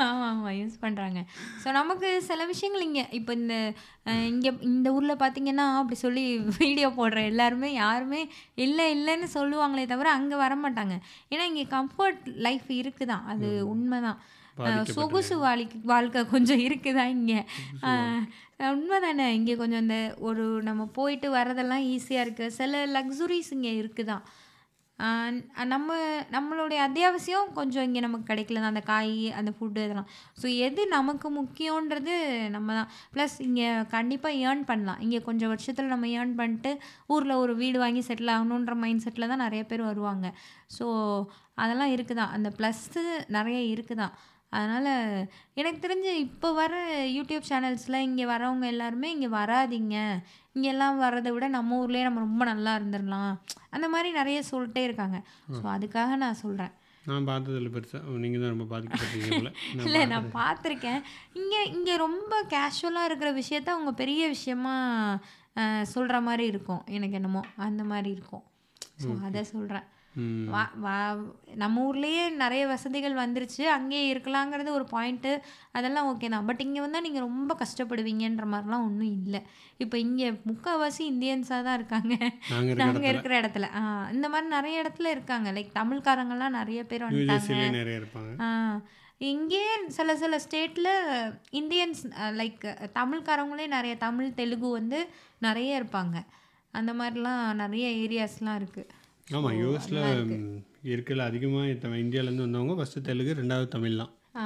ஆமாம் 0.00 0.30
ஆமாம் 0.30 0.56
யூஸ் 0.56 0.76
பண்ணுறாங்க 0.82 1.20
ஸோ 1.62 1.68
நமக்கு 1.72 2.08
சில 2.22 2.44
விஷயங்கள் 2.46 2.84
இங்கே 2.84 3.04
இப்போ 3.18 3.32
இந்த 3.32 3.54
இங்கே 4.28 4.50
இந்த 4.68 4.88
ஊரில் 4.92 5.22
பார்த்தீங்கன்னா 5.22 5.66
அப்படி 5.78 5.98
சொல்லி 6.00 6.24
வீடியோ 6.58 6.88
போடுற 6.98 7.20
எல்லாருமே 7.30 7.70
யாருமே 7.76 8.20
இல்லை 8.58 8.86
இல்லைன்னு 8.96 9.28
சொல்லுவாங்களே 9.34 9.86
தவிர 9.86 10.10
அங்கே 10.12 10.38
வரமாட்டாங்க 10.42 10.96
ஏன்னா 11.32 11.46
இங்கே 11.50 11.66
கம்ஃபர்ட் 11.72 12.22
லைஃப் 12.40 12.68
இருக்குதான் 12.78 13.26
அது 13.26 13.48
உண்மைதான். 13.72 14.20
சொகுசு 14.92 15.34
வாழ்க்கை 15.42 15.78
வாழ்க்கை 15.84 16.22
கொஞ்சம் 16.26 16.62
இருக்குதா 16.64 17.04
இங்கே? 17.14 17.38
உண்மை 18.72 18.98
தானே 19.00 19.26
இங்கே 19.34 19.54
கொஞ்சம் 19.56 19.82
இந்த 19.82 19.96
ஒரு 20.20 20.44
நம்ம 20.62 20.82
போயிட்டு 20.94 21.28
வரதெல்லாம் 21.32 21.84
ஈஸியாக 21.88 22.24
இருக்குது 22.24 22.54
சில 22.56 22.82
லக்ஸுரிஸ் 22.92 23.50
இங்கே 23.52 23.72
இருக்குதான் 23.78 24.24
நம்ம 25.72 25.94
நம்மளுடைய 26.34 26.80
அத்தியாவசியம் 26.88 27.48
கொஞ்சம் 27.58 27.84
இங்கே 27.86 28.02
நமக்கு 28.04 28.26
கிடைக்கல 28.30 28.60
அந்த 28.70 28.82
காய் 28.90 29.14
அந்த 29.38 29.50
ஃபுட்டு 29.56 29.84
இதெல்லாம். 29.86 30.10
ஸோ 30.40 30.46
எது 30.66 30.82
நமக்கு 30.96 31.28
முக்கியன்றது 31.38 32.14
நம்ம 32.56 32.68
தான் 32.78 32.90
ப்ளஸ் 33.14 33.36
இங்கே 33.46 33.68
கண்டிப்பாக 33.94 34.40
ஏர்ன் 34.46 34.62
பண்ணலாம். 34.70 35.00
இங்கே 35.06 35.20
கொஞ்சம் 35.28 35.52
வருஷத்தில் 35.52 35.92
நம்ம 35.94 36.08
ஏர்ன் 36.18 36.34
பண்ணிட்டு 36.40 36.72
ஊரில் 37.14 37.40
ஒரு 37.44 37.54
வீடு 37.62 37.80
வாங்கி 37.84 38.02
செட்டில் 38.08 38.34
ஆகணுன்ற 38.36 38.76
மைண்ட் 38.84 39.04
செட்டில் 39.06 39.30
தான் 39.32 39.44
நிறைய 39.46 39.64
பேர் 39.72 39.88
வருவாங்க. 39.90 40.28
ஸோ 40.76 40.86
அதெல்லாம் 41.62 41.94
இருக்குது 41.94 42.20
தான் 42.20 42.34
அந்த 42.36 42.50
ப்ளஸ்ஸு 42.58 43.02
நிறைய 43.38 43.58
இருக்குது 43.74 44.00
தான் 44.02 44.14
அதனால் 44.58 44.90
எனக்கு 45.60 45.78
தெரிஞ்சு 45.84 46.10
இப்போ 46.26 46.48
வர 46.60 46.72
யூடியூப் 47.16 47.48
சேனல்ஸில் 47.50 48.04
இங்கே 48.08 48.24
வரவங்க 48.32 48.66
எல்லாருமே 48.74 49.08
இங்கே 49.14 49.30
வராதீங்க. 49.40 49.96
இங்கெல்லாம் 50.56 51.02
வர்றதை 51.04 51.30
விட 51.34 51.46
நம்ம 51.56 51.78
ஊர்லேயே 51.82 52.06
நம்ம 52.08 52.22
ரொம்ப 52.26 52.44
நல்லா 52.50 52.72
இருந்துடலாம் 52.78 53.32
அந்த 53.74 53.86
மாதிரி 53.94 54.08
நிறைய 54.20 54.38
சொல்லிட்டே 54.50 54.82
இருக்காங்க. 54.88 55.18
ஸோ 55.58 55.64
அதுக்காக 55.76 56.16
நான் 56.24 56.40
சொல்கிறேன் 56.44 56.72
நான் 57.04 57.28
பார்த்ததில்ல 57.30 57.70
பெருசாக 57.74 58.18
நீங்கள் 58.24 58.42
தான் 58.42 58.52
ரொம்ப 58.54 58.66
பாதிக்கப்பட்டீங்க 58.72 59.30
இல்லை 59.86 60.02
நான் 60.12 60.28
பார்த்துருக்கேன். 60.36 61.00
இங்கே 61.40 61.60
இங்கே 61.76 61.94
ரொம்ப 62.06 62.34
கேஷுவலாக 62.52 63.08
இருக்கிற 63.10 63.30
விஷயத்த 63.40 63.68
அவங்க 63.76 63.92
பெரிய 64.02 64.22
விஷயமா 64.34 64.74
சொல்கிற 65.94 66.20
மாதிரி 66.28 66.44
இருக்கும். 66.52 66.84
எனக்கு 66.96 67.18
என்னமோ 67.20 67.42
அந்த 67.68 67.82
மாதிரி 67.92 68.10
இருக்கும். 68.16 68.44
ஸோ 69.02 69.08
அதை 69.28 69.42
சொல்கிறேன் 69.54 69.86
நம்ம 71.62 71.74
ஊர்லேயே 71.88 72.24
நிறைய 72.42 72.62
வசதிகள் 72.72 73.14
வந்துருச்சு. 73.20 73.62
அங்கேயே 73.76 74.04
இருக்கலாங்கிறது 74.14 74.70
ஒரு 74.78 74.86
பாயிண்ட்டு 74.94 75.32
அதெல்லாம் 75.78 76.08
ஓகே 76.12 76.28
தான். 76.34 76.46
பட் 76.48 76.62
இங்கே 76.66 76.80
வந்தால் 76.84 77.04
நீங்கள் 77.06 77.26
ரொம்ப 77.26 77.56
கஷ்டப்படுவீங்கன்ற 77.62 78.46
மாதிரிலாம் 78.54 78.86
ஒன்றும் 78.88 79.12
இல்லை. 79.18 79.40
இப்போ 79.84 79.98
இங்கே 80.06 80.28
முக்கால்வாசி 80.50 81.02
இந்தியன்ஸாக 81.12 81.66
தான் 81.68 81.78
இருக்காங்க. 81.80 82.14
நாங்கள் 82.82 83.10
இருக்கிற 83.12 83.34
இடத்துல. 83.42 83.68
ஆ 83.78 83.82
இந்த 84.16 84.28
மாதிரி 84.34 84.50
நிறைய 84.56 84.82
இடத்துல 84.84 85.12
இருக்காங்க. 85.16 85.48
லைக் 85.58 85.78
தமிழ்காரங்கெல்லாம் 85.80 86.58
நிறைய 86.60 86.82
பேர் 86.90 87.06
வந்துட்டாங்க. 87.08 88.82
இங்கேயே 89.32 89.74
சில 89.96 90.14
சில 90.20 90.36
ஸ்டேட்டில் 90.44 90.92
இந்தியன்ஸ் 91.58 92.00
லைக் 92.38 92.64
தமிழ்காரங்களே 93.00 93.66
நிறைய 93.76 93.94
தமிழ் 94.06 94.36
தெலுங்கு 94.40 94.70
வந்து 94.78 94.98
நிறைய 95.46 95.80
இருப்பாங்க. 95.80 96.16
அந்த 96.78 96.92
மாதிரிலாம் 96.98 97.44
நிறைய 97.62 97.86
ஏரியாஸ்லாம் 98.04 98.58
இருக்குது 98.60 99.00
ஆமாம் 99.36 99.56
யூஎஸில் 99.60 100.00
இருக்கல. 100.92 101.24
அதிகமாக 101.30 102.00
இந்தியாவிலேருந்து 102.04 102.46
வந்தவங்க 102.46 102.76
ஃபஸ்ட்டு 102.78 103.06
தெலுங்கு 103.08 103.38
ரெண்டாவது 103.40 103.68
தமிழ் 103.76 104.00
தான் 104.02 104.12
ஆ 104.42 104.44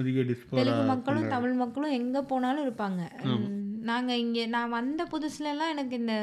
அதிக 0.00 0.22
டிஸ்போரா 0.30 0.60
தெலுங்கு 0.60 0.84
மக்களும் 0.92 1.32
தமிழ் 1.34 1.56
மக்களும் 1.62 1.96
எங்கே 1.98 2.22
போனாலும் 2.32 2.64
இருப்பாங்க. 2.66 3.02
நாங்கள் 3.90 4.22
இங்கே 4.24 4.44
நான் 4.54 4.74
வந்த 4.78 5.02
புதுசுலலாம் 5.12 5.72
எனக்கு 5.74 5.94
இந்த 6.02 6.14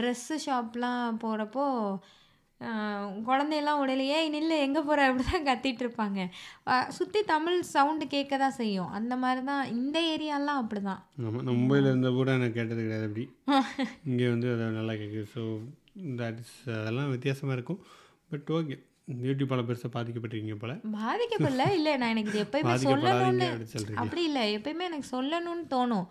ட்ரெஸ்ஸு 0.00 0.36
ஷாப்லாம் 0.46 1.20
போகிறப்போ 1.24 1.66
குழந்தையெல்லாம் 3.26 3.82
உடலையே 3.82 4.16
நில்லு 4.32 4.56
எங்கே 4.64 4.80
போகிற 4.86 5.04
அப்படி 5.10 5.24
தான் 5.28 5.46
கத்திட்டு 5.46 5.82
இருப்பாங்க. 5.84 6.20
சுற்றி 6.96 7.20
தமிழ் 7.30 7.56
சவுண்டு 7.74 8.06
கேட்க 8.14 8.34
தான் 8.42 8.56
செய்யும். 8.58 8.90
அந்த 8.98 9.14
மாதிரி 9.22 9.42
தான் 9.50 9.62
இந்த 9.76 9.98
ஏரியாலாம் 10.14 10.60
அப்படி 10.62 10.80
தான் 10.88 11.00
ஆமாம் 11.26 11.46
மும்பையில் 11.50 11.88
இருந்த 11.90 12.10
கூட 12.18 12.30
எனக்கு 12.38 12.58
கேட்டது 12.58 12.82
கிடையாது 12.86 13.06
அப்படி. 13.08 13.24
இங்கே 14.10 14.26
வந்து 14.34 14.48
அதை 14.54 14.66
நல்லா 14.78 14.96
கேட்குது. 15.02 15.28
ஸோ 15.36 15.44
தட் 16.20 16.40
இஸ் 16.44 16.56
அதெல்லாம் 16.82 17.12
வித்தியாசமாக 17.16 17.58
இருக்கும். 17.58 17.82
பட் 18.32 18.50
ஓகே 18.58 18.76
யூடியூப்பால் 19.28 19.60
பெருசாக 19.68 19.90
பாதிக்கப்பட்டிருக்கீங்க 19.94 20.56
போல். 20.58 20.74
பாதிக்கப்படல. 20.96 21.64
இல்லை 21.76 21.92
நான் 22.00 22.12
எனக்கு 22.14 22.30
இது 22.32 22.42
எப்பயுமே 22.44 22.74
சொல்லணும்னு 22.82 23.46
அப்படி 24.02 24.22
இல்லை. 24.28 24.42
எப்பயுமே 24.56 24.84
எனக்கு 24.88 25.08
சொல்லணும்னு 25.14 25.64
தோணும். 25.72 26.04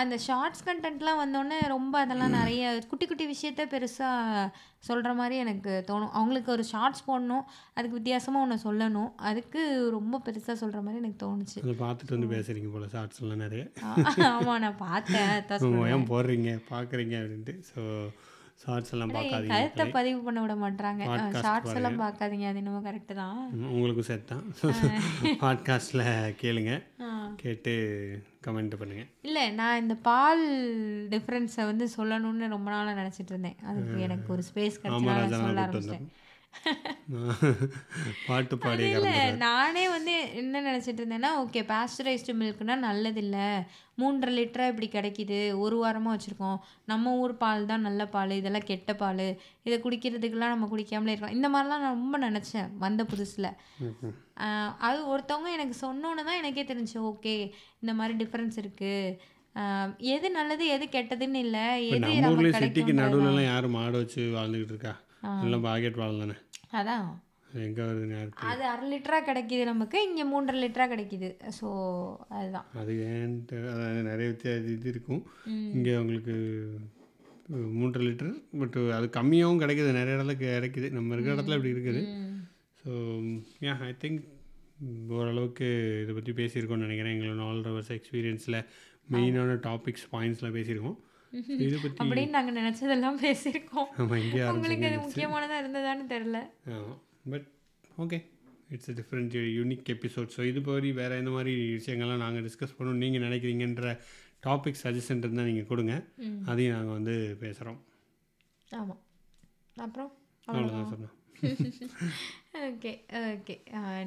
அந்த 0.00 0.14
ஷார்ட்ஸ் 0.26 0.64
கண்டென்ட்லாம் 0.66 1.20
வந்தோடனே 1.22 1.58
ரொம்ப 1.74 1.94
அதெல்லாம் 2.04 2.36
நிறைய 2.38 2.72
குட்டி 2.90 3.06
குட்டி 3.06 3.26
விஷயத்த 3.30 3.64
பெருசாக 3.74 4.42
சொல்கிற 4.88 5.10
மாதிரி 5.20 5.36
எனக்கு 5.44 5.72
தோணும். 5.90 6.12
அவங்களுக்கு 6.18 6.50
ஒரு 6.56 6.66
ஷார்ட்ஸ் 6.72 7.06
போடணும். 7.08 7.46
அதுக்கு 7.76 7.98
வித்தியாசமாக 7.98 8.44
ஒன்று 8.46 8.64
சொல்லணும். 8.66 9.10
அதுக்கு 9.30 9.62
ரொம்ப 9.96 10.20
பெருசாக 10.26 10.56
சொல்கிற 10.62 10.82
மாதிரி 10.86 11.00
எனக்கு 11.02 11.22
தோணுச்சு. 11.24 11.58
அதை 11.64 11.76
பார்த்துட்டு 11.84 12.16
வந்து 12.16 12.32
பேசுகிறீங்க 12.34 12.72
போல் 12.74 12.92
ஷார்ட்ஸ்லாம் 12.96 13.44
நிறைய. 13.46 13.64
ஆமாம் 14.34 14.62
நான் 14.66 14.82
பார்த்தேன். 14.86 15.32
ஏன் 15.94 16.06
போடுறீங்க? 16.12 16.52
பார்க்குறீங்க 16.74 17.16
அப்படின்ட்டு. 17.22 17.56
ஸோ 17.72 17.80
ஷார்ட்ஸ் 18.62 18.92
எல்லாம் 18.94 19.12
பார்க்காதீங்க 19.14 19.52
கருத்தை 19.52 19.84
பதிவு 19.96 20.18
பண்ண 20.26 20.40
விட 20.42 20.54
மாட்டாங்க 20.62 21.02
ஷார்ட்ஸ் 21.44 21.76
எல்லாம் 21.78 22.00
பார்க்காதீங்க 22.02 22.46
அது 22.50 22.60
என்னமோ 22.62 22.80
கரெக்டு 22.86 23.14
தான். 23.20 23.38
உங்களுக்கும் 23.72 24.08
செட் 24.10 24.28
தான். 24.32 24.44
பாட்காஸ்ட்டில் 25.42 26.04
கேளுங்க. 26.42 26.72
கேட்டு 27.42 27.72
கமெண்ட் 28.46 28.78
பண்ணுங்கள் 28.80 29.08
இல்லை 29.28 29.44
நான் 29.58 29.80
இந்த 29.82 29.94
பால் 30.08 30.44
டிஃப்ரென்ஸை 31.14 31.64
வந்து 31.70 31.86
சொல்லணும்னு 31.96 32.48
ரொம்ப 32.48 32.68
நாளாக 32.70 32.98
நினச்சிட்டு 33.00 33.32
இருந்தேன். 33.34 33.58
அதுக்கு 33.70 33.96
எனக்கு 34.08 34.28
ஒரு 34.36 34.44
ஸ்பேஸ் 34.50 34.80
கிடைச்சா 34.82 35.16
சொல்ல 35.36 35.64
ஆரம்பிச்சிட்டேன். 35.66 36.08
பாட்டு 38.26 38.54
பாடி 38.62 38.84
நானே 39.44 39.84
வந்து 39.94 40.14
என்ன 40.40 40.60
நினச்சிட்டு 40.66 41.00
இருந்தேன்னா 41.02 41.30
ஓகே 41.42 41.60
பாஸ்டரைஸ்டு 41.70 42.32
மில்க்னா 42.40 42.74
நல்லதில்ல. 42.88 43.36
மூன்றரை 44.00 44.32
லிட்டரா 44.38 44.66
இப்படி 44.72 44.88
கிடைக்குது. 44.94 45.38
ஒரு 45.64 45.76
வாரமாக 45.82 46.14
வச்சுருக்கோம். 46.14 46.58
நம்ம 46.90 47.14
ஊர் 47.22 47.34
பால் 47.42 47.68
தான் 47.70 47.84
நல்ல 47.88 48.02
பால். 48.14 48.32
இதெல்லாம் 48.40 48.68
கெட்ட 48.70 48.92
பால். 49.02 49.26
இதை 49.66 49.76
குடிக்கிறதுக்கெல்லாம் 49.86 50.54
நம்ம 50.54 50.68
குடிக்காமலே 50.72 51.12
இருக்கலாம் 51.14 51.36
இந்த 51.38 51.50
மாதிரிலாம் 51.54 51.84
நான் 51.84 51.98
ரொம்ப 51.98 52.18
நினச்சேன் 52.26 52.70
வந்த 52.84 53.04
புதுசில். 53.12 53.50
அது 54.86 54.98
ஒருத்தவங்க 55.12 55.50
எனக்கு 55.58 55.76
சொன்னோன்னு 55.84 56.26
தான் 56.30 56.40
எனக்கே 56.42 56.66
தெரிஞ்சு 56.72 56.98
ஓகே 57.12 57.36
இந்த 57.82 57.94
மாதிரி 58.00 58.16
டிஃப்ரென்ஸ் 58.22 58.58
இருக்குது 58.64 59.30
எது 60.16 60.26
நல்லது 60.38 60.66
எது 60.74 60.84
கெட்டதுன்னு 60.96 61.40
இல்லை. 61.46 61.66
எது 61.96 62.12
நம்ம 62.26 62.52
சிட்டிக்கு 62.62 62.94
நடுவுலலாம் 63.02 63.50
யாரும் 63.52 63.76
மாடு 63.78 63.96
வச்சு 64.02 64.22
வாழ்ந்துக்கிட்டு 64.36 64.74
இருக்கா? 64.76 64.94
எல்லாம் 65.44 65.66
பாக்கெட் 65.68 66.00
பால் 66.00 66.22
தானே? 66.22 66.36
அதான். 66.78 67.06
எங்கே 67.66 67.84
யாருக்கு 68.16 68.46
அது 68.50 68.62
அரை 68.72 68.84
லிட்டரா 68.92 69.18
கிடைக்குது 69.28 69.64
நமக்கு 69.70 69.98
இங்கே 70.08 70.24
மூன்றரை 70.32 70.58
லிட்டரா 70.62 70.86
கிடைக்குது. 70.92 71.28
ஸோ 71.58 71.68
அதுதான். 72.36 72.66
அது 72.80 72.92
ஏன்ட்டு 73.08 73.58
அதாவது 73.72 74.02
நிறைய 74.10 74.26
வித்தியாச 74.32 74.70
இது 74.76 74.88
இருக்கும். 74.94 75.22
இங்கே 75.76 75.94
உங்களுக்கு 76.02 76.36
மூன்றரை 77.78 78.04
லிட்டர் 78.08 78.32
பட் 78.60 78.78
அது 78.98 79.06
கம்மியாகவும் 79.18 79.62
கிடைக்குது. 79.62 79.90
நிறைய 79.98 80.16
இடத்துல 80.16 80.36
கிடைக்குது. 80.44 80.90
நம்ம 80.98 81.14
இருக்கிற 81.16 81.34
இடத்துல 81.36 81.58
இப்படி 81.58 81.74
இருக்குது. 81.76 82.02
ஸோ 82.82 82.92
யா 83.66 83.74
ஐ 83.88 83.92
திங்க் 84.04 84.22
ஓரளவுக்கு 85.16 85.68
இதை 86.04 86.12
பற்றி 86.14 86.32
பேசியிருக்கோம்னு 86.38 86.86
நினைக்கிறேன். 86.86 87.14
எங்களோட 87.16 87.36
நாலு 87.42 87.60
ஹவர்ஸ் 87.68 87.92
எக்ஸ்பீரியன்ஸில் 87.98 88.60
மெயினான 89.14 89.58
டாபிக்ஸ் 89.66 90.06
பாயிண்ட்ஸில் 90.14 90.54
பேசியிருக்கோம். 90.56 90.98
அப்படின்னு 91.32 92.34
நாங்கள் 92.36 92.58
நினச்சதெல்லாம் 92.58 93.20
பேசியிருக்கோம். 93.22 93.88
உங்களுக்கு 94.54 94.86
அது 94.88 94.98
முக்கியமானதாக 95.04 95.60
இருந்ததான்னு 95.62 96.04
தெரில 96.10 96.38
but 97.32 97.46
okay 97.98 98.18
it's 98.70 98.92
different 98.98 99.36
unique 99.56 99.88
episode 99.94 100.34
so 100.36 100.42
இது 100.44 100.60
பற்றி 100.62 100.90
வேறு 100.92 101.18
எந்த 101.18 101.30
மாதிரி 101.30 101.54
விஷயங்கள்லாம் 101.78 102.22
நாங்கள் 102.24 102.44
டிஸ்கஸ் 102.46 102.76
பண்ணணும் 102.76 103.02
நீங்கள் 103.04 103.24
நினைக்கிறீங்கன்ற 103.26 103.88
டாபிக் 104.42 104.82
சஜஷன் 104.82 105.22
இருந்தால் 105.22 105.48
நீங்கள் 105.50 105.68
கொடுங்க. 105.68 105.94
அதையும் 106.46 106.76
நாங்கள் 106.76 106.96
வந்து 106.98 107.14
பேசுகிறோம் 107.42 107.80
ஆமாம் 108.70 109.02
அப்புறம்? 109.76 110.12
அவ்வளோதான் 110.48 110.92
சொன்னோம் 110.92 111.16
ஓகே 112.66 112.90
ஓகே 113.32 113.54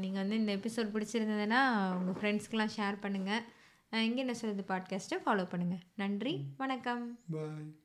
நீங்கள் 0.01 0.21
வந்து 0.21 0.39
இந்த 0.41 0.51
எபிசோட் 0.57 0.93
பிடிச்சிருந்ததுன்னா 0.93 1.61
உங்கள் 1.97 2.17
ஃப்ரெண்ட்ஸ்க்கெலாம் 2.19 2.73
ஷேர் 2.76 3.03
பண்ணுங்கள் 3.03 3.43
இங்கே 3.92 4.16
என்ன 4.16 4.32
சொல்லுது 4.42 4.64
பாட்காஸ்ட்டை 4.68 5.18
ஃபாலோ 5.26 5.46
பண்ணுங்கள் 5.46 5.82
நன்றி 5.96 6.46
வணக்கம். 6.58 7.20
பாய் 7.32 7.76